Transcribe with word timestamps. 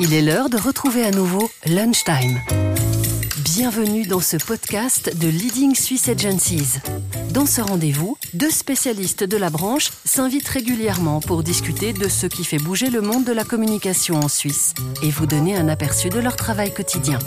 Il 0.00 0.12
est 0.12 0.22
l'heure 0.22 0.50
de 0.50 0.56
retrouver 0.56 1.04
à 1.04 1.12
nouveau 1.12 1.48
Lunchtime. 1.66 2.40
Bienvenue 3.44 4.04
dans 4.06 4.20
ce 4.20 4.36
podcast 4.36 5.16
de 5.16 5.28
Leading 5.28 5.76
Swiss 5.76 6.08
Agencies. 6.08 6.80
Dans 7.30 7.46
ce 7.46 7.60
rendez-vous, 7.60 8.16
deux 8.32 8.50
spécialistes 8.50 9.22
de 9.22 9.36
la 9.36 9.50
branche 9.50 9.90
s'invitent 10.04 10.48
régulièrement 10.48 11.20
pour 11.20 11.44
discuter 11.44 11.92
de 11.92 12.08
ce 12.08 12.26
qui 12.26 12.44
fait 12.44 12.58
bouger 12.58 12.90
le 12.90 13.02
monde 13.02 13.24
de 13.24 13.32
la 13.32 13.44
communication 13.44 14.16
en 14.16 14.28
Suisse 14.28 14.74
et 15.02 15.10
vous 15.10 15.26
donner 15.26 15.56
un 15.56 15.68
aperçu 15.68 16.08
de 16.08 16.18
leur 16.18 16.34
travail 16.34 16.74
quotidien. 16.74 17.20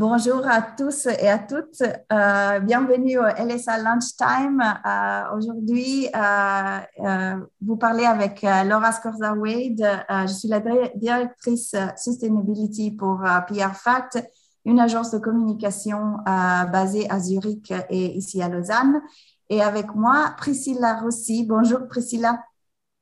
Bonjour 0.00 0.48
à 0.48 0.62
tous 0.62 1.04
et 1.04 1.28
à 1.28 1.38
toutes. 1.38 1.82
Euh, 1.82 2.60
bienvenue 2.60 3.18
au 3.18 3.22
LSA 3.22 3.82
Lunchtime. 3.82 4.62
Euh, 4.86 5.36
Aujourd'hui, 5.36 6.08
euh, 6.16 7.36
vous 7.60 7.76
parlez 7.76 8.06
avec 8.06 8.40
Laura 8.40 8.92
Scorza-Wade. 8.92 10.06
Je 10.26 10.32
suis 10.32 10.48
la 10.48 10.62
directrice 10.94 11.76
Sustainability 11.98 12.92
pour 12.92 13.18
PR 13.46 13.74
Fact, 13.74 14.26
une 14.64 14.80
agence 14.80 15.10
de 15.10 15.18
communication 15.18 16.16
basée 16.24 17.06
à 17.10 17.20
Zurich 17.20 17.70
et 17.90 18.16
ici 18.16 18.40
à 18.40 18.48
Lausanne. 18.48 19.02
Et 19.50 19.60
avec 19.60 19.94
moi, 19.94 20.32
Priscilla 20.38 20.94
Rossi. 20.94 21.44
Bonjour 21.44 21.86
Priscilla. 21.88 22.42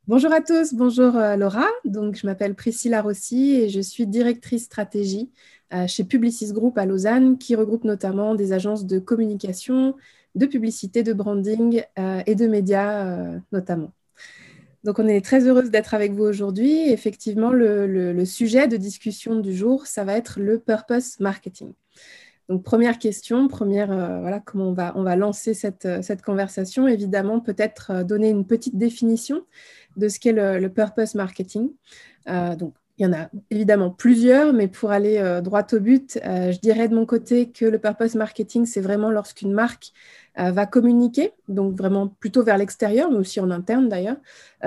Bonjour 0.08 0.32
à 0.32 0.40
tous, 0.40 0.74
bonjour 0.74 1.12
Laura. 1.12 1.66
Donc, 1.84 2.16
je 2.16 2.26
m'appelle 2.26 2.56
Priscilla 2.56 3.02
Rossi 3.02 3.52
et 3.52 3.68
je 3.68 3.80
suis 3.80 4.06
directrice 4.06 4.64
stratégie 4.64 5.30
chez 5.86 6.04
Publicis 6.04 6.52
Group 6.52 6.78
à 6.78 6.86
Lausanne, 6.86 7.36
qui 7.36 7.54
regroupe 7.54 7.84
notamment 7.84 8.34
des 8.34 8.52
agences 8.52 8.86
de 8.86 8.98
communication, 8.98 9.94
de 10.34 10.46
publicité, 10.46 11.02
de 11.02 11.12
branding 11.12 11.82
euh, 11.98 12.22
et 12.26 12.34
de 12.34 12.46
médias 12.46 13.06
euh, 13.06 13.38
notamment. 13.52 13.92
Donc 14.84 14.98
on 14.98 15.08
est 15.08 15.24
très 15.24 15.46
heureuse 15.46 15.70
d'être 15.70 15.92
avec 15.92 16.12
vous 16.12 16.22
aujourd'hui. 16.22 16.88
Effectivement, 16.90 17.50
le, 17.50 18.24
sujet 18.24 18.68
de 18.68 18.76
discussion 18.76 19.40
du 19.40 19.54
jour, 19.54 19.86
ça 19.86 20.04
va 20.04 20.16
être 20.16 20.38
le 20.40 20.58
purpose 20.58 21.18
marketing. 21.20 21.72
Donc 22.48 22.62
première 22.62 22.98
question, 22.98 23.48
première, 23.48 23.88
voilà 23.88 24.40
comment 24.40 24.68
on 24.68 24.72
va, 24.72 24.92
on 24.96 25.02
va 25.02 25.16
lancer 25.16 25.52
cette, 25.52 25.88
cette 26.02 26.22
conversation. 26.22 26.86
Évidemment, 26.86 27.40
peut-être 27.40 28.04
donner 28.04 28.30
une 28.30 28.46
petite 28.46 28.78
définition 28.78 29.42
de 29.96 30.08
ce 30.08 30.20
qu'est 30.20 30.32
le, 30.32 30.58
le, 30.58 30.70
purpose 30.70 31.16
marketing. 31.16 31.70
donc 32.56 32.72
il 32.98 33.04
y 33.04 33.06
en 33.06 33.12
a 33.12 33.28
évidemment 33.50 33.90
plusieurs, 33.90 34.52
mais 34.52 34.66
pour 34.66 34.90
aller 34.90 35.18
euh, 35.18 35.40
droit 35.40 35.64
au 35.72 35.78
but, 35.78 36.18
euh, 36.24 36.50
je 36.50 36.58
dirais 36.58 36.88
de 36.88 36.96
mon 36.96 37.06
côté 37.06 37.48
que 37.48 37.64
le 37.64 37.78
purpose 37.78 38.16
marketing, 38.16 38.66
c'est 38.66 38.80
vraiment 38.80 39.10
lorsqu'une 39.10 39.52
marque 39.52 39.92
euh, 40.40 40.50
va 40.50 40.66
communiquer, 40.66 41.32
donc 41.46 41.76
vraiment 41.76 42.08
plutôt 42.08 42.42
vers 42.42 42.58
l'extérieur, 42.58 43.08
mais 43.08 43.18
aussi 43.18 43.38
en 43.38 43.50
interne 43.50 43.88
d'ailleurs, 43.88 44.16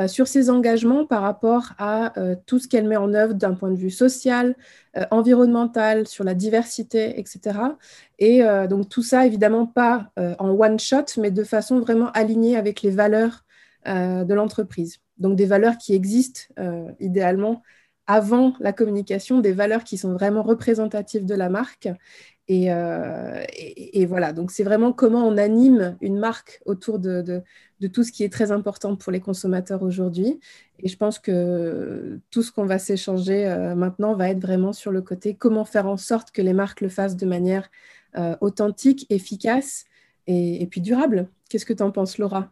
sur 0.07 0.27
ses 0.27 0.49
engagements 0.49 1.05
par 1.05 1.21
rapport 1.21 1.73
à 1.77 2.13
tout 2.45 2.59
ce 2.59 2.67
qu'elle 2.69 2.87
met 2.87 2.95
en 2.95 3.13
œuvre 3.13 3.33
d'un 3.33 3.53
point 3.53 3.69
de 3.69 3.75
vue 3.75 3.91
social, 3.91 4.55
environnemental, 5.11 6.07
sur 6.07 6.23
la 6.23 6.33
diversité, 6.33 7.19
etc. 7.19 7.59
Et 8.19 8.41
donc 8.69 8.87
tout 8.87 9.03
ça, 9.03 9.25
évidemment, 9.25 9.65
pas 9.65 10.11
en 10.17 10.49
one 10.52 10.79
shot, 10.79 11.05
mais 11.17 11.29
de 11.29 11.43
façon 11.43 11.81
vraiment 11.81 12.09
alignée 12.11 12.55
avec 12.55 12.81
les 12.81 12.91
valeurs 12.91 13.43
de 13.85 14.33
l'entreprise. 14.33 14.99
Donc 15.17 15.35
des 15.35 15.45
valeurs 15.45 15.77
qui 15.77 15.93
existent 15.93 16.41
idéalement 17.02 17.61
avant 18.12 18.56
la 18.59 18.73
communication 18.73 19.40
des 19.40 19.54
valeurs 19.54 19.86
qui 19.86 19.98
sont 19.98 20.12
vraiment 20.12 20.44
représentatives 20.44 21.26
de 21.26 21.34
la 21.34 21.48
marque. 21.48 21.88
Euh, 22.50 23.45
et, 23.56 24.06
voilà, 24.06 24.34
donc 24.34 24.52
c'est 24.52 24.66
vraiment 24.66 24.92
comment 24.92 25.26
on 25.26 25.38
anime 25.38 25.95
une 26.02 26.20
marque 26.20 26.59
autour 26.66 27.00
de, 27.00 27.42
tout 27.94 28.04
ce 28.04 28.12
qui 28.12 28.26
est 28.26 28.34
très 28.34 28.52
important 28.52 28.98
pour 28.98 29.14
les 29.14 29.22
consommateurs 29.22 29.82
aujourd'hui. 29.82 30.42
Et 30.80 30.89
je 30.89 30.98
pense 30.98 31.20
que 31.20 32.20
tout 32.32 32.44
ce 32.44 32.52
qu'on 32.52 32.66
va 32.66 32.80
s'échanger 32.80 33.48
euh, 33.48 33.76
maintenant 33.76 34.14
va 34.14 34.28
être 34.28 34.42
vraiment 34.42 34.73
sur 34.73 34.92
le 34.92 35.02
côté 35.02 35.34
comment 35.34 35.64
faire 35.64 35.88
en 35.88 35.95
sorte 35.95 36.32
que 36.32 36.42
les 36.42 36.54
marques 36.54 36.82
le 36.82 36.89
fassent 36.89 37.16
de 37.16 37.26
manière 37.26 37.70
euh, 38.17 38.36
authentique, 38.42 39.05
efficace 39.10 39.86
et, 40.27 40.61
et 40.61 40.67
puis 40.67 40.82
durable. 40.82 41.30
Qu'est-ce 41.48 41.66
que 41.66 41.73
tu 41.73 41.83
en 41.83 41.92
penses, 41.92 42.17
Laura? 42.17 42.52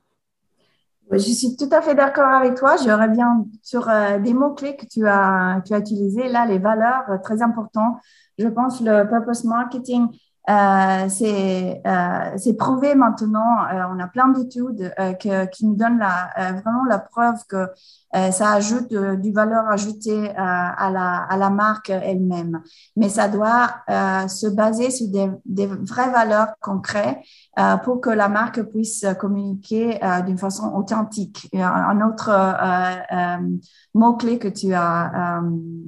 Je 1.11 1.17
suis 1.17 1.55
tout 1.55 1.69
à 1.71 1.81
fait 1.81 1.95
d'accord 1.95 2.29
avec 2.29 2.55
toi. 2.55 2.75
Je 2.77 2.89
reviens 2.89 3.45
sur 3.63 3.89
euh, 3.89 4.19
des 4.19 4.33
mots-clés 4.33 4.75
que 4.75 4.85
tu 4.85 5.07
as, 5.07 5.61
tu 5.65 5.73
as 5.73 5.79
utilisés. 5.79 6.29
Là, 6.29 6.45
les 6.45 6.59
valeurs, 6.59 7.03
euh, 7.09 7.17
très 7.17 7.41
importantes. 7.41 7.97
Je 8.37 8.47
pense 8.47 8.81
le 8.81 9.03
purpose 9.07 9.43
marketing, 9.43 10.07
euh, 10.49 11.09
c'est 11.09 11.81
euh, 11.85 12.53
prouvé 12.57 12.95
maintenant. 12.95 13.65
Euh, 13.71 13.83
on 13.93 13.99
a 13.99 14.07
plein 14.07 14.29
d'études 14.29 14.91
qui 15.19 15.65
nous 15.65 15.75
donnent 15.75 15.99
la, 15.99 16.53
vraiment 16.53 16.85
la 16.85 16.97
preuve 16.97 17.45
que 17.47 17.67
ça 18.13 18.53
ajoute 18.53 18.93
du 19.21 19.31
valeur 19.31 19.67
ajoutée 19.69 20.29
à, 20.35 20.89
la, 20.91 21.23
à 21.29 21.37
la 21.37 21.49
marque 21.49 21.89
elle-même. 21.89 22.61
Mais 22.95 23.09
ça 23.09 23.27
doit 23.27 23.83
se 24.27 24.47
baser 24.47 24.89
sur 24.89 25.07
des, 25.09 25.29
des 25.45 25.67
vraies 25.67 26.11
valeurs 26.11 26.53
concrètes 26.59 27.19
pour 27.83 28.01
que 28.01 28.09
la 28.09 28.29
marque 28.29 28.63
puisse 28.63 29.05
communiquer 29.19 29.99
d'une 30.25 30.37
façon 30.37 30.73
authentique. 30.73 31.49
Un 31.53 32.01
autre 32.01 32.31
mot-clé 33.93 34.39
que 34.39 34.47
tu 34.47 34.73
as 34.73 35.41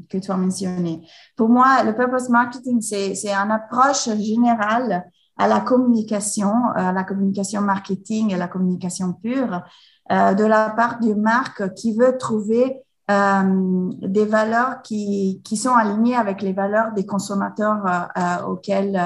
que 0.09 0.17
tu 0.17 0.31
as 0.31 0.37
mentionné. 0.37 1.07
Pour 1.35 1.49
moi, 1.49 1.83
le 1.83 1.95
purpose 1.95 2.29
marketing, 2.29 2.81
c'est 2.81 3.33
une 3.33 3.51
approche 3.51 4.09
générale 4.17 5.05
à 5.37 5.47
la 5.47 5.61
communication, 5.61 6.53
à 6.75 6.91
la 6.91 7.03
communication 7.03 7.61
marketing 7.61 8.31
et 8.31 8.37
la 8.37 8.47
communication 8.47 9.13
pure 9.13 9.63
euh, 10.11 10.33
de 10.33 10.43
la 10.43 10.69
part 10.71 10.99
d'une 10.99 11.21
marque 11.21 11.73
qui 11.73 11.95
veut 11.95 12.17
trouver 12.17 12.81
euh, 13.09 13.89
des 14.01 14.25
valeurs 14.25 14.81
qui, 14.81 15.41
qui 15.43 15.55
sont 15.55 15.73
alignées 15.73 16.15
avec 16.15 16.41
les 16.41 16.51
valeurs 16.51 16.91
des 16.93 17.05
consommateurs 17.05 17.85
euh, 18.17 18.45
auxquels 18.45 19.01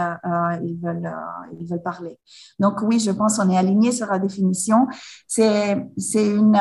ils, 0.64 0.80
veulent, 0.82 1.12
ils 1.60 1.68
veulent 1.68 1.84
parler. 1.84 2.18
Donc 2.60 2.82
oui, 2.82 3.00
je 3.00 3.12
pense 3.12 3.38
qu'on 3.38 3.50
est 3.50 3.58
aligné 3.58 3.92
sur 3.92 4.08
la 4.08 4.20
définition. 4.20 4.88
C'est 5.28 5.78
une 6.14 6.58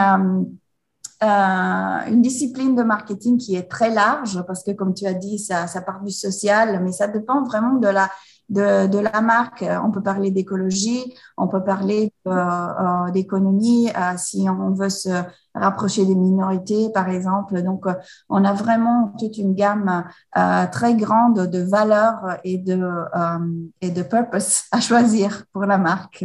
une 1.22 2.21
discipline 2.21 2.75
de 2.75 2.82
marketing 2.82 3.38
qui 3.38 3.56
est 3.56 3.71
très 3.71 3.88
large 3.88 4.43
parce 4.47 4.62
que, 4.62 4.72
comme 4.72 4.93
tu 4.93 5.06
as 5.06 5.15
dit, 5.15 5.38
ça, 5.38 5.66
ça 5.66 5.81
part 5.81 6.03
du 6.03 6.11
social, 6.11 6.82
mais 6.84 6.93
ça 6.93 7.09
dépend 7.09 7.43
vraiment 7.44 7.76
de 7.76 7.88
la, 7.88 8.11
de, 8.49 8.99
la 8.99 9.21
marque. 9.21 9.65
On 9.84 9.91
peut 9.91 10.03
parler 10.03 10.31
d'écologie, 10.31 11.15
on 11.37 11.49
peut 11.49 11.62
parler 11.62 12.12
euh, 12.27 12.31
euh, 12.32 13.10
d'économie 13.10 13.88
si 14.16 14.47
on 14.49 14.71
veut 14.72 14.91
se 14.91 15.10
rapprocher 15.55 16.05
des 16.05 16.15
minorités, 16.15 16.91
par 16.93 17.09
exemple. 17.09 17.62
Donc, 17.62 17.87
on 18.28 18.44
a 18.44 18.53
vraiment 18.53 19.15
toute 19.19 19.38
une 19.38 19.55
gamme 19.55 20.05
très 20.72 20.94
grande 20.94 21.49
de 21.49 21.60
valeurs 21.60 22.38
et 22.44 22.59
de, 22.59 22.81
et 23.81 23.91
de 23.91 24.03
purpose 24.03 24.62
à 24.72 24.81
choisir 24.81 25.44
pour 25.53 25.65
la 25.65 25.78
marque. 25.78 26.25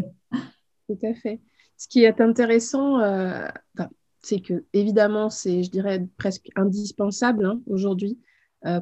Tout 0.88 1.00
à 1.03 1.13
fait. 1.13 1.40
Ce 1.78 1.88
qui 1.88 2.03
est 2.03 2.19
intéressant, 2.19 3.00
c'est 4.22 4.41
que 4.41 4.66
évidemment, 4.74 5.30
c'est, 5.30 5.63
je 5.63 5.72
dirais, 5.72 6.06
presque 6.18 6.50
indispensable 6.56 7.46
hein, 7.46 7.62
aujourd'hui 7.68 8.18
euh, 8.18 8.28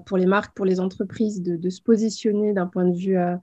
pour 0.05 0.17
les 0.17 0.25
marques, 0.25 0.55
pour 0.55 0.65
les 0.65 0.79
entreprises, 0.79 1.41
de, 1.41 1.69
se 1.69 1.81
positionner 1.81 2.53
d'un 2.53 2.67
point 2.67 2.85
de 2.85 2.95
vue 2.95 3.17
euh, 3.17 3.35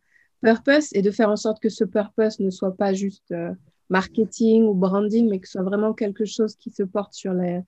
purpose 0.43 0.89
et 0.93 1.03
de 1.03 1.11
faire 1.11 1.31
en 1.31 1.37
sorte 1.37 1.61
que 1.63 1.69
ce 1.69 1.85
purpose 1.85 2.41
ne 2.41 2.51
soit 2.51 2.77
pas 2.77 2.93
juste 2.93 3.31
euh, 3.33 3.53
marketing 3.89 4.65
ou 4.65 4.75
branding, 4.75 5.29
mais 5.29 5.39
que 5.39 5.47
ce 5.47 5.53
soit 5.53 5.63
vraiment 5.63 5.93
quelque 5.93 6.25
chose 6.25 6.57
qui 6.57 6.71
se 6.71 6.83
porte 6.83 7.15
sur, 7.15 7.33
les, 7.33 7.61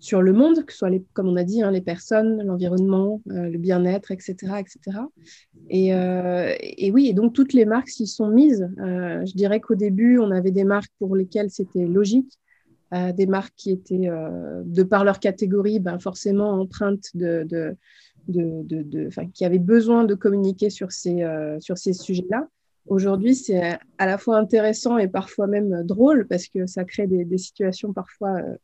sur 0.00 0.20
le 0.20 0.32
monde, 0.32 0.64
que 0.64 0.72
ce 0.72 0.78
soit, 0.78 0.90
les, 0.90 1.04
comme 1.12 1.28
on 1.28 1.36
a 1.36 1.44
dit, 1.44 1.62
hein, 1.62 1.70
les 1.70 1.80
personnes, 1.80 2.42
l'environnement, 2.42 3.22
le 3.26 3.56
bien-être, 3.56 4.10
etc. 4.10 4.34
etc. 4.58 4.98
Et, 5.70 6.90
oui, 6.90 7.08
et 7.08 7.12
donc 7.12 7.34
toutes 7.34 7.52
les 7.52 7.66
marques 7.66 7.90
s'y 7.90 8.06
sont 8.06 8.28
mises. 8.28 8.68
je 8.78 9.36
dirais 9.36 9.60
qu'au 9.60 9.74
début, 9.74 10.18
on 10.18 10.30
avait 10.30 10.50
des 10.50 10.64
marques 10.64 10.92
pour 10.98 11.14
lesquelles 11.14 11.50
c'était 11.50 11.86
logique 11.86 12.38
des 12.92 13.26
marques 13.26 13.54
qui 13.56 13.70
étaient, 13.70 14.08
euh, 14.08 14.62
de 14.64 14.82
par 14.82 15.04
leur 15.04 15.20
catégorie, 15.20 15.78
ben, 15.78 15.98
forcément 15.98 16.50
empreintes 16.52 17.10
de, 17.14 17.76
de, 18.28 18.62
de 18.62 19.08
qui 19.32 19.44
avaient 19.44 19.58
besoin 19.58 20.04
de 20.04 20.14
communiquer 20.14 20.70
sur 20.70 20.92
ces, 20.92 21.22
euh, 21.22 21.58
sur 21.60 21.78
ces 21.78 21.92
sujets-là. 21.92 22.48
Aujourd'hui, 22.86 23.34
c'est 23.34 23.78
à 23.98 24.06
la 24.06 24.16
fois 24.16 24.38
intéressant 24.38 24.96
et 24.96 25.08
parfois 25.08 25.46
même 25.46 25.82
drôle 25.82 26.26
parce 26.26 26.48
que 26.48 26.66
ça 26.66 26.84
crée 26.84 27.06
des, 27.06 27.24
des 27.24 27.38
situations 27.38 27.92
parfois, 27.92 28.36
euh, 28.36 28.56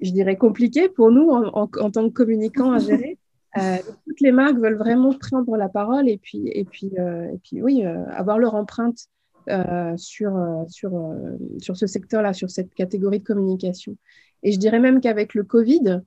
je 0.00 0.10
dirais, 0.10 0.36
compliquées 0.36 0.88
pour 0.88 1.10
nous 1.10 1.30
en, 1.30 1.48
en, 1.52 1.90
tant 1.90 2.08
que 2.08 2.12
communicants 2.12 2.72
à 2.72 2.78
gérer. 2.78 3.18
toutes 4.06 4.20
les 4.20 4.32
marques 4.32 4.56
veulent 4.56 4.78
vraiment 4.78 5.12
prendre 5.12 5.56
la 5.56 5.68
parole 5.68 6.08
et 6.08 6.16
puis, 6.16 6.48
et 6.48 6.64
puis, 6.64 6.86
et 6.96 7.38
puis 7.44 7.60
oui, 7.62 7.84
avoir 7.84 8.38
leur 8.38 8.54
empreinte 8.54 9.08
euh, 9.48 9.96
sur, 9.96 10.36
euh, 10.36 10.64
sur, 10.68 10.94
euh, 10.94 11.36
sur 11.58 11.76
ce 11.76 11.88
secteur-là, 11.88 12.32
sur 12.32 12.48
cette 12.48 12.72
catégorie 12.74 13.18
de 13.18 13.24
communication. 13.24 13.96
Et 14.44 14.52
je 14.52 14.58
dirais 14.58 14.78
même 14.78 15.00
qu'avec 15.00 15.34
le 15.34 15.42
Covid, 15.42 16.00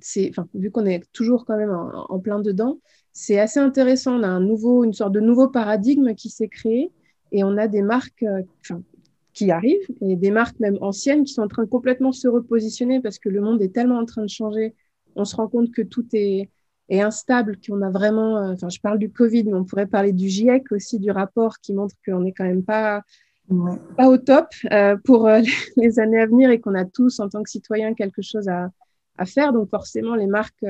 c'est, 0.00 0.32
vu 0.54 0.70
qu'on 0.70 0.86
est 0.86 1.04
toujours 1.12 1.44
quand 1.44 1.56
même 1.56 1.70
en, 1.72 2.18
plein 2.18 2.40
dedans, 2.40 2.78
c'est 3.12 3.38
assez 3.38 3.60
intéressant. 3.60 4.18
On 4.20 4.22
a 4.22 4.28
un 4.28 4.40
nouveau, 4.40 4.84
une 4.84 4.92
sorte 4.92 5.12
de 5.12 5.20
nouveau 5.20 5.48
paradigme 5.48 6.14
qui 6.14 6.30
s'est 6.30 6.48
créé 6.48 6.90
et 7.32 7.44
on 7.44 7.56
a 7.56 7.68
des 7.68 7.82
marques 7.82 8.24
qui 9.32 9.50
arrivent 9.50 9.88
et 10.00 10.16
des 10.16 10.30
marques 10.30 10.58
même 10.60 10.78
anciennes 10.80 11.24
qui 11.24 11.32
sont 11.32 11.42
en 11.42 11.48
train 11.48 11.64
de 11.64 11.68
complètement 11.68 12.12
se 12.12 12.28
repositionner 12.28 13.00
parce 13.00 13.18
que 13.18 13.28
le 13.28 13.40
monde 13.40 13.60
est 13.62 13.74
tellement 13.74 13.98
en 13.98 14.04
train 14.04 14.22
de 14.22 14.30
changer 14.30 14.74
on 15.16 15.24
se 15.24 15.36
rend 15.36 15.48
compte 15.48 15.72
que 15.72 15.82
tout 15.82 16.06
est, 16.12 16.50
est 16.88 17.00
instable, 17.00 17.58
qu'on 17.66 17.82
a 17.82 17.90
vraiment, 17.90 18.38
euh, 18.38 18.52
enfin, 18.52 18.68
je 18.68 18.80
parle 18.80 18.98
du 18.98 19.10
Covid, 19.10 19.44
mais 19.44 19.54
on 19.54 19.64
pourrait 19.64 19.86
parler 19.86 20.12
du 20.12 20.28
GIEC 20.28 20.72
aussi, 20.72 20.98
du 20.98 21.10
rapport 21.10 21.58
qui 21.60 21.74
montre 21.74 21.94
qu'on 22.04 22.20
n'est 22.20 22.32
quand 22.32 22.44
même 22.44 22.64
pas, 22.64 23.02
pas 23.96 24.08
au 24.08 24.18
top 24.18 24.48
euh, 24.72 24.96
pour 25.04 25.26
euh, 25.26 25.40
les 25.76 25.98
années 25.98 26.20
à 26.20 26.26
venir 26.26 26.50
et 26.50 26.60
qu'on 26.60 26.74
a 26.74 26.84
tous, 26.84 27.20
en 27.20 27.28
tant 27.28 27.42
que 27.42 27.50
citoyens, 27.50 27.94
quelque 27.94 28.22
chose 28.22 28.48
à, 28.48 28.70
à 29.16 29.26
faire. 29.26 29.52
Donc, 29.52 29.70
forcément, 29.70 30.14
les 30.14 30.26
marques 30.26 30.64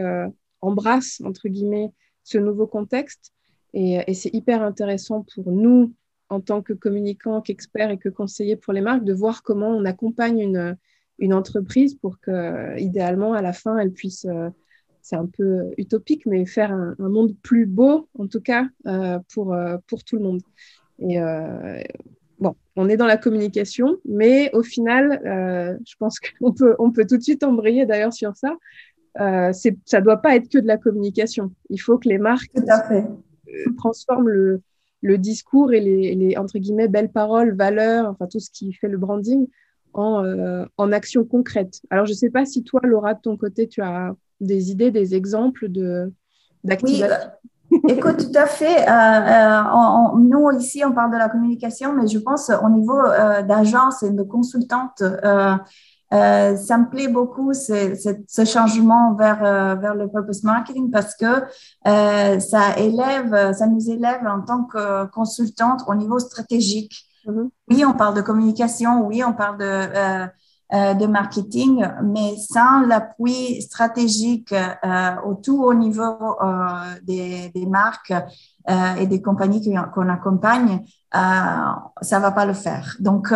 embrassent, 0.61 1.21
entre 1.25 1.49
guillemets, 1.49 1.91
ce 2.23 2.39
nouveau 2.39 2.67
contexte. 2.67 3.33
Et, 3.73 4.01
et 4.07 4.15
c'est 4.15 4.33
hyper 4.35 4.63
intéressant 4.63 5.27
pour 5.35 5.51
nous, 5.51 5.93
en 6.29 6.41
tant 6.41 6.63
que 6.63 6.73
communicants, 6.73 7.41
qu'experts 7.41 7.91
et 7.91 7.99
que 7.99 8.09
conseillers 8.09 8.57
pour 8.57 8.73
les 8.73 8.81
marques, 8.81 9.05
de 9.05 9.13
voir 9.13 9.43
comment 9.43 9.69
on 9.69 9.85
accompagne 9.85 10.41
une, 10.41 10.77
une 11.19 11.35
entreprise 11.35 11.95
pour 11.95 12.21
que, 12.21 12.79
idéalement, 12.79 13.35
à 13.35 13.43
la 13.43 13.53
fin, 13.53 13.79
elle 13.79 13.93
puisse 13.93 14.27
c'est 15.05 15.17
un 15.17 15.27
peu 15.27 15.71
utopique, 15.77 16.25
mais 16.25 16.47
faire 16.47 16.73
un, 16.73 16.97
monde 16.99 17.37
plus 17.43 17.67
beau, 17.67 18.09
en 18.19 18.27
tout 18.27 18.41
cas, 18.41 18.67
euh, 18.87 19.19
pour, 19.33 19.53
euh, 19.53 19.77
pour 19.87 20.03
tout 20.03 20.17
le 20.17 20.23
monde. 20.23 20.41
Et 20.99 21.21
euh, 21.21 21.83
bon, 22.45 22.57
on 22.77 22.89
est 22.89 22.97
dans 22.97 23.07
la 23.07 23.17
communication, 23.17 23.97
mais 24.05 24.51
au 24.55 24.63
final, 24.63 25.21
je 25.25 25.95
pense 25.99 26.19
qu'on 26.39 26.53
peut, 26.53 26.77
on 26.79 26.93
peut 26.93 27.07
tout 27.07 27.17
de 27.17 27.23
suite 27.23 27.43
embrayer 27.43 27.87
d'ailleurs 27.87 28.13
sur 28.13 28.35
ça. 28.37 28.55
c'est, 29.53 29.77
ça 29.85 30.01
ne 30.01 30.05
doit 30.05 30.19
pas 30.19 30.37
être 30.37 30.49
que 30.49 30.59
de 30.59 30.67
la 30.67 30.77
communication. 30.77 31.53
Il 31.71 31.79
faut 31.79 31.99
que 31.99 32.09
les 32.09 32.19
marques 32.19 32.55
transforment 33.77 34.29
le, 34.29 34.63
le 35.03 35.19
discours 35.19 35.73
et 35.73 35.81
les, 35.81 36.15
les, 36.15 36.37
entre 36.37 36.59
guillemets, 36.59 36.89
belles 36.89 37.13
paroles, 37.13 37.55
valeurs, 37.57 38.09
enfin 38.09 38.27
tout 38.27 38.41
ce 38.41 38.51
qui 38.51 38.73
fait 38.73 38.89
le 38.89 38.99
branding 38.99 39.47
en, 39.93 40.67
en 40.77 40.93
action 40.93 41.25
concrète. 41.25 41.81
Alors, 41.91 42.07
je 42.07 42.13
ne 42.13 42.17
sais 42.17 42.31
pas 42.31 42.45
si 42.45 42.63
toi, 42.65 42.81
Laura, 42.85 43.15
de 43.15 43.21
ton 43.21 43.37
côté, 43.37 43.69
tu 43.69 43.81
as 43.81 44.15
des 44.41 44.71
idées, 44.71 44.91
des 44.91 45.15
exemples 45.15 45.69
de, 45.69 46.13
d'activation 46.65 47.07
oui, 47.07 47.13
euh, 47.13 47.49
Écoute, 47.89 48.19
tout 48.19 48.39
à 48.39 48.47
fait. 48.47 48.89
Euh, 48.89 48.93
euh, 48.93 50.19
nous, 50.19 50.51
ici, 50.59 50.85
on 50.85 50.93
parle 50.93 51.13
de 51.13 51.17
la 51.17 51.29
communication, 51.29 51.93
mais 51.93 52.07
je 52.07 52.19
pense 52.19 52.51
au 52.51 52.69
niveau 52.69 53.01
d'agence 53.47 54.03
et 54.03 54.11
de 54.11 54.23
consultante, 54.23 55.03
ça 56.11 56.79
me 56.79 56.89
plaît 56.89 57.09
beaucoup 57.09 57.53
ce, 57.53 58.45
changement 58.45 59.15
vers, 59.15 59.41
vers 59.79 59.95
le 59.95 60.09
purpose 60.09 60.45
marketing 60.45 60.91
parce 60.91 61.15
que 61.17 61.43
ça 61.85 62.79
élève, 62.79 63.53
ça 63.55 63.67
nous 63.67 63.91
élève 63.91 64.27
en 64.27 64.43
tant 64.43 64.65
que 64.65 65.07
consultante 65.07 65.81
au 65.89 65.95
niveau 65.95 66.19
stratégique. 66.19 67.09
Mm-hmm. 67.27 67.49
Oui, 67.71 67.85
on 67.85 67.95
parle 67.95 68.15
de 68.15 68.21
communication, 68.21 69.07
oui, 69.07 69.23
on 69.25 69.33
parle 69.33 69.59
de 69.59 69.65
euh, 69.65 70.27
de 70.73 71.07
marketing, 71.07 71.87
mais 72.03 72.37
sans 72.37 72.81
l'appui 72.81 73.61
stratégique 73.63 74.53
euh, 74.53 75.15
au 75.27 75.35
tout 75.35 75.63
au 75.63 75.75
niveau 75.75 76.03
euh, 76.03 76.95
des, 77.03 77.51
des, 77.55 77.67
marques 77.67 78.13
et 78.99 79.07
des 79.07 79.21
compagnies 79.21 79.77
qu'on 79.95 80.09
accompagne, 80.09 80.81
ça 81.13 82.19
va 82.19 82.33
pas 82.33 82.47
le 82.47 82.55
faire. 82.55 82.97
Donc, 82.99 83.29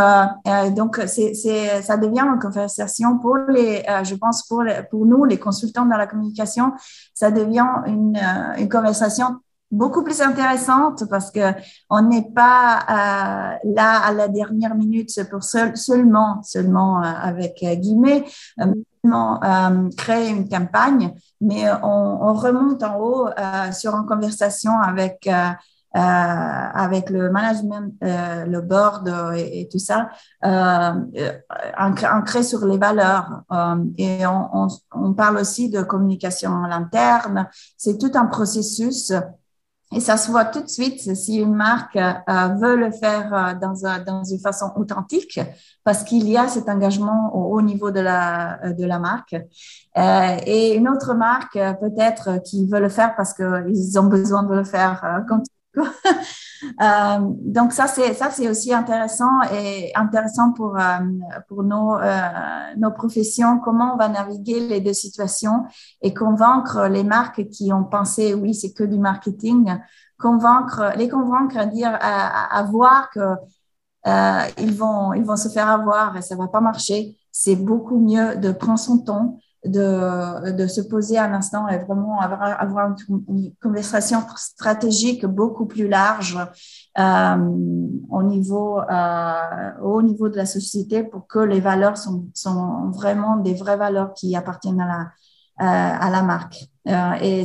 donc 0.75 1.03
c'est, 1.07 1.35
c'est, 1.35 1.83
ça 1.83 1.99
devient 1.99 2.25
une 2.33 2.39
conversation 2.39 3.19
pour 3.19 3.37
les, 3.51 3.85
je 4.05 4.15
pense 4.15 4.47
pour, 4.49 4.65
pour 4.91 5.05
nous, 5.05 5.27
les 5.27 5.39
consultants 5.39 5.85
dans 5.85 5.99
la 5.99 6.07
communication, 6.07 6.73
ça 7.13 7.31
devient 7.31 7.69
une, 7.87 8.19
une 8.57 8.71
conversation 8.71 9.37
beaucoup 9.71 10.03
plus 10.03 10.21
intéressante 10.21 11.05
parce 11.11 11.31
que 11.31 11.53
on 11.91 12.03
n'est 12.03 12.31
pas 12.31 12.79
euh, 12.79 13.71
là 13.75 14.01
à 14.01 14.13
la 14.13 14.29
dernière 14.29 14.75
minute 14.75 15.11
pour 15.31 15.45
seul, 15.45 15.77
seulement 15.77 16.43
seulement 16.43 17.03
euh, 17.03 17.07
avec 17.07 17.63
euh, 17.63 17.75
guillemets 17.75 18.25
euh, 18.61 19.91
créer 19.97 20.31
une 20.31 20.49
campagne, 20.49 21.15
mais 21.41 21.71
on, 21.83 22.29
on 22.29 22.35
remonte 22.35 22.83
en 22.83 22.99
haut 22.99 23.29
sur 23.73 23.95
une 23.95 24.07
conversation 24.07 24.73
avec 24.81 25.29
avec 25.95 27.09
le 27.09 27.31
management, 27.31 27.95
le 28.03 28.61
board 28.61 29.09
et, 29.37 29.61
et 29.61 29.69
tout 29.69 29.79
ça, 29.79 30.11
ancré 30.43 32.43
sur 32.43 32.67
les 32.67 32.77
valeurs. 32.77 33.45
et 33.97 34.27
on, 34.27 34.49
on, 34.53 34.69
on, 34.93 35.15
parle 35.15 35.39
aussi 35.39 35.71
de 35.71 35.83
communication 35.83 36.63
à 36.63 36.69
l'interne. 36.69 37.49
C'est 37.79 37.97
tout 37.97 38.13
un 38.15 38.27
processus 38.27 39.13
et 39.91 40.01
ça 40.01 40.19
se 40.19 40.31
voit 40.31 40.45
tout 40.45 40.61
de 40.61 40.69
suite 40.69 41.15
si 41.15 41.37
une 41.37 41.55
marque 41.55 41.97
euh, 41.97 42.49
veut 42.61 42.77
le 42.77 42.91
faire 42.91 43.33
euh, 43.33 43.55
dans, 43.55 43.87
un, 43.87 43.99
dans, 44.01 44.23
une 44.23 44.39
façon 44.39 44.71
authentique, 44.77 45.41
parce 45.83 46.05
qu'il 46.05 46.29
y 46.29 46.37
a 46.37 46.47
cet 46.47 46.69
engagement 46.69 47.35
au, 47.35 47.57
au, 47.57 47.63
niveau 47.63 47.91
de 47.91 48.01
la, 48.01 48.59
la 48.63 48.99
marque. 48.99 49.35
Euh, 49.97 50.37
et 50.47 50.75
une 50.75 50.89
autre 50.89 51.15
marque, 51.15 51.57
euh, 51.57 51.73
peut-être, 51.73 52.43
qui 52.45 52.67
veut 52.67 52.81
le 52.81 52.91
faire 52.91 53.17
parce 53.17 53.33
qu'ils 53.33 53.99
ont 53.99 54.07
besoin 54.07 54.43
de 54.43 54.55
le 54.55 54.65
faire 54.65 55.03
euh, 55.05 55.83
euh, 56.65 57.19
donc 57.21 57.73
ça 57.73 57.87
c'est 57.87 58.15
ça 58.15 58.31
c'est 58.31 58.49
aussi 58.49 58.73
intéressant 58.73 59.43
et 59.53 59.93
intéressant 59.95 60.53
pour 60.53 60.77
euh, 60.77 60.99
pour 61.49 61.63
nos 61.63 61.97
euh, 61.97 62.21
nos 62.77 62.91
professions. 62.91 63.59
Comment 63.59 63.95
on 63.95 63.97
va 63.97 64.09
naviguer 64.09 64.61
les 64.61 64.81
deux 64.81 64.93
situations 64.93 65.65
et 66.03 66.15
convaincre 66.15 66.89
les 66.89 67.05
marques 67.05 67.49
qui 67.49 67.73
ont 67.73 67.85
pensé 67.85 68.35
oui 68.35 68.55
c'est 68.55 68.73
que 68.73 68.85
du 68.85 68.99
marketing 68.99 69.77
convaincre 70.19 70.93
les 70.97 71.09
convaincre 71.09 71.57
à 71.59 71.67
dire 71.67 71.97
à, 72.01 72.63
voir 72.65 73.11
que 73.11 73.21
ils 74.59 74.75
vont 74.75 75.13
ils 75.13 75.25
vont 75.25 75.37
se 75.37 75.49
faire 75.49 75.69
avoir 75.69 76.17
et 76.17 76.23
ça 76.23 76.37
va 76.37 76.49
pas 76.49 76.61
marcher. 76.61 77.17
C'est 77.31 77.57
beaucoup 77.57 77.99
mieux 77.99 78.37
de 78.37 78.51
prendre 78.53 78.79
son 78.79 78.99
temps 78.99 79.39
de, 79.65 80.53
de, 80.53 80.67
se 80.67 80.81
poser 80.81 81.19
un 81.19 81.33
instant 81.35 81.67
et 81.69 81.79
vraiment 81.79 82.21
avoir, 82.21 82.61
avoir 82.61 82.95
une, 83.09 83.53
conversation 83.61 84.21
stratégique 84.37 85.27
beaucoup 85.27 85.67
plus 85.67 85.89
large 85.89 86.39
euh, 86.99 87.37
au, 88.11 88.23
niveau, 88.23 88.81
euh, 88.81 89.71
au 89.83 90.01
niveau 90.03 90.29
de 90.29 90.37
la 90.37 90.47
société 90.47 91.03
pour 91.03 91.27
que 91.27 91.41
les 91.41 91.61
valeurs 91.61 91.99
sont, 91.99 92.27
sont 92.35 92.91
vraiment 92.91 93.37
des 93.37 93.55
vraies 93.55 93.77
valeurs 93.77 94.15
qui 94.15 94.37
appartiennent 94.37 94.81
à 94.81 94.87
la, 94.87 95.01
euh, 95.61 96.07
à 96.07 96.11
la 96.11 96.23
marque. 96.23 96.65
Et 97.21 97.43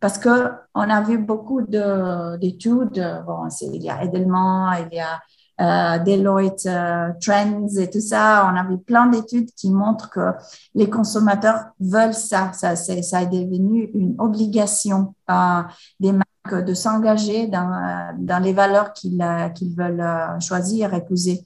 parce 0.00 0.18
que 0.18 0.52
on 0.74 0.88
a 0.88 1.00
vu 1.02 1.18
beaucoup 1.18 1.62
d'études, 1.62 3.22
bon, 3.26 3.48
il 3.60 3.82
y 3.82 3.90
a 3.90 4.02
Edelman, 4.02 4.74
il 4.90 4.96
y 4.96 5.00
a 5.00 5.20
euh, 5.60 5.98
Deloitte 5.98 6.66
euh, 6.66 7.12
Trends 7.20 7.68
et 7.78 7.88
tout 7.90 8.00
ça. 8.00 8.50
On 8.52 8.56
a 8.56 8.64
vu 8.64 8.78
plein 8.78 9.06
d'études 9.06 9.50
qui 9.52 9.70
montrent 9.70 10.10
que 10.10 10.32
les 10.74 10.90
consommateurs 10.90 11.66
veulent 11.80 12.14
ça. 12.14 12.52
Ça, 12.52 12.76
ça 12.76 13.22
est 13.22 13.26
devenu 13.26 13.90
une 13.94 14.14
obligation 14.18 15.14
euh, 15.30 15.62
des 15.98 16.12
marques 16.12 16.64
de 16.64 16.74
s'engager 16.74 17.48
dans, 17.48 17.72
euh, 17.72 18.12
dans 18.18 18.38
les 18.38 18.52
valeurs 18.52 18.92
qu'ils 18.92 19.20
euh, 19.20 19.48
qu'ils 19.48 19.74
veulent 19.74 20.40
choisir, 20.40 20.94
épouser. 20.94 21.44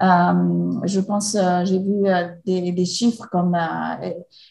je 0.00 1.00
pense, 1.00 1.36
j'ai 1.64 1.78
vu 1.78 2.04
des, 2.46 2.72
des, 2.72 2.84
chiffres 2.84 3.28
comme 3.30 3.56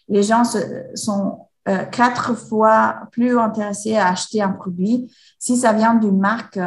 les 0.08 0.24
gens 0.24 0.44
se, 0.44 0.60
sont 0.94 1.48
quatre 1.92 2.36
fois 2.36 3.02
plus 3.12 3.38
intéressés 3.38 3.98
à 3.98 4.10
acheter 4.10 4.42
un 4.42 4.52
produit 4.52 5.12
si 5.40 5.58
ça 5.58 5.74
vient 5.74 5.96
d'une 5.96 6.20
marque 6.20 6.60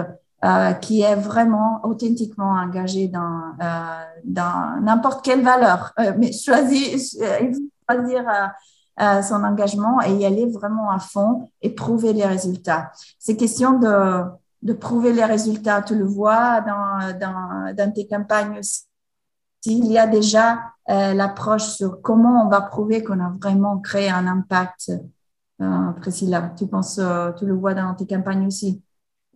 euh, 0.45 0.73
qui 0.75 1.03
est 1.03 1.15
vraiment 1.15 1.81
authentiquement 1.85 2.53
engagé 2.53 3.09
dans, 3.09 3.55
euh, 3.61 4.05
dans 4.25 4.81
n'importe 4.83 5.25
quelle 5.25 5.43
valeur. 5.43 5.93
Euh, 5.99 6.13
mais 6.19 6.33
choisir, 6.33 6.99
euh, 7.23 7.53
choisir 7.89 8.25
euh, 9.01 9.23
son 9.23 9.43
engagement 9.45 10.01
et 10.03 10.15
y 10.15 10.27
aller 10.27 10.47
vraiment 10.47 10.91
à 10.91 10.99
fond 10.99 11.49
et 11.61 11.71
prouver 11.75 12.13
les 12.13 12.27
résultats. 12.27 12.93
C'est 13.19 13.37
question 13.37 13.79
de, 13.79 14.25
de 14.63 14.73
prouver 14.73 15.13
les 15.13 15.25
résultats. 15.25 15.83
Tu 15.83 15.95
le 15.95 16.05
vois 16.05 16.61
dans, 16.61 17.19
dans, 17.19 17.75
dans 17.75 17.93
tes 17.93 18.07
campagnes 18.07 18.59
aussi. 18.59 18.85
Il 19.65 19.87
y 19.87 19.99
a 19.99 20.09
déjà 20.09 20.59
l'approche 20.89 21.69
sur 21.79 22.03
comment 22.03 22.45
on 22.45 22.49
va 22.49 22.61
prouver 22.63 23.05
qu'on 23.05 23.21
a 23.21 23.33
vraiment 23.41 23.79
créé 23.79 24.11
un 24.11 24.27
impact. 24.27 24.91
Priscilla, 26.01 26.53
tu 26.59 26.67
penses, 26.67 27.01
tu 27.39 27.47
le 27.47 27.55
vois 27.55 27.73
dans 27.73 27.95
tes 27.95 28.05
campagnes 28.05 28.45
aussi? 28.49 28.83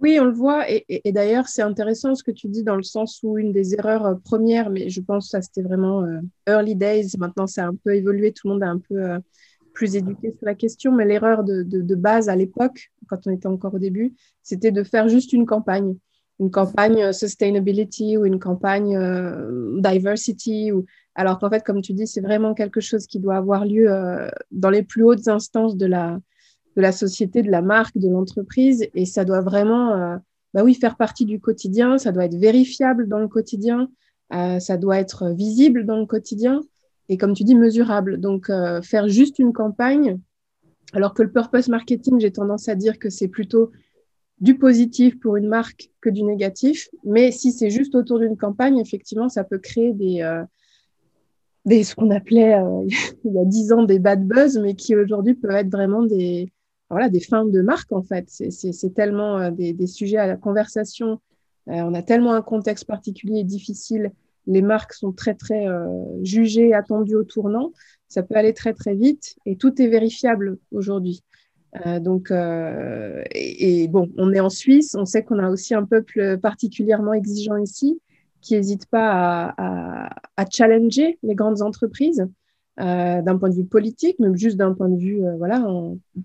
Oui, 0.02 0.18
on 0.20 0.26
le 0.26 0.32
voit. 0.32 0.66
Et, 0.68 1.12
d'ailleurs, 1.12 1.48
c'est 1.48 1.62
intéressant 1.62 2.14
ce 2.14 2.22
que 2.22 2.30
tu 2.30 2.48
dis 2.48 2.62
dans 2.62 2.76
le 2.76 2.82
sens 2.82 3.20
où 3.22 3.38
une 3.38 3.52
des 3.52 3.74
erreurs 3.74 4.06
euh, 4.06 4.14
premières, 4.14 4.68
mais 4.68 4.90
je 4.90 5.00
pense 5.00 5.26
que 5.26 5.30
ça 5.30 5.42
c'était 5.42 5.62
vraiment 5.62 6.02
euh, 6.02 6.20
early 6.46 6.76
days. 6.76 7.16
Maintenant, 7.18 7.46
ça 7.46 7.64
a 7.64 7.68
un 7.68 7.74
peu 7.74 7.94
évolué. 7.94 8.32
Tout 8.32 8.48
le 8.48 8.54
monde 8.54 8.62
est 8.62 8.66
un 8.66 8.78
peu 8.78 9.02
euh, 9.02 9.18
plus 9.72 9.96
éduqué 9.96 10.32
sur 10.32 10.44
la 10.44 10.54
question. 10.54 10.92
Mais 10.92 11.06
l'erreur 11.06 11.44
de, 11.44 11.94
base 11.94 12.28
à 12.28 12.36
l'époque, 12.36 12.90
quand 13.08 13.26
on 13.26 13.30
était 13.30 13.46
encore 13.46 13.74
au 13.74 13.78
début, 13.78 14.14
c'était 14.42 14.70
de 14.70 14.82
faire 14.82 15.08
juste 15.08 15.32
une 15.32 15.46
campagne. 15.46 15.96
Une 16.40 16.50
campagne 16.50 17.14
sustainability 17.14 18.18
ou 18.18 18.26
une 18.26 18.38
campagne 18.38 18.98
diversity. 19.80 20.70
Alors 21.14 21.38
qu'en 21.38 21.48
fait, 21.48 21.64
comme 21.64 21.80
tu 21.80 21.94
dis, 21.94 22.06
c'est 22.06 22.20
vraiment 22.20 22.52
quelque 22.52 22.82
chose 22.82 23.06
qui 23.06 23.18
doit 23.18 23.36
avoir 23.36 23.64
lieu 23.64 23.88
dans 24.50 24.68
les 24.68 24.82
plus 24.82 25.02
hautes 25.02 25.28
instances 25.28 25.78
de 25.78 25.86
la, 25.86 26.18
de 26.76 26.82
la 26.82 26.92
société, 26.92 27.42
de 27.42 27.50
la 27.50 27.62
marque, 27.62 27.96
de 27.96 28.08
l'entreprise. 28.08 28.86
Et 28.94 29.06
ça 29.06 29.24
doit 29.24 29.40
vraiment, 29.40 29.92
euh, 29.92 30.16
bah 30.52 30.62
oui, 30.62 30.74
faire 30.74 30.96
partie 30.96 31.24
du 31.24 31.40
quotidien. 31.40 31.98
Ça 31.98 32.12
doit 32.12 32.26
être 32.26 32.36
vérifiable 32.36 33.08
dans 33.08 33.18
le 33.18 33.28
quotidien. 33.28 33.88
Euh, 34.34 34.60
ça 34.60 34.76
doit 34.76 34.98
être 34.98 35.30
visible 35.30 35.86
dans 35.86 35.98
le 35.98 36.06
quotidien. 36.06 36.60
Et 37.08 37.16
comme 37.16 37.32
tu 37.32 37.44
dis, 37.44 37.54
mesurable. 37.54 38.20
Donc, 38.20 38.50
euh, 38.50 38.82
faire 38.82 39.08
juste 39.08 39.38
une 39.38 39.52
campagne, 39.52 40.18
Alors 40.92 41.14
que 41.14 41.22
le 41.22 41.32
purpose 41.32 41.68
marketing, 41.68 42.20
j'ai 42.20 42.30
tendance 42.30 42.68
à 42.68 42.74
dire 42.74 42.98
que 42.98 43.10
c'est 43.10 43.28
plutôt 43.28 43.72
du 44.38 44.58
positif 44.58 45.18
pour 45.18 45.36
une 45.36 45.48
marque 45.48 45.90
que 46.02 46.10
du 46.10 46.22
négatif. 46.22 46.88
Mais 47.04 47.32
si 47.32 47.52
c'est 47.52 47.70
juste 47.70 47.94
autour 47.94 48.18
d'une 48.18 48.36
campagne, 48.36 48.78
effectivement, 48.78 49.30
ça 49.30 49.44
peut 49.44 49.58
créer 49.58 49.94
des, 49.94 50.42
des 51.64 51.84
ce 51.84 51.94
qu'on 51.94 52.10
appelait 52.10 52.54
il 53.24 53.32
y 53.32 53.38
a 53.38 53.44
dix 53.46 53.72
ans 53.72 53.84
des 53.84 53.98
bad 53.98 54.26
buzz, 54.26 54.58
mais 54.58 54.74
qui 54.74 54.94
aujourd'hui 54.94 55.34
peuvent 55.34 55.56
être 55.56 55.70
vraiment 55.70 56.02
des, 56.02 56.52
voilà, 56.90 57.08
des 57.08 57.20
fins 57.20 57.44
de 57.44 57.60
marque, 57.62 57.92
en 57.92 58.02
fait. 58.02 58.24
C'est 58.28 58.94
tellement 58.94 59.38
euh, 59.38 59.50
des, 59.50 59.86
sujets 59.86 60.18
à 60.18 60.26
la 60.26 60.36
conversation. 60.36 61.20
on 61.66 61.94
a 61.94 62.02
tellement 62.02 62.32
un 62.32 62.42
contexte 62.42 62.84
particulier 62.84 63.40
et 63.40 63.44
difficile. 63.44 64.12
Les 64.46 64.62
marques 64.62 64.92
sont 64.92 65.12
très, 65.12 65.34
très 65.34 65.66
jugées, 66.22 66.72
attendues 66.72 67.16
au 67.16 67.24
tournant. 67.24 67.72
Ça 68.06 68.22
peut 68.22 68.36
aller 68.36 68.54
très, 68.54 68.72
très 68.72 68.94
vite 68.94 69.34
et 69.44 69.56
tout 69.56 69.82
est 69.82 69.88
vérifiable 69.88 70.58
aujourd'hui. 70.70 71.24
Euh, 71.84 72.00
donc, 72.00 72.30
euh, 72.30 73.22
et, 73.32 73.88
bon, 73.88 74.10
on 74.16 74.32
est 74.32 74.40
en 74.40 74.48
Suisse, 74.48 74.94
on 74.98 75.04
sait 75.04 75.22
qu'on 75.22 75.38
a 75.38 75.50
aussi 75.50 75.74
un 75.74 75.84
peuple 75.84 76.38
particulièrement 76.38 77.12
exigeant 77.12 77.56
ici, 77.56 78.00
qui 78.40 78.54
n'hésite 78.54 78.86
pas 78.86 79.54
à, 79.58 80.44
challenger 80.50 81.18
les 81.22 81.34
grandes 81.34 81.62
entreprises 81.62 82.26
euh, 82.80 83.22
d'un 83.22 83.38
point 83.38 83.48
de 83.48 83.54
vue 83.54 83.64
politique, 83.64 84.18
même 84.18 84.36
juste 84.36 84.56
d'un 84.56 84.74
point 84.74 84.88
de 84.88 84.96
vue, 84.96 85.22
voilà, 85.38 85.66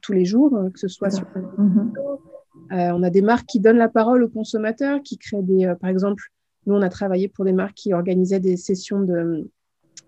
tous 0.01 0.13
les 0.13 0.25
jours, 0.25 0.57
que 0.73 0.79
ce 0.79 0.87
soit 0.87 1.09
sur. 1.09 1.25
Mm-hmm. 1.57 2.93
on 2.93 3.03
a 3.03 3.09
des 3.09 3.21
marques 3.21 3.47
qui 3.47 3.59
donnent 3.59 3.77
la 3.77 3.89
parole 3.89 4.23
aux 4.23 4.29
consommateurs, 4.29 5.01
qui 5.03 5.17
créent 5.17 5.43
des, 5.43 5.73
par 5.79 5.89
exemple, 5.89 6.23
nous 6.65 6.75
on 6.75 6.81
a 6.81 6.89
travaillé 6.89 7.27
pour 7.27 7.45
des 7.45 7.53
marques 7.53 7.75
qui 7.75 7.93
organisaient 7.93 8.39
des 8.39 8.57
sessions 8.57 9.01
de 9.01 9.49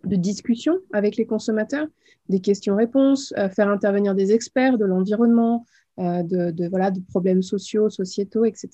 de 0.05 0.15
discussion 0.15 0.79
avec 0.91 1.15
les 1.15 1.25
consommateurs, 1.25 1.87
des 2.29 2.39
questions-réponses, 2.39 3.33
euh, 3.37 3.49
faire 3.49 3.69
intervenir 3.69 4.15
des 4.15 4.31
experts 4.33 4.77
de 4.77 4.85
l'environnement, 4.85 5.65
euh, 5.99 6.23
de, 6.23 6.67
voilà, 6.69 6.91
de 6.91 6.99
problèmes 6.99 7.41
sociaux, 7.41 7.89
sociétaux, 7.89 8.45
etc. 8.45 8.69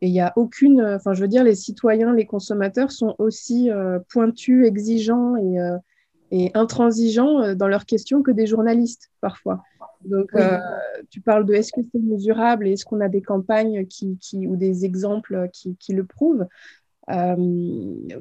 Et 0.00 0.08
il 0.08 0.12
n'y 0.12 0.20
a 0.20 0.32
aucune, 0.36 0.80
euh, 0.80 0.96
enfin, 0.96 1.14
je 1.14 1.22
veux 1.22 1.28
dire, 1.28 1.44
les 1.44 1.54
citoyens, 1.54 2.12
les 2.12 2.26
consommateurs 2.26 2.90
sont 2.90 3.14
aussi 3.18 3.70
pointus, 4.08 4.66
exigeants 4.66 5.36
et, 5.36 5.58
et, 6.32 6.50
intransigeants 6.54 7.54
dans 7.54 7.68
leurs 7.68 7.86
questions 7.86 8.22
que 8.22 8.32
des 8.32 8.46
journalistes 8.46 9.10
parfois. 9.20 9.62
Donc, 10.04 10.32
tu 11.10 11.20
parles 11.20 11.46
de 11.46 11.54
est-ce 11.54 11.72
que 11.72 11.80
c'est 11.92 12.00
mesurable 12.00 12.66
et 12.66 12.72
est-ce 12.72 12.84
qu'on 12.84 13.00
a 13.00 13.08
des 13.08 13.22
campagnes 13.22 13.86
qui, 13.86 14.18
qui, 14.18 14.48
ou 14.48 14.56
des 14.56 14.84
exemples 14.84 15.48
qui, 15.52 15.76
qui 15.76 15.92
le 15.92 16.04
prouvent? 16.04 16.46
Euh, 17.10 17.36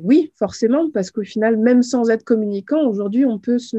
oui, 0.02 0.32
forcément, 0.36 0.90
parce 0.90 1.12
qu'au 1.12 1.24
final, 1.24 1.58
même 1.58 1.84
sans 1.84 2.10
être 2.10 2.24
communicant, 2.24 2.88
aujourd'hui, 2.88 3.26
on 3.26 3.38
peut 3.38 3.60
se, 3.60 3.78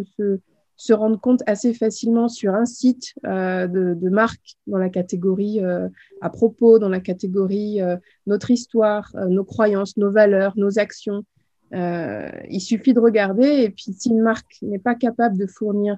se, 0.76 0.92
rendre 0.92 1.20
compte 1.20 1.42
assez 1.46 1.74
facilement 1.74 2.28
sur 2.28 2.54
un 2.54 2.66
site 2.66 3.14
euh, 3.26 3.66
de, 3.66 3.94
de, 3.94 4.08
marque 4.08 4.56
dans 4.66 4.78
la 4.78 4.88
catégorie 4.88 5.60
euh, 5.62 5.88
à 6.20 6.30
propos, 6.30 6.78
dans 6.78 6.88
la 6.88 7.00
catégorie 7.00 7.80
notre 8.26 8.50
histoire, 8.50 9.14
nos 9.28 9.44
croyances, 9.44 9.96
nos 9.96 10.10
valeurs, 10.10 10.54
nos 10.56 10.78
actions. 10.78 11.24
Il 11.72 12.60
suffit 12.60 12.94
de 12.94 13.00
regarder 13.00 13.46
et 13.46 13.70
puis 13.70 13.92
si 13.92 14.10
une 14.10 14.20
marque 14.20 14.58
n'est 14.62 14.78
pas 14.78 14.94
capable 14.94 15.38
de 15.38 15.46
fournir 15.46 15.96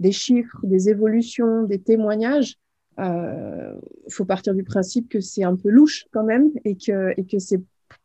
des 0.00 0.12
chiffres, 0.12 0.58
des 0.64 0.88
évolutions, 0.88 1.62
des 1.62 1.80
témoignages, 1.80 2.56
il 2.98 4.12
faut 4.12 4.24
partir 4.24 4.54
du 4.54 4.64
principe 4.64 5.08
que 5.08 5.20
c'est 5.20 5.44
un 5.44 5.56
peu 5.56 5.70
louche 5.70 6.06
quand 6.12 6.24
même 6.24 6.50
et 6.64 6.76
que, 6.76 7.14
et 7.16 7.24
que 7.24 7.38
c'est 7.38 7.60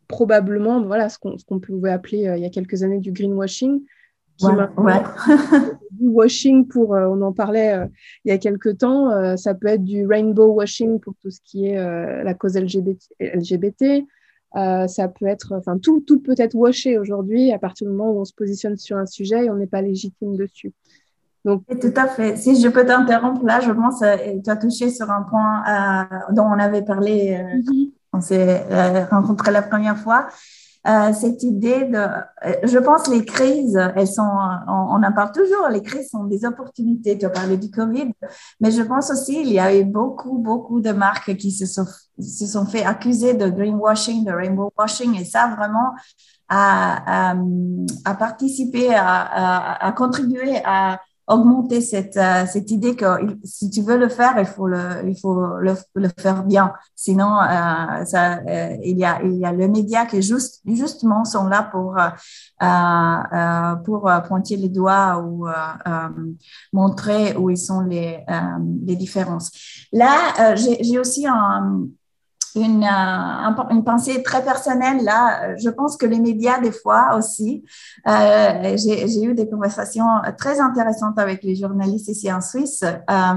probablement 0.10 0.82
voilà, 0.82 1.08
ce 1.08 1.18
qu'on 1.18 1.60
pouvait 1.60 1.92
appeler 1.92 2.28
euh, 2.28 2.36
il 2.36 2.44
y 2.44 2.46
a 2.46 2.50
quelques 2.50 2.84
années 2.84 3.00
du 3.00 3.14
greenwashing. 3.14 3.82
Qui 4.38 4.46
ouais, 4.46 5.02
du 5.92 6.08
washing 6.08 6.66
pour, 6.68 6.96
euh, 6.96 7.08
on 7.08 7.22
en 7.22 7.34
parlait 7.34 7.74
euh, 7.74 7.86
il 8.24 8.30
y 8.30 8.32
a 8.32 8.38
quelques 8.38 8.78
temps, 8.78 9.36
ça 9.38 9.54
peut 9.54 9.68
être 9.68 9.84
du 9.84 10.06
rainbow 10.06 10.54
washing 10.54 11.00
pour 11.00 11.14
tout 11.22 11.30
ce 11.30 11.40
qui 11.44 11.68
est 11.68 11.76
la 11.76 12.34
cause 12.34 12.58
LGBT. 12.58 13.00
LGBT. 13.20 14.06
Ça 14.54 15.08
peut 15.08 15.28
être, 15.28 15.56
enfin, 15.56 15.78
tout, 15.78 16.02
tout 16.02 16.20
peut 16.20 16.36
être 16.38 16.56
washé 16.56 16.98
aujourd'hui 16.98 17.52
à 17.52 17.60
partir 17.60 17.88
du 17.88 17.94
moment 17.94 18.12
où 18.12 18.22
on 18.22 18.26
se 18.26 18.34
positionne 18.34 18.78
sur 18.78 18.98
un 18.98 19.06
sujet 19.06 19.46
et 19.46 19.50
on 19.50 19.56
n'est 19.56 19.68
pas 19.68 19.82
légitime 19.82 20.36
dessus. 20.36 20.74
Donc, 21.46 21.64
tout 21.68 21.94
à 21.96 22.08
fait. 22.08 22.36
Si 22.36 22.62
je 22.62 22.68
peux 22.68 22.86
t'interrompre 22.86 23.46
là, 23.46 23.62
je 23.62 23.72
pense 23.72 24.02
que 24.02 24.42
tu 24.42 24.50
as 24.50 24.58
touché 24.58 24.90
sur 24.90 25.10
un 25.10 25.22
point 25.24 25.64
dont 26.32 26.44
on 26.44 26.60
avait 26.60 26.82
parlé 26.82 27.38
mm-hmm 27.38 27.92
on 28.14 28.22
s'est 28.22 28.66
euh, 28.72 29.06
rencontrés 29.06 29.52
la 29.52 29.62
première 29.62 29.98
fois. 29.98 30.28
Euh, 30.90 31.14
cette 31.14 31.44
idée 31.44 31.86
de, 31.86 31.98
euh, 31.98 32.54
je 32.64 32.80
pense 32.80 33.08
les 33.10 33.24
crises, 33.24 33.80
elles 33.96 34.08
sont, 34.08 34.24
on, 34.68 35.04
en 35.04 35.12
parle 35.14 35.32
toujours, 35.32 35.68
les 35.70 35.84
crises 35.84 36.10
sont 36.10 36.24
des 36.24 36.46
opportunités. 36.46 37.16
Tu 37.16 37.26
as 37.26 37.30
parlé 37.30 37.58
du 37.58 37.70
Covid, 37.70 38.12
mais 38.60 38.72
je 38.72 38.82
pense 38.82 39.12
aussi 39.12 39.40
il 39.42 39.52
y 39.52 39.60
a 39.60 39.76
eu 39.76 39.84
beaucoup, 39.84 40.40
beaucoup 40.40 40.82
de 40.82 40.92
marques 40.92 41.36
qui 41.36 41.52
se 41.52 41.68
sont, 41.68 41.86
se 42.20 42.48
sont 42.48 42.66
fait 42.66 42.84
accuser 42.84 43.36
de 43.36 43.50
greenwashing, 43.50 44.26
de 44.26 44.32
rainbow 44.32 44.72
washing, 44.76 45.16
et 45.20 45.26
ça 45.26 45.54
vraiment 45.56 45.94
a, 46.48 47.36
a, 48.06 48.16
participé, 48.16 48.96
à, 48.96 49.86
à 49.86 49.92
contribuer 49.92 50.60
à 50.66 51.00
augmenter 51.30 51.80
cette, 51.80 52.18
euh, 52.18 52.46
cette 52.48 52.72
idée 52.72 52.96
que 52.96 53.06
si 53.44 53.70
tu 53.70 53.82
veux 53.82 53.98
le 53.98 54.10
faire, 54.10 54.34
il 54.40 54.46
faut 54.46 54.68
le, 54.68 55.08
il 55.08 55.18
faut 55.18 55.58
le, 55.60 55.76
le 55.96 56.10
faire 56.18 56.44
bien. 56.44 56.74
Sinon, 56.96 57.40
euh, 57.40 58.04
ça, 58.06 58.40
euh, 58.40 58.76
il, 58.84 58.98
y 58.98 59.06
a, 59.06 59.22
il 59.24 59.38
y 59.38 59.46
a 59.46 59.52
le 59.52 59.68
média 59.68 60.06
qui 60.06 60.22
juste, 60.22 60.62
justement 60.66 61.24
sont 61.26 61.48
là 61.48 61.70
pour, 61.72 61.96
pour 63.86 64.12
pointer 64.28 64.58
les 64.58 64.70
doigts 64.70 65.20
ou 65.20 65.48
montrer 66.74 67.38
où 67.38 67.50
ils 67.50 67.58
sont 67.58 67.82
les, 67.82 68.26
les 68.86 68.96
différences. 68.96 69.52
Là, 69.94 70.56
j'ai 70.56 70.98
aussi 71.00 71.28
un 71.28 71.86
une, 72.56 72.84
euh, 72.84 73.64
une 73.70 73.84
pensée 73.84 74.24
très 74.24 74.44
personnelle 74.44 75.04
là. 75.04 75.56
Je 75.58 75.70
pense 75.70 75.98
que 75.98 76.06
les 76.06 76.20
médias, 76.20 76.60
des 76.60 76.72
fois 76.72 77.16
aussi, 77.16 77.64
euh, 78.08 78.78
j'ai 78.78 79.24
eu 79.24 79.34
des 79.34 79.50
conversations 79.50 80.08
très 80.38 80.60
intéressantes 80.60 81.18
avec 81.20 81.44
les 81.44 81.56
journalistes 81.56 82.08
ici 82.08 82.32
en 82.32 82.42
Suisse. 82.42 82.84
Euh, 82.84 83.34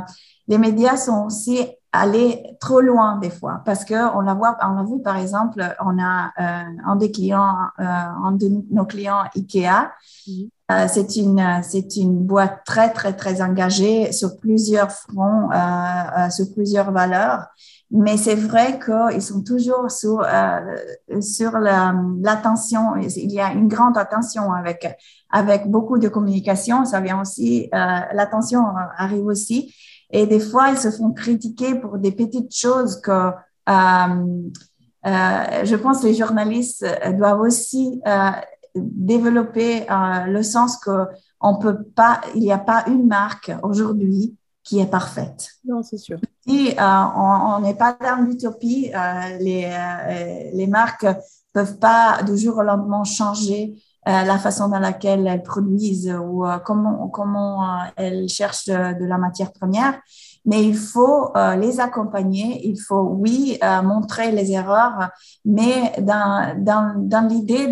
les 0.48 0.58
médias 0.58 0.96
sont 0.96 1.26
aussi 1.26 1.66
allés 1.92 2.42
trop 2.58 2.80
loin 2.80 3.18
des 3.18 3.30
fois 3.30 3.60
parce 3.64 3.84
que 3.84 4.16
on 4.16 4.20
l'a 4.20 4.34
voit, 4.34 4.56
on 4.62 4.78
a 4.78 4.84
vu 4.84 5.00
par 5.02 5.18
exemple, 5.18 5.62
on 5.84 6.02
a 6.02 6.32
euh, 6.40 6.62
un 6.86 6.96
des 6.96 7.10
clients, 7.10 7.56
euh, 7.78 7.84
un 7.84 8.32
de 8.32 8.48
nos 8.70 8.86
clients 8.86 9.22
Ikea. 9.36 9.92
Euh, 10.70 10.86
c'est 10.88 11.16
une 11.16 11.60
c'est 11.62 11.96
une 11.96 12.24
boîte 12.24 12.62
très 12.64 12.90
très 12.92 13.12
très 13.12 13.42
engagée 13.42 14.10
sur 14.12 14.38
plusieurs 14.38 14.90
fronts, 14.90 15.50
sur 16.30 16.46
plusieurs 16.54 16.90
valeurs 16.92 17.46
mais 17.92 18.16
c'est 18.16 18.34
vrai 18.34 18.80
qu'ils 18.80 19.22
sont 19.22 19.42
toujours 19.44 19.90
sur, 19.90 20.20
euh, 20.20 21.20
sur 21.20 21.58
l'attention. 21.58 22.96
il 22.96 23.30
y 23.30 23.40
a 23.40 23.52
une 23.52 23.68
grande 23.68 23.98
attention 23.98 24.50
avec, 24.52 24.88
avec 25.30 25.70
beaucoup 25.70 25.98
de 25.98 26.08
communication. 26.08 26.86
Ça 26.86 27.00
vient 27.00 27.20
aussi, 27.20 27.68
euh, 27.74 28.00
l'attention 28.14 28.64
arrive 28.96 29.26
aussi. 29.26 29.74
Et 30.10 30.26
des 30.26 30.40
fois, 30.40 30.70
ils 30.70 30.78
se 30.78 30.90
font 30.90 31.12
critiquer 31.12 31.74
pour 31.74 31.98
des 31.98 32.12
petites 32.12 32.54
choses 32.54 33.00
que 33.00 33.30
euh, 33.68 34.50
euh 35.06 35.64
je 35.64 35.76
pense 35.76 36.02
les 36.02 36.14
journalistes 36.14 36.86
doivent 37.18 37.40
aussi 37.40 38.00
euh, 38.06 38.30
développer 38.74 39.90
euh, 39.90 40.26
le 40.26 40.42
sens 40.42 40.78
que 40.78 41.06
on 41.40 41.58
peut 41.58 41.82
pas, 41.82 42.20
il 42.34 42.40
n'y 42.40 42.52
a 42.52 42.58
pas 42.58 42.84
une 42.86 43.06
marque 43.06 43.52
aujourd'hui 43.62 44.36
qui 44.64 44.78
est 44.78 44.86
parfaite. 44.86 45.48
Non, 45.64 45.82
c'est 45.82 45.98
sûr. 45.98 46.18
Si 46.46 46.70
euh, 46.70 47.04
on 47.16 47.60
n'est 47.60 47.74
pas 47.74 47.96
dans 48.00 48.24
l'utopie, 48.24 48.90
euh, 48.94 49.38
les, 49.38 49.64
euh, 49.64 50.50
les 50.52 50.66
marques 50.66 51.06
peuvent 51.52 51.78
pas 51.78 52.22
du 52.22 52.38
jour 52.38 52.58
au 52.58 52.62
lendemain 52.62 53.04
changer 53.04 53.74
la 54.04 54.36
façon 54.36 54.68
dans 54.68 54.80
laquelle 54.80 55.28
elles 55.28 55.44
produisent 55.44 56.12
ou 56.12 56.44
comment, 56.64 57.06
comment 57.06 57.84
elles 57.94 58.28
cherchent 58.28 58.66
de, 58.66 59.04
la 59.04 59.16
matière 59.16 59.52
première. 59.52 60.00
Mais 60.44 60.64
il 60.64 60.76
faut 60.76 61.32
les 61.56 61.78
accompagner, 61.78 62.66
il 62.66 62.80
faut, 62.80 63.16
oui, 63.20 63.60
montrer 63.84 64.32
les 64.32 64.50
erreurs, 64.50 65.08
mais 65.44 65.92
dans, 66.00 66.52
dans, 66.58 66.94
dans 66.96 67.28
l'idée 67.28 67.68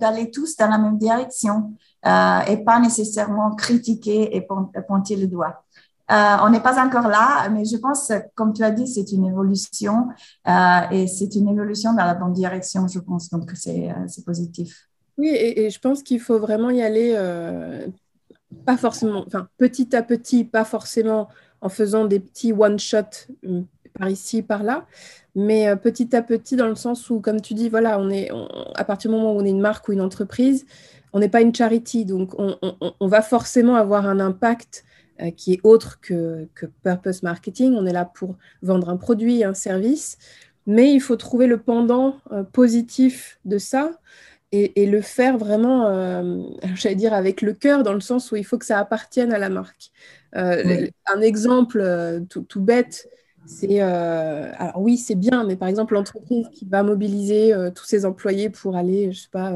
d'aller 0.00 0.30
tous 0.30 0.56
dans 0.56 0.68
la 0.68 0.78
même 0.78 0.96
direction 0.96 1.74
et 2.02 2.56
pas 2.64 2.80
nécessairement 2.80 3.54
critiquer 3.54 4.34
et 4.34 4.48
pointer 4.86 5.16
le 5.16 5.26
doigt. 5.26 5.64
Euh, 6.10 6.36
on 6.42 6.48
n'est 6.48 6.60
pas 6.60 6.82
encore 6.82 7.08
là, 7.08 7.48
mais 7.50 7.64
je 7.66 7.76
pense, 7.76 8.10
comme 8.34 8.54
tu 8.54 8.62
as 8.62 8.70
dit, 8.70 8.86
c'est 8.86 9.12
une 9.12 9.26
évolution 9.26 10.08
euh, 10.48 10.80
et 10.90 11.06
c'est 11.06 11.34
une 11.34 11.48
évolution 11.48 11.92
dans 11.92 12.04
la 12.04 12.14
bonne 12.14 12.32
direction, 12.32 12.88
je 12.88 12.98
pense. 12.98 13.28
Donc, 13.28 13.50
c'est 13.54 13.90
euh, 13.90 14.22
positif. 14.24 14.88
Oui, 15.18 15.28
et, 15.28 15.68
je 15.68 15.78
pense 15.80 16.02
qu'il 16.02 16.20
faut 16.20 16.38
vraiment 16.38 16.70
y 16.70 16.80
aller, 16.80 17.12
pas 18.64 18.76
forcément, 18.76 19.24
enfin, 19.26 19.48
petit 19.58 19.94
à 19.94 20.02
petit, 20.02 20.44
pas 20.44 20.64
forcément 20.64 21.28
en 21.60 21.68
faisant 21.68 22.04
des 22.04 22.20
petits 22.20 22.52
one-shot 22.52 23.26
par 23.98 24.08
ici, 24.08 24.42
par 24.42 24.62
là, 24.62 24.86
mais 25.34 25.74
petit 25.76 26.14
à 26.14 26.22
petit, 26.22 26.54
dans 26.54 26.68
le 26.68 26.76
sens 26.76 27.10
où, 27.10 27.20
comme 27.20 27.40
tu 27.40 27.54
dis, 27.54 27.68
voilà, 27.68 27.98
on 27.98 28.10
est, 28.10 28.30
à 28.76 28.84
partir 28.84 29.10
du 29.10 29.16
moment 29.16 29.32
où 29.32 29.40
on 29.40 29.44
est 29.44 29.50
une 29.50 29.60
marque 29.60 29.88
ou 29.88 29.92
une 29.92 30.00
entreprise, 30.00 30.64
on 31.12 31.18
n'est 31.18 31.28
pas 31.28 31.40
une 31.40 31.54
charity, 31.54 32.04
donc 32.04 32.38
on, 32.38 32.56
on 33.00 33.08
va 33.08 33.20
forcément 33.20 33.74
avoir 33.74 34.06
un 34.06 34.20
impact 34.20 34.84
qui 35.36 35.54
est 35.54 35.60
autre 35.64 36.00
que, 36.00 36.48
que, 36.54 36.66
purpose 36.66 37.22
marketing. 37.22 37.74
On 37.74 37.86
est 37.86 37.92
là 37.92 38.04
pour 38.04 38.36
vendre 38.62 38.88
un 38.88 38.96
produit, 38.96 39.44
un 39.44 39.54
service, 39.54 40.18
mais 40.66 40.92
il 40.92 41.00
faut 41.00 41.16
trouver 41.16 41.46
le 41.46 41.58
pendant 41.58 42.16
positif 42.52 43.38
de 43.44 43.58
ça 43.58 43.98
et, 44.52 44.86
le 44.86 45.00
faire 45.00 45.36
vraiment, 45.36 45.86
euh, 45.88 46.42
j'allais 46.74 46.94
dire, 46.94 47.12
avec 47.12 47.42
le 47.42 47.52
cœur, 47.52 47.82
dans 47.82 47.92
le 47.92 48.00
sens 48.00 48.32
où 48.32 48.36
il 48.36 48.44
faut 48.44 48.58
que 48.58 48.64
ça 48.64 48.78
appartienne 48.78 49.32
à 49.32 49.38
la 49.38 49.48
marque. 49.48 49.90
Euh, 50.36 50.86
un 51.06 51.20
exemple 51.20 51.80
euh, 51.80 52.20
tout, 52.20 52.60
bête, 52.60 53.08
c'est, 53.46 53.80
alors 53.80 54.80
oui, 54.80 54.98
c'est 54.98 55.14
bien, 55.14 55.44
mais 55.44 55.56
par 55.56 55.68
exemple, 55.68 55.94
l'entreprise 55.94 56.46
qui 56.52 56.66
va 56.66 56.82
mobiliser 56.82 57.54
tous 57.74 57.86
ses 57.86 58.04
employés 58.04 58.50
pour 58.50 58.76
aller, 58.76 59.10
je 59.10 59.20
sais 59.20 59.30
pas, 59.32 59.54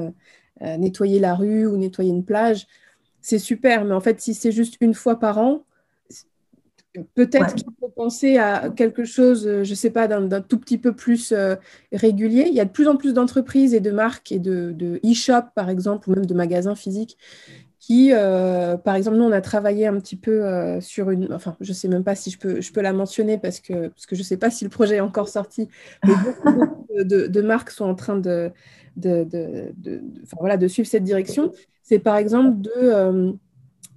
nettoyer 0.78 1.20
la 1.20 1.34
rue 1.34 1.66
ou 1.66 1.76
nettoyer 1.76 2.10
une 2.10 2.24
plage, 2.24 2.66
c'est 3.22 3.38
super, 3.38 3.84
mais 3.84 3.94
en 3.94 4.00
fait, 4.00 4.20
si 4.20 4.34
c'est 4.34 4.52
juste 4.52 4.76
une 4.80 4.94
fois 4.94 5.18
par 5.18 5.38
an, 5.38 5.64
Peut-être 7.14 7.54
qu'il 7.54 7.72
faut 7.80 7.88
penser 7.88 8.36
à 8.36 8.68
quelque 8.68 9.04
chose, 9.04 9.46
euh, 9.46 9.64
je 9.64 9.70
ne 9.70 9.74
sais 9.74 9.88
pas, 9.88 10.08
d'un 10.08 10.40
tout 10.42 10.58
petit 10.58 10.76
peu 10.76 10.94
plus 10.94 11.32
euh, 11.32 11.56
régulier. 11.90 12.44
Il 12.48 12.54
y 12.54 12.60
a 12.60 12.66
de 12.66 12.70
plus 12.70 12.86
en 12.86 12.96
plus 12.96 13.14
d'entreprises 13.14 13.72
et 13.72 13.80
de 13.80 13.90
marques 13.90 14.30
et 14.30 14.38
de 14.38 15.00
e-shop, 15.02 15.52
par 15.54 15.70
exemple, 15.70 16.10
ou 16.10 16.14
même 16.14 16.26
de 16.26 16.34
magasins 16.34 16.74
physiques, 16.74 17.16
qui, 17.80 18.10
euh, 18.12 18.76
par 18.76 18.94
exemple, 18.94 19.16
nous, 19.16 19.24
on 19.24 19.32
a 19.32 19.40
travaillé 19.40 19.86
un 19.86 19.98
petit 19.98 20.16
peu 20.16 20.42
sur 20.80 21.10
une... 21.10 21.32
Enfin, 21.32 21.56
je 21.60 21.70
ne 21.70 21.74
sais 21.74 21.88
même 21.88 22.04
pas 22.04 22.14
si 22.14 22.30
je 22.30 22.38
peux, 22.38 22.60
je 22.60 22.72
peux 22.72 22.82
la 22.82 22.92
mentionner 22.92 23.38
parce 23.38 23.60
que, 23.60 23.88
parce 23.88 24.04
que 24.04 24.14
je 24.14 24.20
ne 24.20 24.26
sais 24.26 24.36
pas 24.36 24.50
si 24.50 24.64
le 24.64 24.70
projet 24.70 24.96
est 24.96 25.00
encore 25.00 25.30
sorti, 25.30 25.68
mais 26.06 26.12
beaucoup 26.22 26.68
de, 27.04 27.40
marques 27.40 27.70
sont 27.70 27.86
en 27.86 27.94
train 27.94 28.18
de, 28.18 28.50
de, 28.96 29.26
voilà, 30.38 30.58
de 30.58 30.68
suivre 30.68 30.88
cette 30.88 31.04
direction. 31.04 31.52
C'est 31.82 31.98
par 31.98 32.16
exemple 32.16 32.60
de 32.60 33.36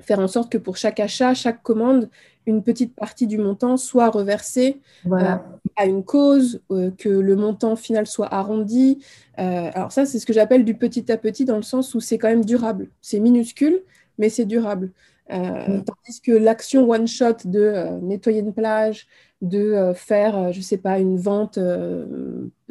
faire 0.02 0.20
en 0.20 0.28
sorte 0.28 0.52
que 0.52 0.58
pour 0.58 0.78
chaque 0.78 1.00
achat, 1.00 1.34
chaque 1.34 1.64
commande, 1.64 2.10
une 2.46 2.64
petite 2.64 2.96
partie 2.96 3.28
du 3.28 3.38
montant 3.38 3.78
soit 3.78 4.10
reversée 4.10 4.80
euh, 5.08 5.36
à 5.76 5.86
une 5.86 6.04
cause, 6.04 6.62
euh, 6.72 6.92
que 6.98 7.10
le 7.10 7.36
montant 7.36 7.76
final 7.76 8.06
soit 8.08 8.32
arrondi. 8.34 9.04
Euh, 9.40 9.72
alors 9.74 9.92
ça, 9.92 10.06
c'est 10.06 10.20
ce 10.20 10.26
que 10.26 10.34
j'appelle 10.34 10.64
du 10.64 10.76
petit 10.76 11.12
à 11.12 11.18
petit 11.18 11.46
dans 11.46 11.56
le 11.56 11.64
sens 11.64 11.96
où 11.96 12.00
c'est 12.00 12.18
quand 12.18 12.28
même 12.28 12.46
durable. 12.46 12.90
C'est 13.02 13.20
minuscule, 13.20 13.82
mais 14.18 14.30
c'est 14.30 14.46
durable. 14.46 14.92
Tandis 15.28 16.22
que 16.24 16.32
l'action 16.32 16.88
one-shot 16.88 17.46
de 17.46 18.00
nettoyer 18.04 18.42
une 18.42 18.54
plage, 18.54 19.08
de 19.42 19.92
faire, 19.96 20.54
je 20.54 20.60
ne 20.60 20.64
sais 20.64 20.78
pas, 20.78 21.00
une 21.00 21.18
vente 21.18 21.58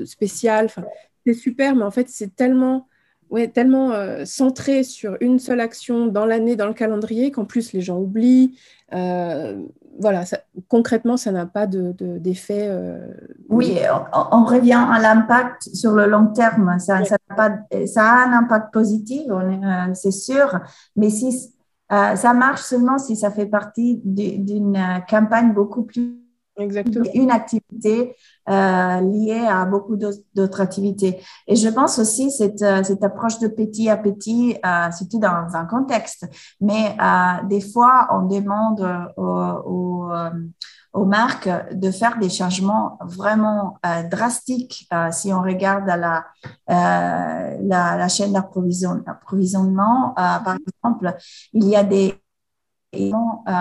spéciale, 0.05 0.69
c'est 1.27 1.35
super, 1.35 1.75
mais 1.75 1.83
en 1.83 1.91
fait, 1.91 2.09
c'est 2.09 2.37
tellement 2.37 2.87
ouais, 3.35 3.49
tellement 3.49 3.91
euh, 3.91 4.25
centré 4.25 4.85
sur 4.85 5.17
une 5.21 5.41
seule 5.41 5.61
action 5.61 6.07
dans 6.07 6.25
l'année, 6.25 6.55
dans 6.55 6.69
le 6.69 6.73
calendrier, 6.73 7.33
qu'en 7.33 7.45
plus 7.45 7.73
les 7.73 7.81
gens 7.81 7.99
oublient. 7.99 8.57
Euh, 8.95 9.61
voilà, 10.01 10.23
concrètement, 10.69 11.17
ça 11.17 11.33
n'a 11.33 11.45
pas 11.45 11.67
d'effet. 11.67 12.69
De, 12.69 12.73
euh, 12.73 13.07
oui, 13.49 13.77
on, 14.13 14.45
revient 14.45 14.81
à 14.89 15.01
l'impact 15.01 15.63
sur 15.75 15.93
le 15.93 16.07
long 16.07 16.29
terme. 16.29 16.79
Ça, 16.79 17.05
ça, 17.05 17.17
a, 17.29 17.35
pas, 17.35 17.59
ça 17.87 18.05
a, 18.05 18.29
un 18.29 18.33
impact 18.33 18.73
positif, 18.73 19.23
c'est 19.95 20.13
sûr, 20.13 20.61
mais 20.97 21.11
si 21.11 21.51
ça 21.91 22.35
marche 22.35 22.63
seulement 22.63 22.99
si 22.99 23.15
ça 23.15 23.31
fait 23.31 23.47
partie 23.47 24.01
d'une 24.05 24.79
campagne 25.09 25.53
beaucoup 25.53 25.83
plus 25.83 26.25
Exactement. 26.57 27.05
Une 27.15 27.31
activité 27.31 28.15
euh, 28.49 29.01
liée 29.01 29.47
à 29.49 29.65
beaucoup 29.65 29.97
d'autres 29.97 30.61
activités. 30.61 31.21
Et 31.47 31.57
je 31.57 31.69
pense 31.69 31.99
aussi 31.99 32.31
cette, 32.31 32.63
euh, 32.63 32.83
cette 32.83 33.03
approche 33.03 33.39
de 33.39 33.49
petit 33.49 33.89
à 33.89 33.97
petit, 33.97 34.57
euh, 34.65 34.91
surtout 34.91 35.19
dans 35.19 35.47
un 35.55 35.65
contexte. 35.65 36.27
Mais 36.61 36.97
euh, 37.01 37.47
des 37.49 37.61
fois, 37.61 38.09
on 38.13 38.27
demande 38.27 38.87
aux, 39.17 40.09
aux, 40.93 41.05
marques 41.05 41.49
de 41.73 41.91
faire 41.91 42.19
des 42.19 42.29
changements 42.29 42.99
vraiment 43.03 43.79
drastiques. 44.11 44.89
si 45.11 45.33
on 45.33 45.43
regarde 45.43 45.89
à 45.89 45.97
la, 45.97 46.25
la, 46.69 47.97
la 47.97 48.09
chaîne 48.09 48.33
d'approvisionnement, 48.33 50.15
par 50.15 50.57
exemple, 50.57 51.17
il 51.53 51.65
y 51.65 51.75
a 51.75 51.83
des 51.83 52.15
euh, 52.95 53.53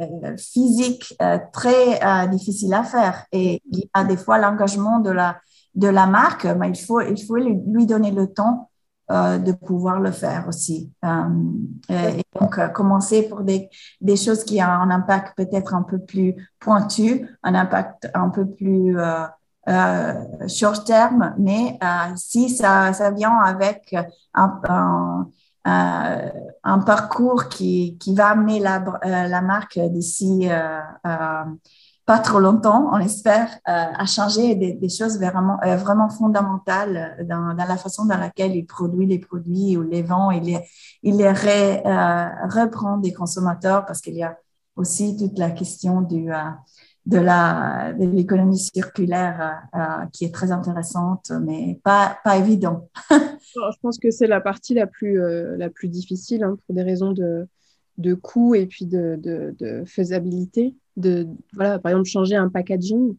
euh, 0.00 0.36
physique 0.36 1.14
euh, 1.22 1.38
très 1.52 2.00
difficile 2.28 2.74
à 2.74 2.82
faire. 2.82 3.24
Et 3.32 3.62
il 3.70 3.78
y 3.78 3.90
a 3.92 4.04
des 4.04 4.16
fois 4.16 4.38
l'engagement 4.38 4.98
de 5.00 5.10
la, 5.10 5.38
de 5.74 5.88
la 5.88 6.06
marque, 6.06 6.44
mais 6.44 6.70
il 6.70 6.76
faut, 6.76 7.00
il 7.00 7.22
faut 7.24 7.36
lui 7.36 7.86
donner 7.86 8.10
le 8.10 8.32
temps 8.32 8.70
de 9.10 9.52
pouvoir 9.52 10.00
le 10.00 10.10
faire 10.12 10.48
aussi. 10.48 10.90
et 11.90 12.22
donc, 12.40 12.72
commencer 12.72 13.28
pour 13.28 13.42
des, 13.42 13.68
des, 14.00 14.16
choses 14.16 14.44
qui 14.44 14.62
ont 14.62 14.66
un 14.66 14.90
impact 14.90 15.36
peut-être 15.36 15.74
un 15.74 15.82
peu 15.82 15.98
plus 15.98 16.34
pointu, 16.58 17.28
un 17.42 17.54
impact 17.54 18.08
un 18.14 18.30
peu 18.30 18.46
plus 18.46 18.96
short 20.48 20.86
terme, 20.86 21.34
mais 21.38 21.78
si 22.16 22.48
ça, 22.48 22.94
ça 22.94 23.10
vient 23.10 23.40
avec 23.40 23.94
un 24.34 24.60
euh, 24.70 25.24
un 25.64 26.78
parcours 26.80 27.48
qui, 27.48 27.96
qui, 27.98 28.14
va 28.14 28.28
amener 28.28 28.60
la, 28.60 28.84
euh, 29.04 29.28
la 29.28 29.40
marque 29.40 29.78
d'ici 29.78 30.48
euh, 30.50 30.80
pas 32.06 32.18
trop 32.18 32.38
longtemps, 32.38 32.90
on 32.92 32.98
espère, 32.98 33.48
à 33.64 34.04
changer 34.04 34.54
des, 34.56 34.74
des, 34.74 34.88
choses 34.90 35.16
vraiment, 35.16 35.56
vraiment 35.78 36.10
fondamentales 36.10 37.24
dans, 37.26 37.54
dans, 37.54 37.64
la 37.64 37.78
façon 37.78 38.04
dans 38.04 38.18
laquelle 38.18 38.54
il 38.54 38.66
produit 38.66 39.06
les 39.06 39.18
produits 39.18 39.78
ou 39.78 39.82
les 39.82 40.02
vend, 40.02 40.30
il 40.30 40.42
les, 40.42 40.60
il 41.02 41.16
les 41.16 41.30
reprend 41.30 42.98
des 42.98 43.14
consommateurs 43.14 43.86
parce 43.86 44.02
qu'il 44.02 44.16
y 44.16 44.22
a 44.22 44.36
aussi 44.76 45.16
toute 45.16 45.38
la 45.38 45.50
question 45.50 46.02
du, 46.02 46.30
de 47.06 47.18
la 47.18 47.92
de 47.92 48.06
l'économie 48.06 48.58
circulaire 48.58 49.68
euh, 49.74 49.78
euh, 49.78 50.06
qui 50.12 50.24
est 50.24 50.34
très 50.34 50.52
intéressante, 50.52 51.30
mais 51.42 51.78
pas, 51.84 52.18
pas 52.24 52.38
évident. 52.38 52.88
je 53.10 53.78
pense 53.82 53.98
que 53.98 54.10
c'est 54.10 54.26
la 54.26 54.40
partie 54.40 54.74
la 54.74 54.86
plus, 54.86 55.20
euh, 55.20 55.56
la 55.56 55.68
plus 55.68 55.88
difficile 55.88 56.44
hein, 56.44 56.56
pour 56.64 56.74
des 56.74 56.82
raisons 56.82 57.12
de, 57.12 57.46
de 57.98 58.14
coût 58.14 58.54
et 58.54 58.66
puis 58.66 58.86
de, 58.86 59.18
de, 59.20 59.84
faisabilité. 59.84 60.74
De, 60.96 61.26
voilà, 61.52 61.78
par 61.78 61.92
exemple, 61.92 62.08
changer 62.08 62.36
un 62.36 62.48
packaging 62.48 63.16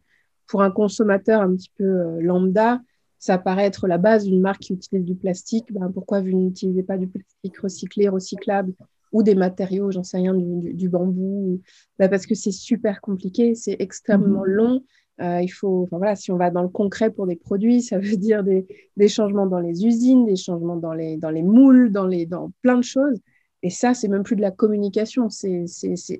pour 0.48 0.62
un 0.62 0.70
consommateur 0.70 1.40
un 1.40 1.54
petit 1.54 1.70
peu 1.76 2.20
lambda, 2.20 2.80
ça 3.18 3.38
paraît 3.38 3.66
être 3.66 3.86
la 3.86 3.98
base 3.98 4.24
d'une 4.24 4.40
marque 4.40 4.62
qui 4.62 4.72
utilise 4.72 5.04
du 5.04 5.14
plastique. 5.14 5.72
Ben, 5.72 5.90
pourquoi 5.92 6.20
vous 6.20 6.28
n'utilisez 6.28 6.82
pas 6.82 6.98
du 6.98 7.06
plastique 7.06 7.58
recyclé, 7.58 8.08
recyclable 8.08 8.72
ou 9.12 9.22
des 9.22 9.34
matériaux, 9.34 9.90
j'en 9.90 10.02
sais 10.02 10.18
rien, 10.18 10.34
du, 10.34 10.88
bambou, 10.88 11.60
bah, 11.98 12.08
parce 12.08 12.26
que 12.26 12.34
c'est 12.34 12.52
super 12.52 13.00
compliqué, 13.00 13.54
c'est 13.54 13.76
extrêmement 13.78 14.42
mhm. 14.42 14.50
long. 14.50 14.82
Euh, 15.20 15.40
il 15.40 15.48
faut, 15.48 15.84
enfin, 15.84 15.96
voilà, 15.96 16.14
si 16.14 16.30
on 16.30 16.36
va 16.36 16.50
dans 16.50 16.62
le 16.62 16.68
concret 16.68 17.10
pour 17.10 17.26
des 17.26 17.36
produits, 17.36 17.82
ça 17.82 17.98
veut 17.98 18.16
dire 18.16 18.44
des, 18.44 18.66
des 18.96 19.08
changements 19.08 19.46
dans 19.46 19.60
les 19.60 19.86
usines, 19.86 20.26
des 20.26 20.36
changements 20.36 20.76
dans 20.76 20.92
les, 20.92 21.16
dans 21.16 21.30
les 21.30 21.42
moules, 21.42 21.90
dans, 21.90 22.06
les, 22.06 22.26
dans 22.26 22.52
plein 22.62 22.76
de 22.76 22.84
choses. 22.84 23.18
Et 23.62 23.70
ça, 23.70 23.94
c'est 23.94 24.08
même 24.08 24.22
plus 24.22 24.36
de 24.36 24.42
la 24.42 24.50
communication. 24.50 25.30
C'est, 25.30 25.64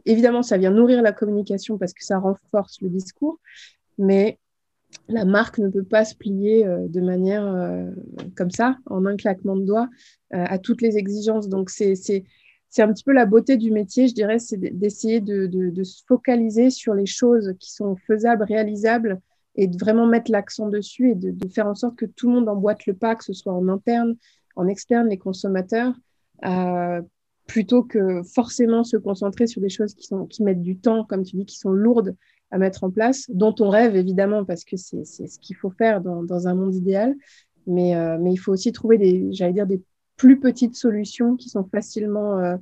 évidemment, 0.06 0.42
ça 0.42 0.56
vient 0.56 0.70
nourrir 0.70 1.02
la 1.02 1.12
communication 1.12 1.78
parce 1.78 1.92
que 1.92 2.04
ça 2.04 2.18
renforce 2.18 2.80
le 2.80 2.88
discours, 2.88 3.38
mais 3.98 4.38
la 5.08 5.24
marque 5.24 5.58
ne 5.58 5.68
peut 5.68 5.84
pas 5.84 6.04
se 6.04 6.14
plier 6.14 6.66
euh, 6.66 6.88
de 6.88 7.00
manière 7.00 7.46
euh, 7.46 7.90
comme 8.36 8.50
ça, 8.50 8.78
en 8.86 9.04
un 9.04 9.16
claquement 9.16 9.56
de 9.56 9.64
doigts, 9.64 9.88
à 10.32 10.58
toutes 10.58 10.82
les 10.82 10.96
exigences. 10.96 11.48
Donc, 11.48 11.70
c'est 11.70 11.94
c'est 12.76 12.82
un 12.82 12.92
petit 12.92 13.04
peu 13.04 13.12
la 13.12 13.24
beauté 13.24 13.56
du 13.56 13.70
métier, 13.70 14.06
je 14.06 14.12
dirais, 14.12 14.38
c'est 14.38 14.58
d'essayer 14.58 15.22
de, 15.22 15.82
se 15.82 16.02
focaliser 16.06 16.68
sur 16.68 16.92
les 16.92 17.06
choses 17.06 17.54
qui 17.58 17.72
sont 17.72 17.96
faisables, 17.96 18.44
réalisables, 18.44 19.18
et 19.54 19.66
de 19.66 19.78
vraiment 19.78 20.06
mettre 20.06 20.30
l'accent 20.30 20.68
dessus 20.68 21.12
et 21.12 21.14
de, 21.14 21.48
faire 21.48 21.68
en 21.68 21.74
sorte 21.74 21.96
que 21.96 22.04
tout 22.04 22.28
le 22.28 22.34
monde 22.34 22.50
emboîte 22.50 22.84
le 22.84 22.92
pas, 22.92 23.16
que 23.16 23.24
ce 23.24 23.32
soit 23.32 23.54
en 23.54 23.66
interne, 23.68 24.16
en 24.56 24.68
externe, 24.68 25.08
les 25.08 25.16
consommateurs, 25.16 25.94
euh, 26.44 27.00
plutôt 27.46 27.82
que 27.82 28.22
forcément 28.34 28.84
se 28.84 28.98
concentrer 28.98 29.46
sur 29.46 29.62
des 29.62 29.70
choses 29.70 29.94
qui, 29.94 30.04
sont, 30.04 30.26
qui 30.26 30.42
mettent 30.42 30.60
du 30.60 30.76
temps, 30.76 31.02
comme 31.02 31.22
tu 31.22 31.36
dis, 31.36 31.46
qui 31.46 31.56
sont 31.56 31.70
lourdes 31.70 32.14
à 32.50 32.58
mettre 32.58 32.84
en 32.84 32.90
place, 32.90 33.24
dont 33.30 33.54
on 33.58 33.70
rêve 33.70 33.96
évidemment, 33.96 34.44
parce 34.44 34.64
que 34.64 34.76
c'est 34.76 35.06
ce 35.06 35.38
qu'il 35.38 35.56
faut 35.56 35.70
faire 35.70 36.02
dans, 36.02 36.46
un 36.46 36.54
monde 36.54 36.74
idéal. 36.74 37.14
Mais, 37.66 37.96
euh, 37.96 38.18
mais 38.20 38.32
il 38.34 38.36
faut 38.36 38.52
aussi 38.52 38.70
trouver 38.70 38.98
des, 38.98 39.32
j'allais 39.32 39.54
dire, 39.54 39.66
des 39.66 39.80
plus 40.16 40.40
petites 40.40 40.76
solutions 40.76 41.36
qui 41.36 41.48
sont 41.48 41.64
facilement 41.64 42.38
euh, 42.38 42.56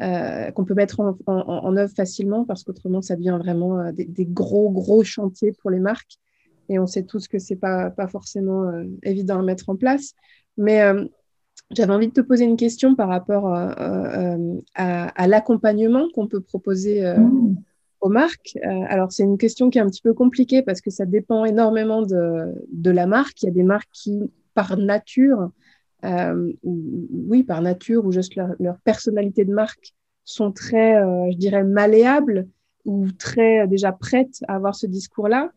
euh, 0.00 0.50
qu'on 0.52 0.64
peut 0.64 0.74
mettre 0.74 1.00
en, 1.00 1.16
en, 1.26 1.76
œuvre 1.76 1.92
facilement 1.92 2.44
parce 2.44 2.62
qu'autrement 2.62 3.02
ça 3.02 3.16
devient 3.16 3.38
vraiment 3.40 3.80
euh, 3.80 3.92
des, 3.92 4.26
gros 4.26 4.70
gros 4.70 5.02
chantiers 5.02 5.52
pour 5.52 5.70
les 5.70 5.80
marques 5.80 6.18
et 6.68 6.78
on 6.78 6.86
sait 6.86 7.02
tous 7.02 7.26
que 7.26 7.38
c'est 7.38 7.56
pas 7.56 7.90
pas 7.90 8.06
forcément 8.06 8.70
évident 9.02 9.40
à 9.40 9.42
mettre 9.42 9.70
en 9.70 9.76
place 9.76 10.14
mais 10.56 10.82
j'avais 11.70 11.92
envie 11.92 12.08
de 12.08 12.12
te 12.12 12.20
poser 12.20 12.44
une 12.44 12.56
question 12.56 12.94
par 12.94 13.08
rapport 13.08 13.52
à, 14.74 15.26
l'accompagnement 15.26 16.06
qu'on 16.14 16.28
peut 16.28 16.40
proposer 16.40 17.02
mmh. 17.02 17.56
aux 18.00 18.08
marques. 18.08 18.56
alors, 18.62 19.12
c'est 19.12 19.22
une 19.22 19.38
question 19.38 19.70
qui 19.70 19.78
est 19.78 19.80
un 19.80 19.88
petit 19.88 20.02
peu 20.02 20.14
compliquée 20.14 20.62
parce 20.62 20.80
que 20.80 20.90
ça 20.90 21.04
dépend 21.06 21.44
énormément 21.44 22.02
de, 22.02 22.54
de 22.72 22.90
la 22.90 23.06
marque. 23.06 23.42
Il 23.42 23.46
y 23.46 23.48
a 23.48 23.52
des 23.52 23.62
marques 23.62 23.90
qui, 23.92 24.18
par 24.54 24.76
nature, 24.76 25.50
euh, 26.04 26.52
oui, 26.62 27.42
par 27.42 27.62
nature 27.62 28.04
ou 28.04 28.12
juste 28.12 28.34
leur, 28.36 28.78
personnalité 28.84 29.44
de 29.44 29.52
marque, 29.52 29.94
sont 30.24 30.52
très, 30.52 30.94
je 31.32 31.36
dirais, 31.36 31.64
malléables 31.64 32.46
ou 32.84 33.10
très 33.12 33.66
déjà 33.66 33.92
prêtes 33.92 34.40
à 34.46 34.56
avoir 34.56 34.74
ce 34.74 34.86
discours-là. 34.86 35.50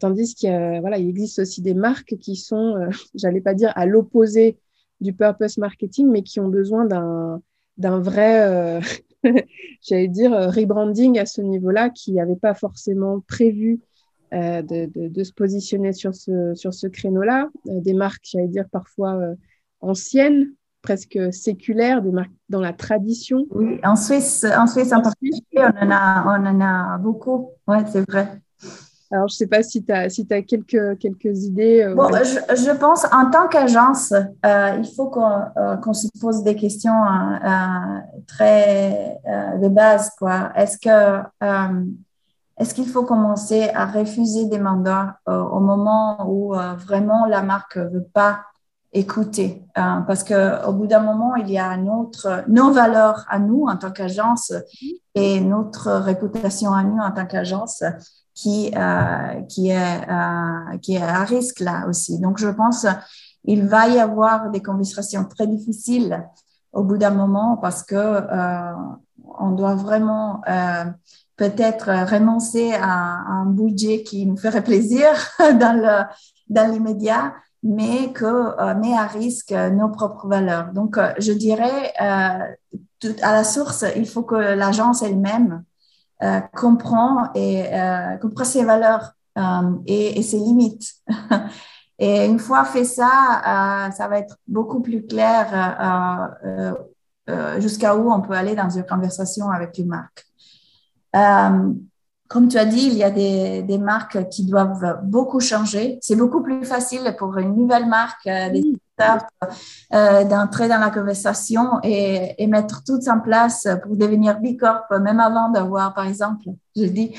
tandis 0.00 0.34
qu'il 0.34 0.50
voilà, 0.80 0.98
il 0.98 1.08
existe 1.08 1.38
aussi 1.38 1.62
des 1.62 1.72
marques 1.72 2.16
qui 2.18 2.36
sont, 2.36 2.74
j'allais 3.14 3.40
pas 3.40 3.54
dire 3.54 3.72
à 3.74 3.86
l'opposé 3.86 4.58
du 5.00 5.14
purpose 5.14 5.56
marketing, 5.56 6.10
mais 6.10 6.22
qui 6.22 6.40
ont 6.40 6.48
besoin 6.48 6.84
d'un 6.84 8.00
vrai, 8.00 8.80
j'allais 9.80 10.08
dire, 10.08 10.32
rebranding 10.32 11.18
à 11.18 11.24
ce 11.24 11.40
niveau-là, 11.40 11.88
qui 11.88 12.12
n'avait 12.12 12.36
pas 12.36 12.52
forcément 12.52 13.20
prévu 13.20 13.80
euh, 14.34 14.60
de, 14.60 14.90
de, 14.92 15.22
se 15.22 15.32
positionner 15.32 15.92
sur 15.92 16.12
ce, 16.12 16.52
sur 16.56 16.74
ce 16.74 16.88
créneau-là. 16.88 17.48
Euh, 17.68 17.80
des 17.80 17.92
marques, 17.92 18.24
j'allais 18.24 18.48
dire, 18.48 18.68
parfois 18.72 19.20
euh, 19.82 19.88
anciennes, 19.88 20.52
presque 20.82 21.18
séculaires, 21.32 22.02
des 22.02 22.10
marques 22.10 22.30
dans 22.48 22.60
la 22.60 22.72
tradition. 22.72 23.46
Oui, 23.50 23.80
en 23.84 23.96
Suisse, 23.96 24.44
en 24.44 24.66
Suisse 24.66 24.92
en, 24.92 25.02
particulier, 25.02 25.40
on 25.56 25.86
en 25.86 25.90
a, 25.90 26.38
on 26.38 26.46
en 26.46 26.60
a 26.60 26.98
beaucoup. 26.98 27.50
Oui, 27.66 27.78
c'est 27.90 28.08
vrai. 28.08 28.40
Alors, 29.12 29.28
je 29.28 29.34
ne 29.34 29.36
sais 29.36 29.46
pas 29.46 29.62
si 29.62 29.84
tu 29.84 29.92
as, 29.92 30.08
si 30.10 30.26
as 30.30 30.42
quelques, 30.42 30.98
quelques 30.98 31.44
idées. 31.44 31.92
bon, 31.94 32.08
je, 32.12 32.56
je, 32.56 32.76
pense, 32.76 33.04
en 33.12 33.30
tant 33.30 33.46
qu'agence, 33.46 34.12
il 34.44 34.88
faut 34.96 35.08
qu'on 35.08 35.92
se 35.92 36.08
pose 36.20 36.42
des 36.42 36.56
questions 36.56 37.04
très 38.26 39.18
de 39.60 39.68
base. 39.68 40.10
Est-ce 40.56 40.78
que 40.78 41.22
est-ce 42.58 42.74
qu'il 42.74 42.86
faut 42.86 43.04
commencer 43.04 43.68
à 43.74 43.84
refuser 43.84 44.46
des 44.46 44.58
mandats 44.58 45.18
euh, 45.28 45.42
au 45.42 45.60
moment 45.60 46.26
où 46.26 46.54
euh, 46.54 46.74
vraiment 46.74 47.26
la 47.26 47.42
marque 47.42 47.76
veut 47.76 48.06
pas 48.14 48.40
écouter 48.92 49.64
euh, 49.76 50.00
Parce 50.06 50.24
que 50.24 50.66
au 50.66 50.72
bout 50.72 50.86
d'un 50.86 51.00
moment, 51.00 51.34
il 51.36 51.50
y 51.50 51.58
a 51.58 51.76
notre, 51.76 52.44
nos 52.48 52.72
valeurs 52.72 53.24
à 53.28 53.38
nous 53.38 53.66
en 53.66 53.76
tant 53.76 53.90
qu'agence 53.90 54.52
et 55.14 55.40
notre 55.40 55.92
réputation 55.92 56.72
à 56.72 56.82
nous 56.82 56.98
en 56.98 57.10
tant 57.10 57.26
qu'agence 57.26 57.82
qui 58.34 58.70
qui 59.48 59.70
est 59.70 60.08
qui 60.82 60.94
est 60.94 61.02
à 61.02 61.24
risque 61.24 61.60
là 61.60 61.86
aussi. 61.88 62.20
Donc 62.20 62.36
je 62.38 62.48
pense 62.48 62.86
il 63.44 63.66
va 63.66 63.88
y 63.88 63.98
avoir 63.98 64.50
des 64.50 64.60
conversations 64.60 65.24
très 65.24 65.46
difficiles 65.46 66.22
au 66.72 66.84
bout 66.84 66.98
d'un 66.98 67.10
moment 67.10 67.56
parce 67.56 67.82
que 67.82 68.20
on 69.38 69.52
doit 69.52 69.74
vraiment 69.74 70.42
peut-être 71.36 72.10
renoncer 72.10 72.72
à, 72.74 73.22
un 73.28 73.46
budget 73.46 74.02
qui 74.02 74.26
nous 74.26 74.36
ferait 74.36 74.64
plaisir 74.64 75.08
dans 75.38 76.70
l'immédiat, 76.70 77.34
mais 77.62 78.12
que 78.12 78.24
euh, 78.24 78.74
met 78.74 78.94
à 78.94 79.06
risque 79.06 79.52
nos 79.52 79.88
propres 79.88 80.28
valeurs. 80.28 80.72
Donc, 80.72 80.98
euh, 80.98 81.12
je 81.18 81.32
dirais, 81.32 81.92
euh, 82.00 83.14
à 83.22 83.32
la 83.32 83.44
source, 83.44 83.84
il 83.96 84.06
faut 84.06 84.22
que 84.22 84.34
l'agence 84.34 85.02
elle-même 85.02 85.64
euh, 86.22 86.40
comprend 86.54 87.32
et 87.34 87.64
euh, 87.74 88.16
comprend 88.18 88.44
ses 88.44 88.64
valeurs 88.64 89.12
et, 89.86 90.18
et, 90.18 90.22
ses 90.22 90.38
limites. 90.38 90.94
et 91.98 92.24
une 92.24 92.38
fois 92.38 92.64
fait 92.64 92.86
ça, 92.86 93.90
ça 93.94 94.08
va 94.08 94.18
être 94.18 94.38
beaucoup 94.46 94.80
plus 94.80 95.06
clair 95.06 96.48
jusqu'à 97.58 97.94
où 97.96 98.10
on 98.10 98.22
peut 98.22 98.32
aller 98.32 98.54
dans 98.54 98.70
une 98.70 98.86
conversation 98.86 99.50
avec 99.50 99.76
une 99.76 99.88
marque. 99.88 100.24
Comme 102.28 102.48
tu 102.48 102.58
as 102.58 102.64
dit, 102.64 102.86
il 102.86 102.94
y 102.94 103.04
a 103.04 103.10
des, 103.10 103.62
des, 103.62 103.78
marques 103.78 104.28
qui 104.28 104.44
doivent 104.44 105.00
beaucoup 105.04 105.40
changer. 105.40 105.98
C'est 106.02 106.16
beaucoup 106.16 106.42
plus 106.42 106.64
facile 106.64 107.14
pour 107.18 107.36
une 107.38 107.54
nouvelle 107.54 107.86
marque, 107.86 108.26
euh, 108.26 108.50
des 108.50 108.62
euh, 109.92 110.24
d'entrer 110.24 110.68
dans 110.68 110.78
la 110.78 110.90
conversation 110.90 111.80
et, 111.82 112.34
et, 112.42 112.46
mettre 112.46 112.82
tout 112.82 112.98
en 113.08 113.20
place 113.20 113.68
pour 113.82 113.94
devenir 113.94 114.40
Bicorp, 114.40 114.90
même 114.90 115.20
avant 115.20 115.50
d'avoir, 115.50 115.92
par 115.92 116.06
exemple, 116.06 116.44
je 116.74 116.84
dis, 116.84 117.14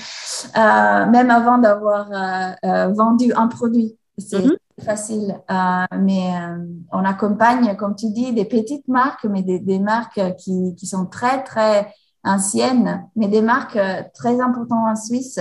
euh, 0.58 1.06
même 1.06 1.30
avant 1.30 1.60
d'avoir 1.60 2.10
euh, 2.12 2.88
vendu 2.88 3.32
un 3.34 3.48
produit. 3.48 3.96
C'est 4.18 4.40
mm-hmm. 4.40 4.84
facile, 4.84 5.40
mais 6.00 6.32
on 6.92 7.06
accompagne, 7.06 7.76
comme 7.78 7.96
tu 7.96 8.10
dis, 8.10 8.34
des 8.34 8.46
petites 8.46 8.88
marques, 8.88 9.26
mais 9.26 9.44
des, 9.44 9.60
des 9.60 9.80
marques 9.80 10.36
qui, 10.40 10.74
qui 10.76 10.88
sont 10.88 11.06
très, 11.06 11.44
très 11.44 11.94
anciennes, 12.28 13.08
mais 13.16 13.28
des 13.28 13.42
marques 13.42 13.78
euh, 13.78 14.04
très 14.14 14.40
importantes 14.40 14.88
en 14.88 14.96
Suisse. 14.96 15.40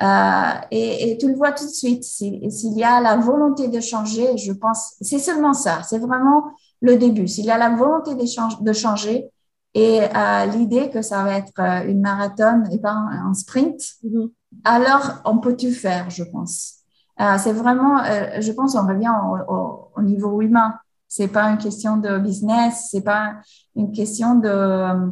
Euh, 0.00 0.52
et, 0.70 1.10
et, 1.10 1.18
tu 1.18 1.28
le 1.28 1.34
vois 1.34 1.52
tout 1.52 1.64
de 1.64 1.70
suite, 1.70 2.04
s'il 2.04 2.78
y 2.78 2.84
a 2.84 3.00
la 3.00 3.16
volonté 3.16 3.66
de 3.66 3.80
changer, 3.80 4.36
je 4.38 4.52
pense, 4.52 4.94
c'est 5.00 5.18
seulement 5.18 5.54
ça, 5.54 5.82
c'est 5.82 5.98
vraiment 5.98 6.44
le 6.80 6.96
début. 6.96 7.26
S'il 7.26 7.46
y 7.46 7.50
a 7.50 7.58
la 7.58 7.70
volonté 7.70 8.14
de, 8.14 8.64
de 8.64 8.72
changer 8.72 9.28
et 9.74 10.00
euh, 10.02 10.46
l'idée 10.46 10.90
que 10.90 11.02
ça 11.02 11.24
va 11.24 11.36
être 11.36 11.60
une 11.88 12.00
marathon 12.00 12.62
et 12.70 12.78
pas 12.78 12.92
un, 12.92 13.34
sprint, 13.34 13.80
mm-hmm. 14.04 14.30
alors 14.64 15.20
on 15.24 15.38
peut 15.38 15.56
tout 15.56 15.72
faire, 15.72 16.10
je 16.10 16.22
pense. 16.22 16.74
Euh, 17.20 17.36
c'est 17.36 17.52
vraiment, 17.52 17.98
je 18.40 18.52
pense, 18.52 18.76
on 18.76 18.86
revient 18.86 19.10
au, 19.10 19.52
au, 19.52 19.88
au, 19.96 20.02
niveau 20.02 20.40
humain. 20.40 20.74
C'est 21.08 21.26
pas 21.26 21.50
une 21.50 21.58
question 21.58 21.96
de 21.96 22.18
business, 22.18 22.86
c'est 22.92 23.02
pas 23.02 23.32
une 23.74 23.90
question 23.90 24.36
de 24.36 25.10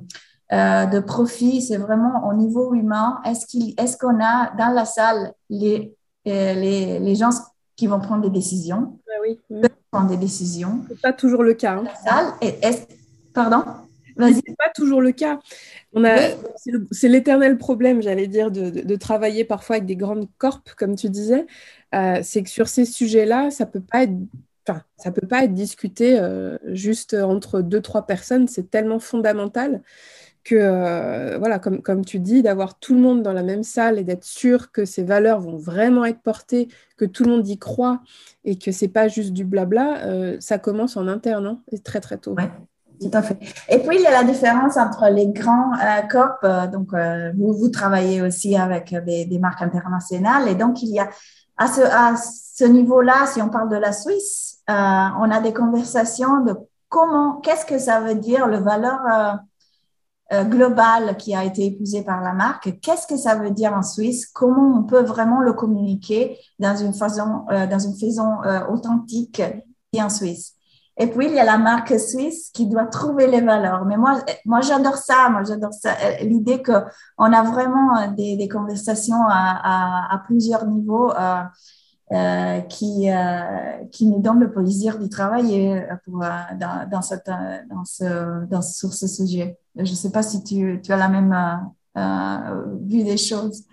euh, 0.52 0.86
de 0.86 1.00
profit, 1.00 1.60
c'est 1.62 1.76
vraiment 1.76 2.28
au 2.28 2.34
niveau 2.34 2.74
humain. 2.74 3.20
Est-ce 3.24 3.96
qu'on 3.96 4.22
a 4.22 4.54
dans 4.56 4.72
la 4.72 4.84
salle 4.84 5.32
les, 5.50 5.94
euh, 6.28 6.54
les, 6.54 6.98
les, 6.98 7.14
gens 7.14 7.30
qui 7.74 7.86
vont 7.86 8.00
prendre 8.00 8.22
des 8.22 8.30
décisions? 8.30 8.98
Ah 9.08 9.20
oui, 9.22 9.40
prendre 9.90 10.08
des 10.08 10.16
décisions? 10.16 10.80
C'est 10.88 11.00
pas 11.00 11.12
toujours 11.12 11.42
le 11.42 11.54
cas. 11.54 11.74
Hein. 11.74 11.84
La 11.84 11.94
salle, 11.96 12.26
est 12.40 12.86
pardon? 13.34 13.64
C'est 14.18 14.56
pas 14.56 14.70
toujours 14.74 15.02
le 15.02 15.12
cas. 15.12 15.38
On 15.92 16.04
a, 16.04 16.16
c'est, 16.90 17.08
l'éternel 17.08 17.58
problème, 17.58 18.00
j'allais 18.00 18.28
dire, 18.28 18.50
de, 18.50 18.70
de, 18.70 18.96
travailler 18.96 19.44
parfois 19.44 19.76
avec 19.76 19.86
des 19.86 19.96
grandes 19.96 20.28
corps, 20.38 20.62
comme 20.76 20.96
tu 20.96 21.10
disais. 21.10 21.46
Euh, 21.94 22.20
c'est 22.22 22.42
que 22.42 22.48
sur 22.48 22.68
ces 22.68 22.84
sujets-là, 22.84 23.50
ça 23.50 23.66
peut 23.66 23.80
pas 23.80 24.04
être 24.04 24.14
Enfin, 24.68 24.82
ça 24.96 25.12
peut 25.12 25.26
pas 25.26 25.44
être 25.44 25.54
discuté 25.54 26.18
euh, 26.18 26.58
juste 26.72 27.14
entre 27.14 27.60
deux, 27.60 27.80
trois 27.80 28.04
personnes. 28.04 28.48
C'est 28.48 28.68
tellement 28.68 28.98
fondamental 28.98 29.80
que, 30.46 30.54
euh, 30.54 31.38
voilà, 31.38 31.58
comme, 31.58 31.82
comme 31.82 32.04
tu 32.04 32.20
dis, 32.20 32.40
d'avoir 32.40 32.78
tout 32.78 32.94
le 32.94 33.00
monde 33.00 33.22
dans 33.22 33.32
la 33.32 33.42
même 33.42 33.64
salle 33.64 33.98
et 33.98 34.04
d'être 34.04 34.22
sûr 34.22 34.70
que 34.70 34.84
ces 34.84 35.02
valeurs 35.02 35.40
vont 35.40 35.56
vraiment 35.56 36.04
être 36.04 36.20
portées, 36.20 36.68
que 36.96 37.04
tout 37.04 37.24
le 37.24 37.30
monde 37.30 37.48
y 37.48 37.58
croit 37.58 38.00
et 38.44 38.56
que 38.56 38.70
c'est 38.70 38.86
pas 38.86 39.08
juste 39.08 39.32
du 39.32 39.44
blabla, 39.44 40.04
euh, 40.04 40.36
ça 40.38 40.58
commence 40.58 40.96
en 40.96 41.08
interne, 41.08 41.46
hein, 41.46 41.58
et 41.72 41.80
très 41.80 42.00
très 42.00 42.16
tôt. 42.18 42.36
Oui, 42.38 42.44
tout 43.00 43.18
à 43.18 43.22
fait. 43.22 43.38
Et 43.68 43.80
puis, 43.80 43.96
il 43.96 44.02
y 44.02 44.06
a 44.06 44.12
la 44.12 44.22
différence 44.22 44.76
entre 44.76 45.08
les 45.08 45.26
grands 45.26 45.72
euh, 45.74 46.28
euh, 46.44 46.66
donc 46.68 46.90
vous, 47.36 47.52
vous 47.52 47.68
travaillez 47.68 48.22
aussi 48.22 48.56
avec 48.56 48.94
des, 49.04 49.24
des, 49.24 49.38
marques 49.40 49.62
internationales, 49.62 50.46
et 50.46 50.54
donc 50.54 50.80
il 50.80 50.90
y 50.90 51.00
a 51.00 51.08
à 51.56 51.66
ce, 51.66 51.80
à 51.80 52.14
ce 52.16 52.64
niveau-là, 52.64 53.26
si 53.26 53.42
on 53.42 53.48
parle 53.48 53.68
de 53.68 53.76
la 53.76 53.92
Suisse, 53.92 54.58
on 54.68 55.30
a 55.30 55.40
des 55.40 55.52
conversations 55.52 56.44
de 56.44 56.54
comment, 56.88 57.40
qu'est-ce 57.40 57.66
que 57.66 57.78
ça 57.78 57.98
veut 57.98 58.14
dire 58.14 58.46
le 58.46 58.58
valeur 58.58 59.40
euh, 60.32 60.42
global 60.42 61.16
qui 61.16 61.36
a 61.36 61.44
été 61.44 61.66
épousé 61.66 62.02
par 62.02 62.20
la 62.20 62.32
marque. 62.32 62.80
Qu'est-ce 62.80 63.06
que 63.06 63.16
ça 63.16 63.36
veut 63.36 63.52
dire 63.52 63.72
en 63.72 63.82
Suisse? 63.82 64.26
Comment 64.26 64.76
on 64.76 64.82
peut 64.82 65.02
vraiment 65.02 65.40
le 65.40 65.52
communiquer 65.52 66.36
dans 66.58 66.76
une 66.76 66.92
façon, 66.94 67.44
euh, 67.52 67.68
dans 67.68 67.78
une 67.78 67.96
façon 67.96 68.38
euh, 68.44 68.66
authentique 68.66 69.40
en 69.96 70.08
Suisse? 70.08 70.54
Et 70.98 71.06
puis, 71.06 71.26
il 71.26 71.34
y 71.34 71.38
a 71.38 71.44
la 71.44 71.58
marque 71.58 72.00
suisse 72.00 72.50
qui 72.52 72.66
doit 72.66 72.86
trouver 72.86 73.28
les 73.28 73.40
valeurs. 73.40 73.84
Mais 73.84 73.96
moi, 73.96 74.18
moi 74.46 74.62
j'adore 74.62 74.96
ça. 74.96 75.28
Moi, 75.28 75.44
j'adore 75.44 75.74
ça. 75.74 75.90
L'idée 76.22 76.60
qu'on 76.60 77.32
a 77.32 77.42
vraiment 77.42 78.10
des, 78.16 78.36
des 78.36 78.48
conversations 78.48 79.22
à, 79.28 79.60
à, 79.62 80.14
à, 80.14 80.18
plusieurs 80.26 80.66
niveaux 80.66 81.12
euh, 82.12 82.60
qui, 82.60 83.10
euh, 83.10 83.84
qui 83.90 84.06
nous 84.06 84.20
donne 84.20 84.38
le 84.38 84.52
plaisir 84.52 84.96
d'y 84.96 85.08
travailler 85.08 85.82
pour, 86.04 86.22
euh, 86.22 86.28
dans, 86.56 86.88
dans, 86.88 88.62
sur 88.62 88.94
ce 88.94 89.08
sujet. 89.08 89.58
Je 89.74 89.80
ne 89.80 89.96
sais 89.96 90.12
pas 90.12 90.22
si 90.22 90.44
tu, 90.44 90.80
as 90.88 90.96
la 90.96 91.08
même 91.08 91.34
vue 92.86 93.02
des 93.02 93.16
choses. 93.16 93.64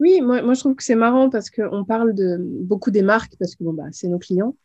Oui, 0.00 0.22
moi, 0.22 0.54
je 0.54 0.60
trouve 0.60 0.74
que 0.74 0.82
c'est 0.82 0.94
marrant 0.94 1.28
parce 1.28 1.50
qu'on 1.50 1.84
parle 1.84 2.14
de 2.14 2.38
beaucoup 2.40 2.90
des 2.90 3.02
marques 3.02 3.34
parce 3.38 3.54
que 3.54 3.64
bah, 3.64 3.84
c'est 3.92 4.08
nos 4.08 4.18
clients. 4.18 4.56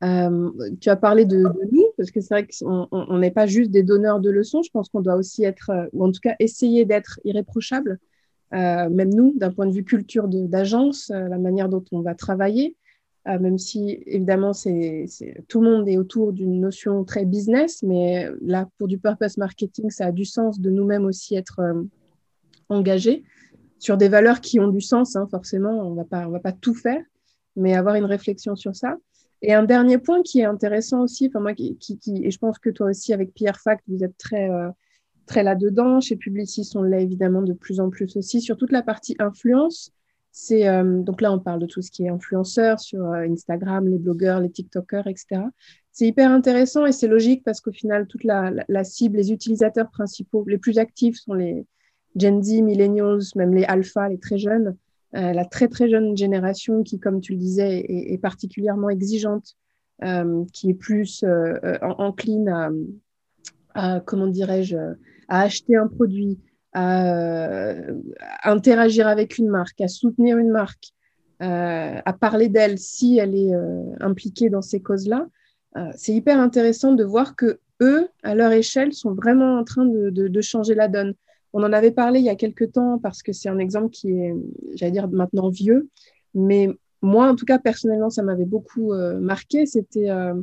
Tu 0.00 0.88
as 0.88 0.96
parlé 0.96 1.24
de, 1.24 1.38
de 1.38 1.68
nous, 1.72 1.86
parce 1.96 2.12
que 2.12 2.20
c'est 2.20 2.32
vrai 2.32 2.46
qu'on 2.46 3.18
n'est 3.18 3.32
pas 3.32 3.48
juste 3.48 3.72
des 3.72 3.82
donneurs 3.82 4.20
de 4.20 4.30
leçons. 4.30 4.62
Je 4.62 4.70
pense 4.70 4.88
qu'on 4.88 5.00
doit 5.00 5.16
aussi 5.16 5.42
être, 5.42 5.72
ou 5.92 6.04
en 6.04 6.12
tout 6.12 6.20
cas 6.22 6.36
essayer 6.38 6.84
d'être 6.84 7.18
irréprochable 7.24 7.98
euh, 8.54 8.88
même 8.88 9.12
nous, 9.12 9.34
d'un 9.36 9.50
point 9.50 9.66
de 9.66 9.72
vue 9.72 9.84
culture 9.84 10.26
d'agence, 10.28 11.10
euh, 11.10 11.28
la 11.28 11.38
manière 11.38 11.68
dont 11.68 11.84
on 11.92 12.00
va 12.00 12.14
travailler, 12.14 12.76
euh, 13.26 13.38
même 13.38 13.58
si 13.58 14.02
évidemment 14.06 14.54
c'est 14.54 15.06
tout 15.48 15.60
le 15.60 15.70
monde 15.70 15.88
est 15.88 15.98
autour 15.98 16.32
d'une 16.32 16.60
notion 16.60 17.04
très 17.04 17.26
business, 17.26 17.82
mais 17.82 18.28
là 18.40 18.66
pour 18.78 18.88
du 18.88 18.98
purpose 18.98 19.36
marketing, 19.36 19.90
ça 19.90 20.06
a 20.06 20.12
du 20.12 20.24
sens 20.24 20.60
de 20.60 20.70
nous-mêmes 20.70 21.04
aussi 21.04 21.34
être 21.34 21.60
engagés 22.70 23.24
sur 23.78 23.96
des 23.96 24.08
valeurs 24.08 24.40
qui 24.40 24.60
ont 24.60 24.68
du 24.68 24.80
sens, 24.80 25.14
hein, 25.14 25.28
forcément, 25.30 25.86
on 25.86 25.90
on 25.90 26.30
va 26.30 26.40
pas 26.40 26.52
tout 26.52 26.74
faire, 26.74 27.02
mais 27.54 27.74
avoir 27.74 27.96
une 27.96 28.06
réflexion 28.06 28.56
sur 28.56 28.74
ça. 28.74 28.96
Et 29.42 29.52
un 29.52 29.62
dernier 29.62 29.98
point 29.98 30.22
qui 30.22 30.40
est 30.40 30.44
intéressant 30.44 31.02
aussi, 31.02 31.26
enfin 31.28 31.40
moi 31.40 31.52
et 31.52 32.30
je 32.30 32.38
pense 32.38 32.58
que 32.58 32.70
toi 32.70 32.88
aussi 32.88 33.12
avec 33.12 33.34
Pierre 33.34 33.60
Fact, 33.60 33.84
vous 33.88 34.02
êtes 34.02 34.16
très 34.16 34.48
très 35.28 35.42
là-dedans. 35.42 36.00
Chez 36.00 36.16
Publicis, 36.16 36.70
on 36.74 36.82
l'est 36.82 37.02
évidemment 37.02 37.42
de 37.42 37.52
plus 37.52 37.80
en 37.80 37.90
plus 37.90 38.16
aussi. 38.16 38.40
Sur 38.40 38.56
toute 38.56 38.72
la 38.72 38.82
partie 38.82 39.14
influence, 39.18 39.92
c'est 40.32 40.66
donc 40.82 41.20
là, 41.20 41.32
on 41.32 41.38
parle 41.38 41.60
de 41.60 41.66
tout 41.66 41.82
ce 41.82 41.90
qui 41.90 42.04
est 42.04 42.08
influenceur 42.08 42.78
sur 42.78 43.04
Instagram, 43.12 43.88
les 43.88 43.98
blogueurs, 43.98 44.40
les 44.40 44.50
TikTokers, 44.50 45.06
etc. 45.06 45.42
C'est 45.90 46.06
hyper 46.06 46.30
intéressant 46.30 46.86
et 46.86 46.92
c'est 46.92 47.08
logique 47.08 47.42
parce 47.44 47.60
qu'au 47.60 47.72
final, 47.72 48.06
toute 48.06 48.24
la, 48.24 48.52
la, 48.68 48.84
cible, 48.84 49.16
les 49.16 49.32
utilisateurs 49.32 49.90
principaux, 49.90 50.44
les 50.46 50.58
plus 50.58 50.78
actifs 50.78 51.16
sont 51.16 51.34
les 51.34 51.66
Gen 52.16 52.42
Z, 52.42 52.62
Millennials, 52.62 53.22
même 53.36 53.54
les 53.54 53.64
Alpha, 53.64 54.08
les 54.08 54.18
très 54.18 54.38
jeunes. 54.38 54.76
Euh, 55.16 55.32
la 55.32 55.44
très 55.44 55.68
très 55.68 55.88
jeune 55.88 56.16
génération 56.16 56.82
qui, 56.82 56.98
comme 56.98 57.20
tu 57.20 57.32
le 57.32 57.38
disais, 57.38 57.84
est, 57.88 58.18
particulièrement 58.18 58.90
exigeante, 58.90 59.56
euh, 60.04 60.44
qui 60.52 60.70
est 60.70 60.74
plus 60.74 61.24
euh, 61.24 61.78
encline 61.82 62.94
à, 63.74 64.00
comment 64.00 64.26
dirais-je, 64.26 64.76
à 65.28 65.42
acheter 65.42 65.76
un 65.76 65.86
produit, 65.86 66.38
à, 66.72 67.74
interagir 68.44 69.06
avec 69.06 69.38
une 69.38 69.48
marque, 69.48 69.80
à 69.80 69.88
soutenir 69.88 70.38
une 70.38 70.50
marque, 70.50 70.92
à 71.40 72.12
parler 72.20 72.48
d'elle 72.48 72.78
si 72.78 73.18
elle 73.18 73.36
est 73.36 73.52
impliquée 74.00 74.50
dans 74.50 74.62
ces 74.62 74.80
causes-là. 74.80 75.26
c'est 75.96 76.12
hyper 76.12 76.40
intéressant 76.40 76.92
de 76.92 77.04
voir 77.04 77.36
que 77.36 77.60
eux, 77.80 78.08
à 78.22 78.34
leur 78.34 78.52
échelle, 78.52 78.92
sont 78.92 79.14
vraiment 79.14 79.58
en 79.58 79.64
train 79.64 79.86
de 79.86 80.40
changer 80.40 80.74
la 80.74 80.88
donne. 80.88 81.14
On 81.52 81.62
en 81.62 81.72
avait 81.72 81.90
parlé 81.90 82.20
il 82.20 82.24
y 82.26 82.30
a 82.30 82.36
quelques 82.36 82.72
temps 82.72 82.98
parce 82.98 83.22
que 83.22 83.32
c'est 83.32 83.48
un 83.48 83.58
exemple 83.58 83.90
qui 83.90 84.10
est, 84.10 84.34
j'allais 84.74 84.92
dire, 84.92 85.08
maintenant 85.08 85.48
vieux. 85.48 85.88
Mais 86.34 86.68
moi, 87.00 87.28
en 87.28 87.36
tout 87.36 87.46
cas, 87.46 87.58
personnellement, 87.58 88.10
ça 88.10 88.22
m'avait 88.22 88.44
beaucoup 88.44 88.92
euh, 88.92 89.18
marqué. 89.18 89.66
C'était 89.66 90.10
euh, 90.10 90.34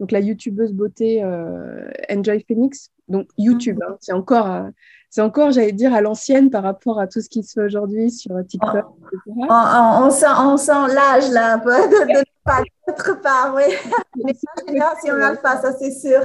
donc 0.00 0.10
la 0.10 0.20
youtubeuse 0.20 0.72
beauté 0.72 1.22
euh, 1.22 1.90
Enjoy 2.10 2.44
Phoenix. 2.46 2.90
Donc 3.08 3.28
YouTube, 3.36 3.78
hein. 3.86 3.96
c'est 4.00 4.12
encore, 4.12 4.66
c'est 5.10 5.20
encore, 5.20 5.50
j'allais 5.50 5.72
dire, 5.72 5.94
à 5.94 6.00
l'ancienne 6.00 6.50
par 6.50 6.62
rapport 6.62 6.98
à 6.98 7.06
tout 7.06 7.20
ce 7.20 7.28
qui 7.28 7.42
se 7.42 7.52
fait 7.52 7.66
aujourd'hui 7.66 8.10
sur 8.10 8.34
TikTok, 8.46 8.86
etc. 9.06 9.46
On, 9.50 10.10
sent, 10.10 10.26
on 10.38 10.56
sent 10.56 10.94
l'âge 10.94 11.30
là, 11.30 11.58
de, 11.58 12.20
de 12.20 12.24
pas 12.44 12.62
d'autre 12.86 13.20
part, 13.20 13.54
oui. 13.54 13.74
Les 14.16 14.34
générations 14.66 15.14
alpha, 15.14 15.60
ça 15.60 15.72
c'est 15.78 15.92
sûr. 15.92 16.20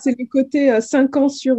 c'est 0.00 0.18
le 0.18 0.30
côté 0.30 0.80
5 0.80 1.16
ans 1.16 1.28
sur 1.28 1.58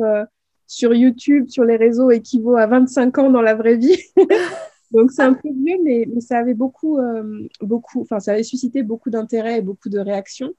sur 0.67 0.93
YouTube, 0.93 1.47
sur 1.47 1.63
les 1.63 1.77
réseaux, 1.77 2.12
équivaut 2.12 2.58
à 2.58 2.67
25 2.67 3.17
ans 3.17 3.30
dans 3.30 3.41
la 3.41 3.56
vraie 3.56 3.77
vie. 3.77 3.97
Donc 4.91 5.12
c'est 5.12 5.23
un 5.23 5.34
peu 5.34 5.49
vieux, 5.49 5.77
mais, 5.84 6.08
ça 6.19 6.38
avait 6.38 6.53
beaucoup, 6.53 6.97
euh, 6.99 7.47
beaucoup, 7.62 8.01
enfin 8.01 8.19
ça 8.19 8.34
avait 8.34 8.43
suscité 8.43 8.84
beaucoup 8.84 9.10
d'intérêt 9.10 9.58
et 9.58 9.62
beaucoup 9.62 9.89
de 9.89 9.99
réactions. 9.99 10.51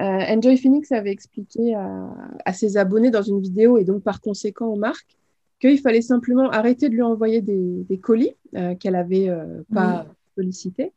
Euh, 0.00 0.02
Enjoy 0.02 0.56
Phoenix 0.56 0.90
avait 0.92 1.12
expliqué 1.12 1.74
à, 1.74 2.52
ses 2.52 2.76
abonnés 2.76 3.10
dans 3.10 3.22
une 3.22 3.40
vidéo 3.40 3.78
et 3.78 3.84
donc 3.84 4.02
par 4.02 4.20
conséquent 4.20 4.66
aux 4.66 4.76
marques 4.76 5.16
qu'il 5.60 5.78
fallait 5.78 6.02
simplement 6.02 6.50
arrêter 6.50 6.88
de 6.88 6.94
lui 6.94 7.02
envoyer 7.02 7.40
des, 7.40 7.98
colis 7.98 8.34
euh, 8.56 8.74
qu'elle 8.74 8.96
avait 8.96 9.30
pas 9.72 10.06
sollicités 10.36 10.92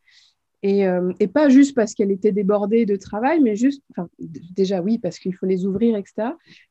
euh, 0.66 1.14
et, 1.20 1.28
pas 1.28 1.50
juste 1.50 1.76
parce 1.76 1.94
qu'elle 1.94 2.12
était 2.12 2.32
débordée 2.32 2.86
de 2.86 2.96
travail, 2.96 3.40
mais 3.42 3.56
juste, 3.56 3.84
enfin, 3.92 4.10
déjà 4.56 4.82
oui, 4.82 4.98
parce 4.98 5.20
qu'il 5.20 5.36
faut 5.36 5.46
les 5.46 5.66
ouvrir, 5.66 5.96
etc. 5.96 6.30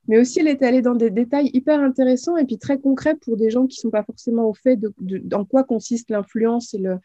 Mais 0.08 0.18
aussi, 0.18 0.40
elle 0.40 0.48
est 0.48 0.62
allée 0.62 0.82
dans 0.82 0.94
des 0.94 1.10
détails 1.10 1.50
hyper 1.52 1.80
intéressants 1.80 2.36
et 2.36 2.44
puis 2.44 2.58
très 2.58 2.78
concrets 2.78 3.14
pour 3.14 3.36
des 3.36 3.50
gens 3.50 3.66
qui 3.66 3.78
ne 3.78 3.82
sont 3.82 3.90
pas 3.90 4.02
forcément 4.02 4.48
au 4.48 4.54
fait 4.54 4.76
de, 4.76 4.92
dans 5.18 5.44
quoi 5.44 5.64
consiste 5.64 6.10
l'influence 6.10 6.74
et 6.74 6.78
le 6.78 6.98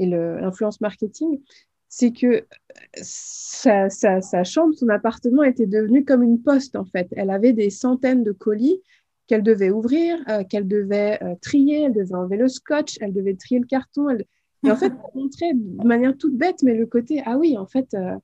et 0.00 0.06
l'influence 0.06 0.80
marketing. 0.80 1.40
C'est 1.88 2.12
que 2.12 2.46
sa, 2.94 3.88
sa, 3.88 4.44
chambre, 4.44 4.74
son 4.74 4.88
appartement 4.88 5.42
était 5.42 5.66
devenu 5.66 6.04
comme 6.04 6.22
une 6.22 6.40
poste 6.42 6.76
en 6.76 6.84
fait. 6.84 7.08
Elle 7.12 7.30
avait 7.30 7.52
des 7.52 7.70
centaines 7.70 8.24
de 8.24 8.32
colis 8.32 8.80
qu'elle 9.26 9.42
devait 9.42 9.70
ouvrir, 9.70 10.18
euh, 10.28 10.42
qu'elle 10.44 10.66
devait 10.66 11.18
euh, 11.22 11.34
trier, 11.40 11.84
elle 11.84 11.92
devait 11.92 12.14
enlever 12.14 12.36
le 12.36 12.48
scotch, 12.48 12.96
elle 13.00 13.12
devait 13.12 13.34
trier 13.34 13.60
le 13.60 13.66
carton. 13.66 14.08
Elle, 14.08 14.24
et 14.66 14.70
en 14.70 14.76
fait, 14.76 14.92
montrer 15.14 15.52
de 15.54 15.86
manière 15.86 16.16
toute 16.16 16.36
bête, 16.36 16.62
mais 16.62 16.74
le 16.74 16.86
côté, 16.86 17.22
ah 17.24 17.36
oui, 17.38 17.56
en 17.56 17.66
fait, 17.66 17.94
euh, 17.94 18.16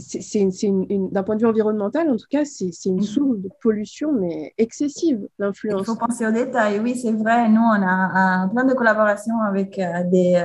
c'est 0.00 0.48
d'un 1.10 1.22
point 1.22 1.36
de 1.36 1.40
vue 1.40 1.46
environnemental, 1.46 2.08
en 2.10 2.16
tout 2.16 2.26
cas, 2.30 2.44
c'est 2.44 2.66
une 2.86 3.00
mm-hmm. 3.00 3.02
source 3.02 3.38
de 3.38 3.50
pollution, 3.62 4.12
mais 4.12 4.54
excessive, 4.58 5.28
l'influence. 5.38 5.82
Il 5.82 5.84
faut 5.84 5.96
penser 5.96 6.26
aux 6.26 6.32
détails, 6.32 6.78
oui, 6.80 6.94
c'est 6.96 7.12
vrai. 7.12 7.48
Nous, 7.48 7.60
on 7.60 7.82
a 7.82 8.48
plein 8.48 8.64
de 8.64 8.74
collaborations 8.74 9.40
avec 9.40 9.78
euh, 9.78 10.04
des, 10.04 10.42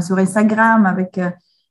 sur 0.00 0.18
Instagram, 0.18 0.86
avec 0.86 1.20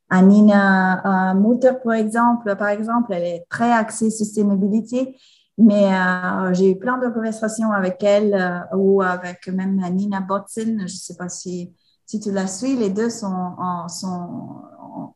Anina 0.10 1.34
Mutter, 1.36 1.74
par 1.84 1.94
exemple. 1.94 2.56
Par 2.56 2.70
exemple, 2.70 3.14
elle 3.14 3.24
est 3.24 3.46
très 3.50 3.72
axée 3.72 4.10
sustainability. 4.10 5.16
Mais 5.58 5.90
j'ai 6.54 6.72
eu 6.72 6.80
plein 6.80 6.98
de 6.98 7.08
conversations 7.10 7.72
avec 7.72 8.04
elle 8.04 8.66
ou 8.74 9.02
avec 9.02 9.48
même 9.48 9.80
Nina 9.94 10.22
Botsin. 10.22 10.78
Je 10.78 10.84
ne 10.84 10.88
sais 10.88 11.16
pas 11.16 11.30
si 11.30 11.74
si 12.10 12.20
tu 12.20 12.32
la 12.32 12.48
suis, 12.48 12.76
les 12.76 12.90
deux 12.90 13.12
sont, 13.12 13.56
sont, 13.88 14.64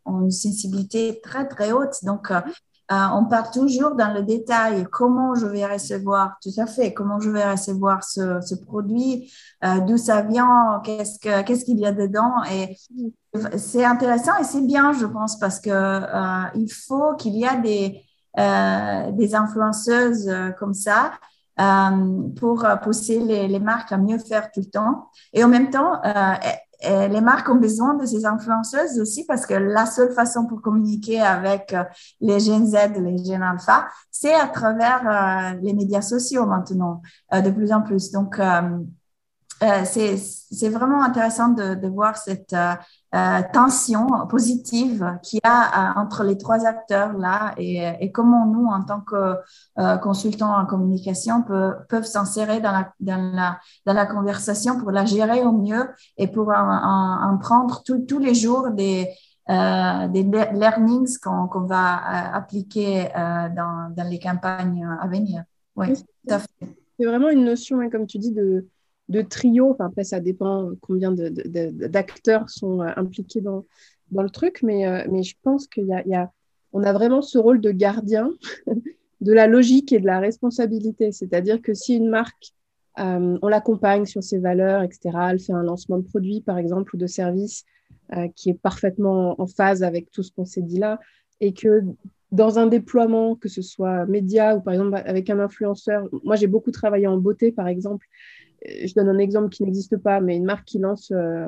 ont 0.05 0.21
une 0.21 0.29
sensibilité 0.29 1.19
très, 1.23 1.47
très 1.47 1.71
haute. 1.71 1.95
Donc, 2.03 2.29
euh, 2.29 2.35
euh, 2.35 2.51
on 2.89 3.25
part 3.25 3.51
toujours 3.51 3.95
dans 3.95 4.13
le 4.13 4.23
détail. 4.23 4.85
Comment 4.91 5.35
je 5.35 5.45
vais 5.45 5.65
recevoir, 5.65 6.37
tout 6.41 6.51
à 6.57 6.65
fait, 6.65 6.93
comment 6.93 7.19
je 7.19 7.29
vais 7.29 7.49
recevoir 7.49 8.03
ce, 8.03 8.55
produit, 8.55 9.31
euh, 9.63 9.79
d'où 9.81 9.97
ça 9.97 10.21
vient, 10.21 10.81
qu'est-ce 10.83 11.65
qu'il 11.65 11.79
y 11.79 11.85
a 11.85 11.91
dedans. 11.91 12.43
Et 12.51 12.77
c'est 13.57 13.85
intéressant 13.85 14.37
et 14.39 14.43
c'est 14.43 14.61
bien, 14.61 14.93
je 14.93 15.05
pense, 15.05 15.39
parce 15.39 15.59
que 15.59 15.69
il 16.55 16.71
faut 16.71 17.15
qu'il 17.15 17.35
y 17.35 17.45
ait 17.45 18.01
des, 18.35 19.35
influenceuses 19.35 20.31
comme 20.59 20.73
ça 20.73 21.11
pour 22.35 22.67
pousser 22.83 23.19
les, 23.19 23.59
marques 23.59 23.91
à 23.91 23.97
mieux 23.97 24.19
faire 24.19 24.51
tout 24.51 24.61
le 24.61 24.69
temps. 24.69 25.09
Et 25.33 25.43
en 25.43 25.47
même 25.47 25.69
temps, 25.69 26.01
les 26.83 27.21
marques 27.21 27.49
ont 27.49 27.55
besoin 27.55 27.93
de 27.95 28.05
ces 28.05 28.25
influenceuses 28.25 28.99
aussi 28.99 29.25
parce 29.25 29.45
que 29.45 29.53
la 29.53 29.85
seule 29.85 30.11
façon 30.13 30.45
pour 30.45 30.61
communiquer 30.61 31.21
avec 31.21 31.73
euh, 31.73 31.83
les 32.21 32.39
jeunes 32.39 32.67
Z, 32.67 32.99
les 32.99 33.23
jeunes 33.23 33.43
alpha, 33.43 33.87
c'est 34.11 34.33
à 34.33 34.47
travers 34.47 35.07
euh, 35.07 35.59
les 35.61 35.73
médias 35.73 36.01
sociaux 36.01 36.45
maintenant, 36.45 37.01
euh, 37.33 37.41
de 37.41 37.51
plus 37.51 37.71
en 37.71 37.81
plus. 37.81 38.11
Donc, 38.11 38.39
euh, 39.63 39.85
c'est 39.85 40.69
vraiment 40.69 41.03
intéressant 41.03 41.49
de, 41.49 41.87
voir 41.87 42.17
cette 42.17 42.53
euh, 42.53 42.73
euh, 42.73 42.75
tension 43.53 44.07
positive 44.27 45.19
qu'il 45.21 45.39
y 45.43 45.47
a 45.47 45.93
entre 45.99 46.23
les 46.23 46.37
trois 46.37 46.65
acteurs 46.65 47.13
là 47.13 47.53
et, 47.57 47.83
et 47.99 48.11
comment 48.11 48.47
nous, 48.47 48.65
en 48.65 48.81
tant 48.83 49.01
que 49.01 49.37
consultants 50.01 50.55
en 50.55 50.65
communication, 50.65 51.43
peut, 51.43 51.73
peuvent 51.89 52.05
s'insérer 52.05 52.59
dans 52.59 52.71
la, 52.71 52.91
dans, 52.99 53.31
la, 53.33 53.59
dans 53.85 53.93
la 53.93 54.05
conversation 54.05 54.79
pour 54.79 54.91
la 54.91 55.05
gérer 55.05 55.43
au 55.43 55.51
mieux 55.51 55.89
et 56.17 56.27
pour 56.27 56.49
en, 56.49 57.31
en, 57.31 57.37
prendre 57.37 57.83
tous 57.85 58.19
les 58.19 58.33
jours 58.33 58.71
des, 58.71 59.09
des 59.47 60.23
learnings 60.53 61.17
qu'on 61.19 61.61
va 61.61 62.33
appliquer 62.33 63.09
dans, 63.15 63.93
dans, 63.95 64.09
les 64.09 64.19
campagnes 64.19 64.87
à 64.99 65.07
venir. 65.07 65.43
Oui, 65.75 65.93
tout 65.93 66.33
à 66.33 66.39
fait. 66.39 66.47
C'est 66.99 67.05
vraiment 67.05 67.29
une 67.29 67.45
notion, 67.45 67.79
hein, 67.79 67.89
comme 67.89 68.05
tu 68.05 68.19
dis, 68.19 68.31
de 68.31 68.67
de 69.09 69.21
trio. 69.21 69.71
Enfin, 69.71 69.87
après, 69.87 70.03
ça 70.03 70.19
dépend 70.19 70.71
combien 70.81 71.11
d'acteurs 71.11 72.49
sont 72.49 72.81
euh, 72.81 72.91
impliqués 72.95 73.41
dans, 73.41 73.65
le 74.11 74.29
truc, 74.29 74.61
mais, 74.63 74.87
euh, 74.87 75.05
mais 75.11 75.23
je 75.23 75.35
pense 75.41 75.67
qu'il 75.67 75.87
y 75.87 75.93
a, 75.93 76.07
y 76.07 76.15
a, 76.15 76.31
on 76.71 76.83
a 76.83 76.93
vraiment 76.93 77.21
ce 77.21 77.37
rôle 77.37 77.61
de 77.61 77.71
gardien 77.71 78.31
de 79.21 79.33
la 79.33 79.47
logique 79.47 79.91
et 79.91 79.99
de 79.99 80.05
la 80.05 80.19
responsabilité. 80.19 81.11
C'est-à-dire 81.11 81.61
que 81.61 81.73
si 81.73 81.95
une 81.95 82.09
marque, 82.09 82.53
euh, 82.99 83.37
on 83.41 83.47
l'accompagne 83.47 84.05
sur 84.05 84.23
ses 84.23 84.37
valeurs, 84.37 84.83
etc., 84.83 85.17
elle 85.31 85.39
fait 85.39 85.53
un 85.53 85.63
lancement 85.63 85.97
de 85.97 86.03
produit, 86.03 86.41
par 86.41 86.57
exemple, 86.57 86.95
ou 86.95 86.97
de 86.97 87.07
service 87.07 87.65
qui 88.35 88.51
est 88.51 88.59
parfaitement 88.61 89.41
en 89.41 89.47
phase 89.47 89.81
avec 89.81 90.11
tout 90.11 90.21
ce 90.21 90.31
qu'on 90.31 90.45
s'est 90.45 90.61
dit 90.61 90.77
là, 90.77 90.99
et 91.39 91.51
que 91.51 91.81
dans 92.33 92.57
un 92.57 92.65
déploiement, 92.65 93.35
que 93.35 93.47
ce 93.47 93.61
soit 93.61 94.05
média 94.07 94.55
ou 94.55 94.61
par 94.61 94.73
exemple 94.73 95.01
avec 95.05 95.29
un 95.29 95.39
influenceur, 95.39 96.09
moi 96.23 96.35
j'ai 96.35 96.47
beaucoup 96.47 96.71
travaillé 96.71 97.05
en 97.05 97.17
beauté 97.17 97.51
par 97.51 97.67
exemple, 97.67 98.07
je 98.65 98.93
donne 98.93 99.09
un 99.09 99.17
exemple 99.17 99.49
qui 99.49 99.63
n'existe 99.63 99.97
pas, 99.97 100.19
mais 100.21 100.37
une 100.37 100.45
marque 100.45 100.65
qui 100.65 100.79
lance 100.79 101.11
euh, 101.11 101.47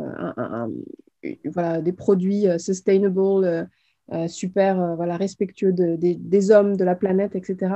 voilà, 1.46 1.82
des 1.82 1.94
produits 1.94 2.48
euh, 2.48 2.58
sustainable, 2.58 3.68
euh, 4.12 4.28
super 4.28 4.96
voilà, 4.96 5.18
respectueux 5.18 5.74
des, 5.74 6.52
hommes, 6.52 6.78
de 6.78 6.84
la 6.84 6.96
planète, 6.96 7.36
etc., 7.36 7.76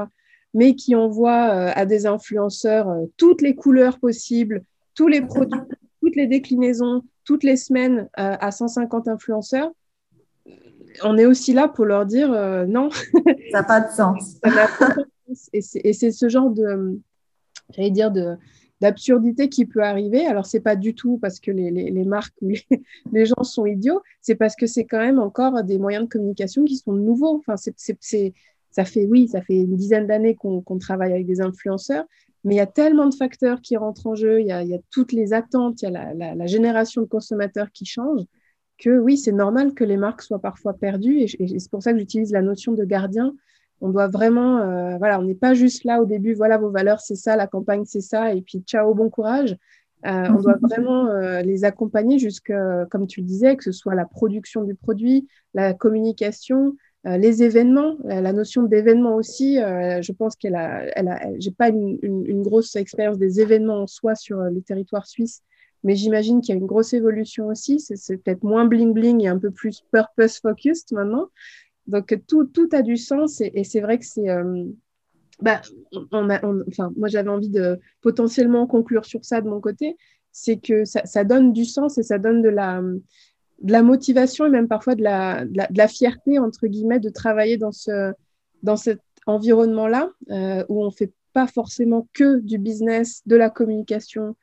mais 0.55 0.75
qui 0.75 0.95
envoie 0.95 1.43
à 1.43 1.85
des 1.85 2.07
influenceurs 2.07 2.87
toutes 3.17 3.43
les 3.43 3.53
couleurs 3.53 3.99
possibles, 3.99 4.63
tous 4.95 5.07
les 5.07 5.21
produits, 5.21 5.59
toutes 6.01 6.15
les 6.15 6.25
déclinaisons, 6.25 7.03
toutes 7.23 7.43
les 7.43 7.55
semaines 7.55 8.09
à 8.13 8.49
150 8.49 9.07
influenceurs, 9.07 9.71
on 11.03 11.19
est 11.19 11.27
aussi 11.27 11.53
là 11.53 11.67
pour 11.67 11.85
leur 11.85 12.07
dire 12.07 12.29
non. 12.67 12.89
Ça 12.89 13.59
n'a 13.59 13.63
pas 13.63 13.81
de 13.81 13.91
sens. 13.91 14.39
et 15.53 15.93
c'est 15.93 16.11
ce 16.11 16.29
genre 16.29 16.49
de, 16.49 16.99
j'allais 17.69 17.91
dire, 17.91 18.09
de, 18.09 18.35
d'absurdité 18.81 19.49
qui 19.49 19.65
peut 19.65 19.83
arriver. 19.83 20.25
Alors, 20.25 20.45
c'est 20.45 20.61
pas 20.61 20.75
du 20.75 20.95
tout 20.95 21.17
parce 21.17 21.39
que 21.39 21.51
les, 21.51 21.71
les, 21.71 22.05
marques 22.05 22.35
ou 22.41 22.51
les, 23.11 23.25
gens 23.25 23.43
sont 23.43 23.65
idiots, 23.65 24.01
c'est 24.21 24.35
parce 24.35 24.55
que 24.55 24.67
c'est 24.67 24.85
quand 24.85 24.99
même 24.99 25.19
encore 25.19 25.63
des 25.63 25.77
moyens 25.77 26.05
de 26.05 26.09
communication 26.09 26.63
qui 26.63 26.77
sont 26.77 26.93
nouveaux. 26.93 27.37
Enfin, 27.37 27.55
c'est 27.57 27.73
ça 28.71 28.85
fait, 28.85 29.05
oui, 29.05 29.27
ça 29.27 29.41
fait 29.41 29.57
une 29.57 29.75
dizaine 29.75 30.07
d'années 30.07 30.35
qu'on 30.35 30.77
travaille 30.77 31.11
avec 31.11 31.25
des 31.25 31.41
influenceurs, 31.41 32.05
mais 32.43 32.55
il 32.55 32.57
y 32.57 32.61
a 32.61 32.67
tellement 32.67 33.07
de 33.07 33.15
facteurs 33.15 33.61
qui 33.61 33.75
rentrent 33.77 34.07
en 34.07 34.15
jeu, 34.15 34.41
il 34.41 34.47
y 34.47 34.51
a, 34.51 34.63
toutes 34.91 35.11
les 35.11 35.33
attentes, 35.33 35.81
il 35.81 35.91
y 35.91 35.95
a 35.95 36.13
la, 36.13 36.47
génération 36.47 37.01
de 37.01 37.07
consommateurs 37.07 37.71
qui 37.71 37.85
change, 37.85 38.21
que 38.77 38.97
oui, 38.97 39.17
c'est 39.17 39.33
normal 39.33 39.73
que 39.73 39.83
les 39.83 39.97
marques 39.97 40.21
soient 40.21 40.39
parfois 40.39 40.73
perdues. 40.73 41.25
Et, 41.39 41.59
c'est 41.59 41.69
pour 41.69 41.83
ça 41.83 41.91
que 41.91 41.99
j'utilise 41.99 42.31
la 42.31 42.41
notion 42.41 42.73
de 42.73 42.85
gardien. 42.85 43.35
On 43.81 43.89
doit 43.89 44.07
vraiment, 44.07 44.59
euh, 44.59 44.97
voilà, 44.97 45.19
on 45.19 45.23
n'est 45.23 45.35
pas 45.35 45.53
juste 45.53 45.83
là 45.83 46.01
au 46.01 46.05
début, 46.05 46.33
voilà 46.33 46.57
vos 46.57 46.69
valeurs, 46.69 46.99
c'est 46.99 47.15
ça, 47.15 47.35
la 47.35 47.47
campagne, 47.47 47.83
c'est 47.85 48.01
ça, 48.01 48.33
et 48.33 48.41
puis 48.41 48.59
ciao, 48.59 48.93
bon 48.93 49.09
courage. 49.09 49.55
Euh, 50.05 50.27
on 50.29 50.41
doit 50.41 50.57
vraiment 50.61 51.07
euh, 51.07 51.41
les 51.41 51.63
accompagner 51.65 52.19
jusqu'à, 52.19 52.85
comme 52.91 53.07
tu 53.07 53.21
le 53.21 53.25
disais, 53.25 53.55
que 53.55 53.63
ce 53.63 53.71
soit 53.71 53.95
la 53.95 54.05
production 54.05 54.63
du 54.63 54.75
produit, 54.75 55.27
la 55.53 55.73
communication, 55.73 56.75
les 57.05 57.43
événements, 57.43 57.95
la, 58.03 58.33
notion 58.33 58.63
d'événement 58.63 59.15
aussi, 59.15 59.55
je 59.55 60.11
pense 60.11 60.35
qu'elle 60.35 60.55
a, 60.55 60.83
elle 60.97 61.07
a, 61.07 61.21
j'ai 61.37 61.51
pas 61.51 61.69
une, 61.69 62.41
grosse 62.43 62.75
expérience 62.75 63.17
des 63.17 63.39
événements 63.39 63.83
en 63.83 63.87
soi 63.87 64.15
sur 64.15 64.37
le 64.41 64.61
territoire 64.61 65.07
suisse, 65.07 65.41
mais 65.83 65.95
j'imagine 65.95 66.41
qu'il 66.41 66.53
y 66.53 66.57
a 66.57 66.59
une 66.59 66.67
grosse 66.67 66.93
évolution 66.93 67.47
aussi. 67.47 67.79
C'est, 67.79 68.17
peut-être 68.17 68.43
moins 68.43 68.65
bling 68.65 68.93
bling 68.93 69.23
et 69.23 69.29
un 69.29 69.39
peu 69.39 69.49
plus 69.49 69.81
purpose 69.93 70.39
focused 70.39 70.91
maintenant. 70.91 71.29
Donc 71.89 72.17
tout, 72.27 72.45
tout 72.45 72.69
a 72.71 72.81
du 72.81 72.97
sens 72.97 73.41
et, 73.41 73.63
c'est 73.63 73.81
vrai 73.81 73.99
que 73.99 74.05
c'est, 74.05 74.27
bah, 75.41 75.61
on 76.11 76.29
a, 76.29 76.39
enfin, 76.67 76.91
moi 76.95 77.07
j'avais 77.07 77.29
envie 77.29 77.49
de 77.49 77.79
potentiellement 78.01 78.67
conclure 78.67 79.05
sur 79.05 79.25
ça 79.25 79.41
de 79.41 79.49
mon 79.49 79.59
côté, 79.59 79.97
c'est 80.31 80.57
que 80.57 80.85
ça, 80.85 81.23
donne 81.23 81.51
du 81.51 81.65
sens 81.65 81.97
et 81.97 82.03
ça 82.03 82.17
donne 82.17 82.41
de 82.41 82.49
la 82.49 83.83
motivation 83.83 84.45
et 84.45 84.49
même 84.49 84.67
parfois 84.67 84.95
de 84.95 85.03
la, 85.03 85.45
de 85.45 85.77
la, 85.77 85.87
fierté, 85.87 86.39
entre 86.39 86.67
guillemets, 86.67 86.99
de 86.99 87.09
travailler 87.09 87.57
dans, 87.57 87.71
ce, 87.71 88.13
dans 88.63 88.77
cet 88.77 89.01
environnement-là, 89.25 90.11
euh, 90.29 90.63
où 90.69 90.83
on 90.83 90.87
ne 90.87 90.91
fait 90.91 91.11
pas 91.33 91.47
forcément 91.47 92.07
que 92.13 92.39
du 92.39 92.57
business, 92.57 93.21
de 93.25 93.35
la 93.35 93.49
communication, 93.49 94.35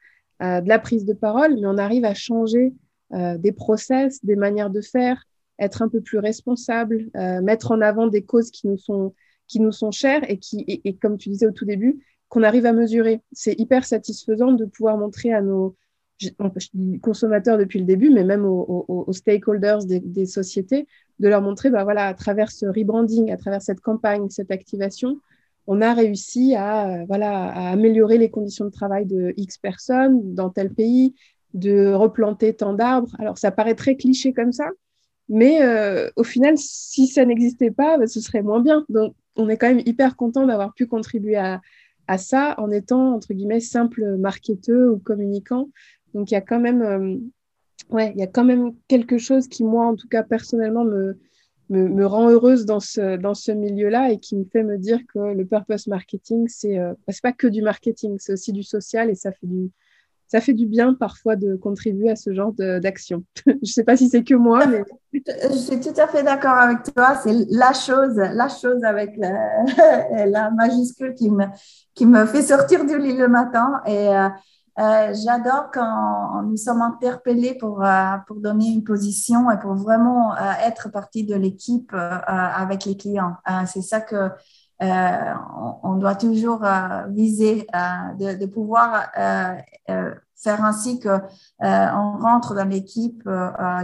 euh, 0.42 0.60
de 0.60 0.68
la 0.68 0.78
prise 0.78 1.04
de 1.04 1.12
parole, 1.12 1.54
mais 1.54 1.66
on 1.66 1.78
arrive 1.78 2.04
à 2.04 2.14
changer 2.14 2.74
euh, 3.12 3.38
des 3.38 3.52
process, 3.52 4.24
des 4.24 4.36
manières 4.36 4.70
de 4.70 4.80
faire, 4.80 5.24
être 5.58 5.82
un 5.82 5.88
peu 5.88 6.00
plus 6.00 6.18
responsable, 6.18 7.10
mettre 7.42 7.72
en 7.72 7.80
avant 7.80 8.06
des 8.06 8.22
causes 8.22 8.50
qui 8.50 8.66
nous 8.66 8.78
sont, 8.78 9.14
qui 9.46 9.60
nous 9.60 9.72
sont 9.72 9.90
chères 9.90 10.28
et 10.30 10.38
qui, 10.38 10.64
et 10.66 10.96
comme 10.96 11.16
tu 11.16 11.28
disais 11.28 11.46
au 11.46 11.52
tout 11.52 11.64
début, 11.64 12.00
qu'on 12.28 12.42
arrive 12.42 12.66
à 12.66 12.72
mesurer. 12.72 13.20
C'est 13.32 13.58
hyper 13.58 13.84
satisfaisant 13.84 14.52
de 14.52 14.64
pouvoir 14.64 14.98
montrer 14.98 15.32
à 15.32 15.40
nos, 15.40 15.76
consommateurs 17.02 17.58
depuis 17.58 17.78
le 17.78 17.84
début, 17.84 18.10
mais 18.10 18.24
même 18.24 18.44
aux, 18.46 19.12
stakeholders 19.12 19.84
des, 19.84 20.26
sociétés, 20.26 20.86
de 21.18 21.28
leur 21.28 21.42
montrer, 21.42 21.70
bah 21.70 21.84
voilà, 21.84 22.06
à 22.06 22.14
travers 22.14 22.50
ce 22.50 22.66
rebranding, 22.66 23.30
à 23.30 23.36
travers 23.36 23.60
cette 23.60 23.80
campagne, 23.80 24.30
cette 24.30 24.50
activation, 24.50 25.20
on 25.66 25.82
a 25.82 25.92
réussi 25.92 26.54
à, 26.54 27.04
voilà, 27.06 27.48
à 27.48 27.70
améliorer 27.70 28.18
les 28.18 28.30
conditions 28.30 28.64
de 28.64 28.70
travail 28.70 29.04
de 29.04 29.34
X 29.36 29.58
personnes 29.58 30.34
dans 30.34 30.48
tel 30.48 30.72
pays, 30.72 31.14
de 31.54 31.92
replanter 31.92 32.54
tant 32.54 32.72
d'arbres. 32.72 33.14
Alors, 33.18 33.36
ça 33.36 33.50
paraît 33.50 33.74
très 33.74 33.96
cliché 33.96 34.32
comme 34.32 34.52
ça, 34.52 34.70
mais 35.28 35.62
euh, 35.62 36.10
au 36.16 36.24
final, 36.24 36.56
si 36.56 37.06
ça 37.06 37.24
n'existait 37.24 37.70
pas, 37.70 37.98
bah, 37.98 38.06
ce 38.06 38.20
serait 38.20 38.42
moins 38.42 38.60
bien. 38.60 38.84
Donc, 38.88 39.14
on 39.36 39.48
est 39.48 39.56
quand 39.56 39.68
même 39.68 39.82
hyper 39.84 40.16
content 40.16 40.46
d'avoir 40.46 40.72
pu 40.74 40.86
contribuer 40.86 41.36
à, 41.36 41.60
ça 42.18 42.54
en 42.58 42.70
étant, 42.70 43.14
entre 43.14 43.34
guillemets, 43.34 43.60
simple 43.60 44.16
marketeur 44.16 44.92
ou 44.92 44.98
communicant 44.98 45.68
donc 46.16 46.30
il 46.30 46.34
y 46.34 46.38
a 46.38 46.40
quand 46.40 46.60
même, 46.60 46.82
euh, 46.82 47.16
ouais, 47.90 48.12
il 48.14 48.18
y 48.18 48.22
a 48.22 48.26
quand 48.26 48.44
même 48.44 48.72
quelque 48.88 49.18
chose 49.18 49.48
qui, 49.48 49.64
moi, 49.64 49.86
en 49.86 49.94
tout 49.94 50.08
cas, 50.08 50.22
personnellement, 50.22 50.82
me, 50.82 51.18
me, 51.68 52.06
rend 52.06 52.30
heureuse 52.30 52.64
dans 52.64 52.80
ce, 52.80 53.16
dans 53.16 53.34
ce 53.34 53.52
milieu-là 53.52 54.10
et 54.10 54.18
qui 54.18 54.34
me 54.34 54.44
fait 54.44 54.62
me 54.62 54.78
dire 54.78 55.00
que 55.12 55.18
le 55.18 55.44
purpose 55.44 55.88
marketing, 55.88 56.48
c'est 56.48 56.78
euh, 56.78 56.94
bah, 57.06 57.12
pas 57.22 57.32
que 57.32 57.46
du 57.46 57.60
marketing, 57.60 58.16
c'est 58.18 58.32
aussi 58.32 58.52
du 58.54 58.62
social 58.62 59.10
et 59.10 59.14
ça 59.14 59.30
fait 59.30 59.46
du, 59.46 59.70
ça 60.28 60.40
fait 60.40 60.54
du 60.54 60.66
bien 60.66 60.94
parfois 60.94 61.36
de 61.36 61.56
contribuer 61.56 62.10
à 62.10 62.16
ce 62.16 62.32
genre 62.34 62.52
d'action. 62.52 63.24
Je 63.46 63.52
ne 63.52 63.66
sais 63.66 63.84
pas 63.84 63.96
si 63.96 64.08
c'est 64.08 64.24
que 64.24 64.34
moi, 64.34 64.66
mais... 64.66 64.84
Je 65.12 65.56
suis 65.56 65.80
tout 65.80 65.98
à 65.98 66.06
fait 66.08 66.22
d'accord 66.22 66.54
avec 66.54 66.82
toi. 66.94 67.14
C'est 67.22 67.32
la 67.50 67.72
chose, 67.72 68.16
la 68.16 68.48
chose 68.48 68.84
avec 68.84 69.16
la, 70.26 70.50
majuscule 70.50 71.14
qui 71.14 71.30
me, 72.06 72.26
fait 72.26 72.42
sortir 72.42 72.84
du 72.84 72.98
lit 72.98 73.16
le 73.16 73.28
matin. 73.28 73.80
Et, 73.86 74.08
euh, 74.08 74.28
euh, 74.78 75.14
j'adore 75.14 75.70
quand 75.72 76.42
nous 76.42 76.56
sommes 76.58 76.82
interpellés 76.82 77.54
pour, 77.54 77.82
euh, 77.82 78.16
pour 78.26 78.40
donner 78.40 78.66
une 78.66 78.84
position 78.84 79.50
et 79.50 79.58
pour 79.58 79.74
vraiment 79.74 80.36
être 80.66 80.90
partie 80.90 81.24
de 81.24 81.34
l'équipe 81.34 81.94
avec 81.94 82.84
les 82.84 82.96
clients. 82.96 83.36
c'est 83.66 83.80
ça 83.80 84.00
que 84.00 84.30
on, 84.80 85.94
doit 85.94 86.14
toujours 86.14 86.62
viser, 87.08 87.66
de, 88.18 88.38
de, 88.38 88.46
pouvoir 88.46 89.06
faire 90.36 90.64
ainsi 90.64 91.00
que 91.00 91.18
on 91.60 92.18
rentre 92.18 92.54
dans 92.54 92.68
l'équipe 92.68 93.28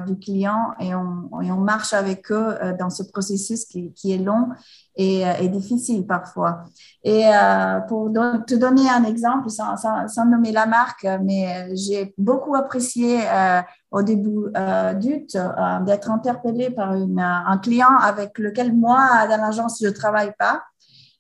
du 0.07 0.19
client 0.19 0.73
et 0.81 0.95
on, 0.95 1.41
et 1.41 1.51
on, 1.51 1.59
marche 1.59 1.95
avec 1.95 2.31
eux 2.31 2.57
dans 2.79 2.91
ce 2.91 3.03
processus 3.05 3.65
qui, 3.65 3.93
qui 3.95 4.13
est 4.13 4.19
long 4.19 4.49
et, 4.97 5.23
et, 5.41 5.49
difficile 5.49 6.07
parfois. 6.07 6.65
Et 7.05 7.27
euh, 7.27 7.81
pour 7.89 8.13
te 8.47 8.55
donner 8.55 8.89
un 8.91 9.05
exemple, 9.05 9.49
sans, 9.49 9.77
sans, 9.77 10.27
nommer 10.27 10.53
la 10.53 10.67
marque, 10.67 11.07
mais 11.23 11.75
j'ai 11.75 12.15
beaucoup 12.19 12.55
apprécié 12.55 13.21
euh, 13.27 13.63
au 13.91 14.03
début 14.03 14.47
euh, 14.57 14.95
euh, 14.95 15.81
d'être 15.81 16.11
interpellée 16.11 16.71
par 16.71 16.95
une, 16.95 17.21
un 17.21 17.59
client 17.59 17.95
avec 18.01 18.39
lequel 18.39 18.75
moi, 18.75 19.27
dans 19.29 19.41
l'agence, 19.41 19.79
je 19.81 19.89
ne 19.89 19.93
travaille 19.93 20.33
pas. 20.39 20.63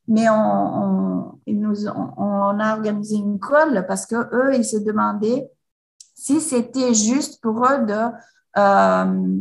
Mais 0.09 0.29
on, 0.29 0.35
on, 0.35 1.39
nous, 1.47 1.87
on, 1.89 2.61
a 2.61 2.77
organisé 2.77 3.17
une 3.17 3.39
call 3.39 3.87
parce 3.87 4.07
que 4.07 4.17
eux, 4.35 4.55
ils 4.55 4.65
se 4.65 4.77
demandaient 4.77 5.51
si 6.15 6.41
c'était 6.41 6.95
juste 6.95 7.41
pour 7.41 7.65
eux 7.67 7.85
de 7.85 8.11
euh, 8.59 9.39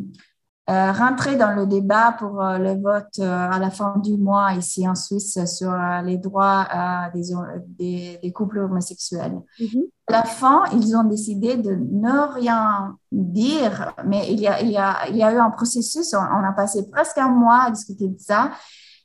euh, 0.69 0.91
rentrer 0.93 1.36
dans 1.36 1.54
le 1.54 1.65
débat 1.65 2.15
pour 2.17 2.41
euh, 2.41 2.58
le 2.58 2.82
vote 2.82 3.19
à 3.19 3.60
la 3.60 3.69
fin 3.69 3.97
du 3.97 4.17
mois 4.17 4.54
ici 4.54 4.88
en 4.88 4.95
Suisse 4.95 5.38
sur 5.45 5.76
les 6.04 6.17
droits 6.17 6.67
des, 7.13 8.19
des, 8.21 8.32
couples 8.32 8.60
homosexuels. 8.60 9.41
Mm-hmm. 9.60 9.84
À 10.08 10.12
la 10.12 10.24
fin, 10.24 10.63
ils 10.74 10.95
ont 10.95 11.04
décidé 11.04 11.58
de 11.58 11.76
ne 11.76 12.34
rien 12.34 12.97
dire, 13.12 13.93
mais 14.06 14.32
il 14.32 14.39
y 14.39 14.47
a, 14.47 14.62
il 14.62 14.71
y 14.71 14.78
a, 14.78 15.08
il 15.10 15.17
y 15.17 15.24
a 15.24 15.34
eu 15.34 15.38
un 15.38 15.52
processus, 15.52 16.13
on, 16.13 16.43
a 16.43 16.54
passé 16.54 16.89
presque 16.89 17.17
un 17.17 17.30
mois 17.30 17.63
à 17.65 17.71
discuter 17.71 18.08
de 18.08 18.19
ça. 18.19 18.52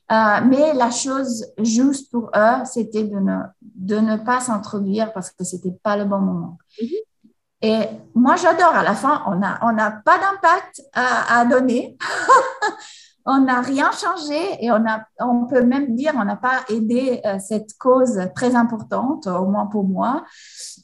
Mais 0.09 0.73
la 0.73 0.91
chose 0.91 1.45
juste 1.59 2.11
pour 2.11 2.29
eux, 2.35 2.65
c'était 2.65 3.03
de 3.03 3.19
ne, 3.19 3.39
de 3.61 3.97
ne 3.97 4.17
pas 4.17 4.39
s'introduire 4.39 5.13
parce 5.13 5.31
que 5.31 5.43
c'était 5.43 5.75
pas 5.83 5.97
le 5.97 6.05
bon 6.05 6.19
moment. 6.19 6.57
Mm-hmm. 6.81 7.07
Et 7.61 7.79
moi, 8.13 8.35
j'adore. 8.35 8.75
À 8.75 8.83
la 8.83 8.93
fin, 8.93 9.23
on 9.25 9.35
n'a 9.35 9.59
on 9.63 9.77
a 9.77 9.91
pas 9.91 10.17
d'impact 10.19 10.81
à, 10.93 11.39
à, 11.39 11.45
donner. 11.45 11.97
on 13.25 13.41
n'a 13.41 13.61
rien 13.61 13.91
changé 13.91 14.63
et 14.63 14.71
on, 14.71 14.85
a, 14.87 15.05
on 15.19 15.45
peut 15.47 15.63
même 15.63 15.95
dire 15.95 16.13
on 16.15 16.23
n'a 16.23 16.37
pas 16.37 16.59
aidé 16.69 17.19
euh, 17.25 17.37
cette 17.39 17.77
cause 17.77 18.19
très 18.35 18.55
importante, 18.55 19.27
au 19.27 19.45
moins 19.45 19.65
pour 19.65 19.83
moi. 19.83 20.23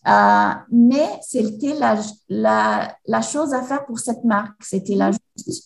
Euh, 0.08 0.50
mais 0.72 1.08
c'était 1.22 1.74
la, 1.76 1.96
la, 2.28 2.98
la, 3.06 3.22
chose 3.22 3.54
à 3.54 3.62
faire 3.62 3.86
pour 3.86 4.00
cette 4.00 4.24
marque. 4.26 4.62
C'était 4.62 4.96
la 4.96 5.12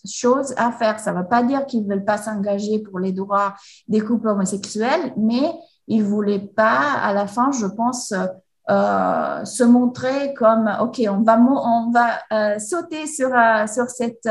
chose 0.05 0.53
à 0.57 0.71
faire. 0.71 0.99
Ça 0.99 1.13
ne 1.13 1.19
veut 1.19 1.27
pas 1.27 1.43
dire 1.43 1.65
qu'ils 1.65 1.85
ne 1.85 1.89
veulent 1.93 2.05
pas 2.05 2.17
s'engager 2.17 2.79
pour 2.79 2.99
les 2.99 3.11
droits 3.11 3.55
des 3.87 4.01
couples 4.01 4.29
homosexuels, 4.29 5.13
mais 5.17 5.51
ils 5.87 6.03
ne 6.03 6.07
voulaient 6.07 6.39
pas, 6.39 6.93
à 7.01 7.13
la 7.13 7.27
fin, 7.27 7.51
je 7.51 7.65
pense, 7.65 8.13
euh, 8.69 9.45
se 9.45 9.63
montrer 9.63 10.33
comme 10.33 10.69
ok 10.81 11.01
on 11.09 11.21
va 11.21 11.39
on 11.39 11.89
va 11.89 12.19
euh, 12.33 12.59
sauter 12.59 13.07
sur 13.07 13.33
euh, 13.33 13.65
sur 13.65 13.89
cette 13.89 14.27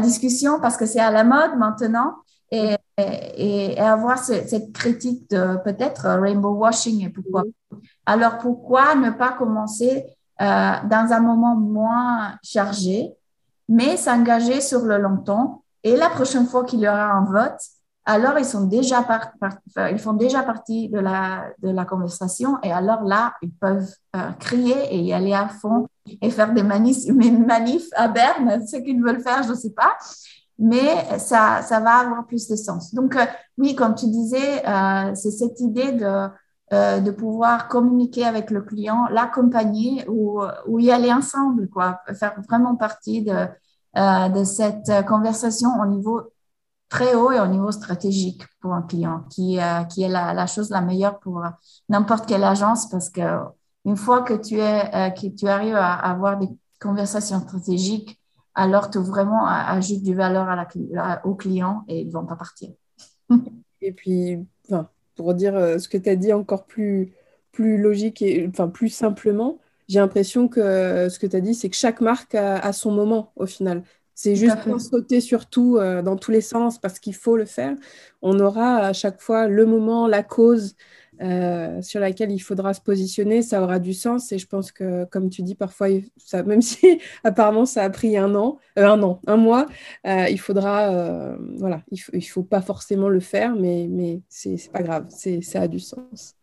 discussion 0.00 0.58
parce 0.60 0.76
que 0.76 0.84
c'est 0.84 0.98
à 0.98 1.12
la 1.12 1.22
mode 1.22 1.56
maintenant 1.56 2.16
et, 2.50 2.74
et, 2.98 3.78
avoir 3.78 4.18
cette 4.18 4.72
critique 4.72 5.30
de 5.30 5.58
peut-être 5.62 6.08
rainbow 6.08 6.54
washing 6.54 7.06
et 7.06 7.08
pourquoi 7.08 7.44
alors 8.04 8.38
pourquoi 8.38 8.96
ne 8.96 9.10
pas 9.10 9.30
commencer 9.30 10.06
dans 10.40 11.08
un 11.12 11.20
moment 11.20 11.54
moins 11.54 12.38
chargé 12.42 13.14
mais 13.72 13.96
s'engager 13.96 14.60
sur 14.60 14.82
le 14.82 14.98
long 14.98 15.18
terme. 15.18 15.58
Et 15.82 15.96
la 15.96 16.10
prochaine 16.10 16.46
fois 16.46 16.64
qu'il 16.64 16.80
y 16.80 16.88
aura 16.88 17.12
un 17.12 17.24
vote 17.24 17.60
alors 18.04 18.36
ils 18.38 18.44
sont 18.44 18.64
déjà 18.64 19.06
ils 19.90 19.98
font 19.98 20.14
déjà 20.14 20.42
partie 20.42 20.88
de 20.88 20.98
la, 20.98 21.44
de 21.62 21.70
la 21.70 21.84
conversation. 21.84 22.58
Et 22.62 22.72
alors 22.72 23.02
là, 23.04 23.34
ils 23.42 23.52
peuvent 23.52 23.94
euh, 24.16 24.30
crier 24.40 24.94
et 24.94 24.98
y 24.98 25.12
aller 25.12 25.32
à 25.32 25.48
fond 25.48 25.86
et 26.20 26.30
faire 26.30 26.52
des 26.52 26.64
manifs, 26.64 27.06
à 27.96 28.08
Berne, 28.08 28.66
ce 28.66 28.76
qu'ils 28.78 29.02
veulent 29.02 29.22
faire, 29.22 29.44
je 29.44 29.50
ne 29.50 29.54
sais 29.54 29.70
pas, 29.70 29.96
mais 30.58 31.18
ça, 31.18 31.62
ça 31.62 31.78
va 31.78 31.98
avoir 31.98 32.26
plus 32.26 32.48
de 32.48 32.56
sens. 32.56 32.92
Donc 32.92 33.14
euh, 33.14 33.24
oui, 33.56 33.76
comme 33.76 33.94
tu 33.94 34.06
disais, 34.06 34.66
euh, 34.66 35.14
c'est 35.14 35.30
cette 35.30 35.60
idée 35.60 35.92
de, 35.92 36.28
de 36.72 37.10
pouvoir 37.10 37.68
communiquer 37.68 38.24
avec 38.24 38.50
le 38.50 38.62
client, 38.62 39.06
l'accompagner 39.10 40.04
ou, 40.08 40.40
ou 40.66 40.80
y 40.80 40.90
aller 40.90 41.12
ensemble, 41.12 41.68
quoi, 41.68 42.00
faire 42.14 42.34
vraiment 42.48 42.74
partie 42.76 43.22
de, 43.22 43.46
de 43.94 44.44
cette 44.44 45.06
conversation 45.06 45.68
au 45.82 45.86
niveau 45.86 46.22
très 46.88 47.14
haut 47.14 47.32
et 47.32 47.40
au 47.40 47.46
niveau 47.46 47.72
stratégique 47.72 48.42
pour 48.60 48.72
un 48.72 48.82
client, 48.82 49.24
qui, 49.30 49.58
qui 49.90 50.02
est 50.02 50.08
la, 50.08 50.46
chose 50.46 50.70
la 50.70 50.80
meilleure 50.80 51.18
pour 51.20 51.42
n'importe 51.88 52.26
quelle 52.26 52.44
agence 52.44 52.88
parce 52.88 53.10
que 53.10 53.20
une 53.84 53.96
fois 53.96 54.22
que 54.22 54.34
tu, 54.34 54.58
es, 54.58 55.12
que 55.14 55.26
tu 55.28 55.48
arrives 55.48 55.76
à 55.76 55.94
avoir 55.94 56.38
des 56.38 56.48
conversations 56.80 57.40
stratégiques, 57.40 58.20
alors 58.54 58.90
tu 58.90 58.98
vraiment 58.98 59.46
ajoutes 59.46 60.02
du 60.02 60.14
valeur 60.14 60.46
au 61.24 61.34
client 61.34 61.84
et 61.88 62.00
ils 62.00 62.08
ne 62.08 62.12
vont 62.12 62.26
pas 62.26 62.36
partir. 62.36 62.70
et 63.80 63.92
puis, 63.92 64.38
pour 65.14 65.34
dire 65.34 65.54
euh, 65.54 65.78
ce 65.78 65.88
que 65.88 65.98
tu 65.98 66.08
as 66.08 66.16
dit 66.16 66.32
encore 66.32 66.64
plus, 66.66 67.12
plus 67.52 67.78
logique 67.78 68.22
et 68.22 68.46
enfin, 68.48 68.68
plus 68.68 68.88
simplement, 68.88 69.58
j'ai 69.92 70.00
l'impression 70.00 70.48
que 70.48 70.58
euh, 70.58 71.10
ce 71.10 71.18
que 71.18 71.26
tu 71.26 71.36
as 71.36 71.40
dit, 71.40 71.54
c'est 71.54 71.68
que 71.68 71.76
chaque 71.76 72.00
marque 72.00 72.34
a, 72.34 72.72
son 72.72 72.90
moment 72.90 73.30
au 73.36 73.44
final. 73.44 73.82
C'est 74.14 74.36
juste 74.36 74.62
pour 74.62 74.80
sauter 74.80 75.20
sur 75.20 75.46
tout 75.46 75.76
euh, 75.76 76.00
dans 76.00 76.16
tous 76.16 76.30
les 76.30 76.40
sens 76.40 76.78
parce 76.78 76.98
qu'il 76.98 77.14
faut 77.14 77.36
le 77.36 77.44
faire. 77.44 77.74
On 78.22 78.38
aura 78.40 78.78
à 78.78 78.92
chaque 78.92 79.20
fois 79.20 79.48
le 79.48 79.66
moment, 79.66 80.06
la 80.06 80.22
cause, 80.22 80.76
euh, 81.20 81.82
sur 81.82 82.00
laquelle 82.00 82.30
il 82.30 82.38
faudra 82.38 82.72
se 82.72 82.80
positionner, 82.80 83.42
ça 83.42 83.62
aura 83.62 83.78
du 83.78 83.92
sens. 83.92 84.32
Et 84.32 84.38
je 84.38 84.46
pense 84.46 84.72
que, 84.72 85.04
comme 85.06 85.28
tu 85.28 85.42
dis, 85.42 85.54
parfois, 85.54 85.88
ça, 86.16 86.42
même 86.44 86.62
si 86.62 87.00
apparemment 87.22 87.66
ça 87.66 87.82
a 87.82 87.90
pris 87.90 88.16
un 88.16 88.34
an, 88.34 88.58
euh, 88.78 88.86
un 88.86 89.02
an, 89.02 89.20
un 89.26 89.36
mois, 89.36 89.66
il 90.04 90.38
faudra, 90.38 91.36
voilà, 91.56 91.82
il 91.90 92.00
ne 92.14 92.20
faut, 92.20 92.44
pas 92.44 92.62
forcément 92.62 93.10
le 93.10 93.20
faire, 93.20 93.54
mais, 93.56 93.88
mais 93.90 94.22
c'est 94.30 94.70
pas 94.72 94.82
grave, 94.82 95.06
ça 95.10 95.60
a 95.60 95.68
du 95.68 95.80
sens. 95.80 96.36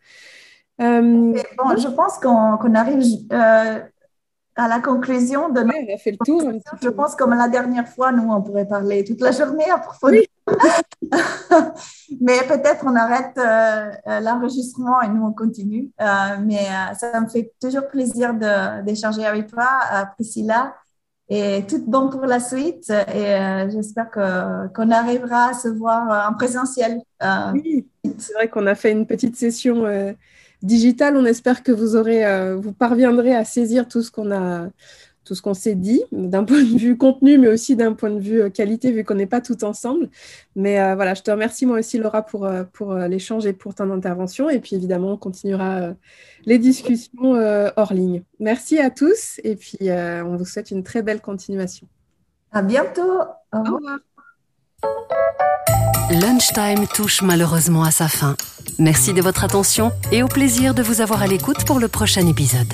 Bon, 0.80 1.77
je 1.77 1.88
pense 1.89 2.17
qu'on 2.19 2.73
arrive 2.73 3.03
à 3.32 4.67
la 4.67 4.80
conclusion 4.80 5.49
de 5.49 5.61
notre... 5.61 5.80
on 5.89 5.93
a 5.93 5.97
fait 5.97 6.11
le 6.11 6.17
tour. 6.25 6.51
Je 6.82 6.89
pense 6.89 7.15
comme 7.15 7.34
la 7.34 7.47
dernière 7.47 7.88
fois, 7.88 8.11
nous, 8.11 8.32
on 8.32 8.41
pourrait 8.41 8.67
parler 8.67 9.03
toute 9.03 9.21
la 9.21 9.32
journée 9.32 9.69
à 9.69 9.77
propos 9.77 10.09
mais 12.21 12.39
peut-être 12.47 12.84
on 12.86 12.95
arrête 12.95 13.38
euh, 13.38 13.91
euh, 14.07 14.19
l'enregistrement 14.19 15.01
et 15.01 15.07
nous 15.07 15.23
on 15.23 15.34
continue. 15.34 15.89
Euh, 16.01 16.05
mais 16.43 16.67
ça 16.97 17.19
me 17.21 17.27
fait 17.27 17.53
toujours 17.61 17.88
plaisir 17.88 18.34
d'échanger 18.84 19.25
avec 19.25 19.47
toi, 19.47 19.67
Priscilla. 20.15 20.75
Et 21.32 21.63
tout 21.67 21.84
bon 21.86 22.09
pour 22.09 22.25
la 22.25 22.39
suite. 22.39 22.89
Et 22.89 23.69
j'espère 23.69 24.09
qu'on 24.09 24.91
arrivera 24.91 25.49
à 25.49 25.53
se 25.53 25.67
voir 25.67 26.27
en 26.27 26.34
présentiel. 26.34 27.01
oui, 27.53 27.88
c'est 28.17 28.34
vrai 28.34 28.47
qu'on 28.47 28.65
a 28.65 28.73
fait 28.73 28.91
une 28.91 29.05
petite 29.05 29.36
session 29.36 29.86
digitale. 30.62 31.18
On 31.18 31.26
espère 31.26 31.64
que 31.64 31.72
vous 31.72 31.95
aurez, 31.95 32.55
vous 32.55 32.74
parviendrez 32.74 33.36
à 33.36 33.45
saisir 33.45 33.88
tout 33.88 34.01
ce 34.01 34.12
qu'on 34.12 34.32
a 34.32 34.70
tout 35.30 35.36
ce 35.36 35.43
qu'on 35.43 35.53
s'est 35.53 35.76
dit, 35.76 36.01
d'un 36.12 36.43
point 36.43 36.64
de 36.64 36.76
vue 36.76 36.97
contenu, 36.97 37.38
mais 37.38 37.49
aussi 37.49 37.76
d'un 37.76 37.93
point 37.93 38.10
de 38.10 38.20
vue 38.20 38.41
euh, 38.41 38.49
qualité, 38.49 38.91
vu 38.91 39.03
qu'on 39.03 39.14
n'est 39.14 39.28
pas 39.28 39.41
tout 39.41 39.64
ensemble. 39.64 40.10
Mais 40.55 40.82
euh, 40.82 40.95
voilà, 40.95 41.14
je 41.14 41.22
te 41.22 41.30
remercie 41.30 41.68
moi 41.68 41.78
aussi, 41.78 41.99
Laura, 41.99 42.24
pour, 42.24 42.47
euh, 42.47 42.64
pour 42.74 42.95
l'échange 42.95 43.45
et 43.45 43.53
pour 43.53 43.76
ton 43.76 43.91
intervention. 43.91 44.49
Et 44.49 44.60
puis 44.60 44.76
évidemment, 44.76 45.12
on 45.12 45.18
continuera 45.18 45.93
les 46.45 46.57
discussions 46.57 47.34
hors 47.76 47.93
ligne. 47.93 48.24
Merci 48.39 48.80
à 48.80 48.89
tous 48.89 49.39
et 49.43 49.55
puis 49.55 49.78
on 49.91 50.36
vous 50.36 50.45
souhaite 50.45 50.72
une 50.72 50.84
très 50.84 51.03
belle 51.03 51.22
continuation. 51.22 51.88
À 52.51 52.64
bientôt. 52.64 53.22
Au 53.53 53.60
revoir. 53.60 53.99
Lunchtime 56.12 56.88
touche 56.88 57.22
malheureusement 57.22 57.84
à 57.84 57.91
sa 57.91 58.07
fin. 58.07 58.36
Merci 58.80 59.14
de 59.14 59.22
votre 59.22 59.43
attention 59.43 59.91
et 60.12 60.24
au 60.24 60.28
plaisir 60.28 60.74
de 60.74 60.82
vous 60.82 61.01
avoir 61.01 61.22
à 61.22 61.28
l'écoute 61.28 61.66
pour 61.66 61.80
le 61.80 61.88
prochain 61.88 62.26
épisode. 62.26 62.74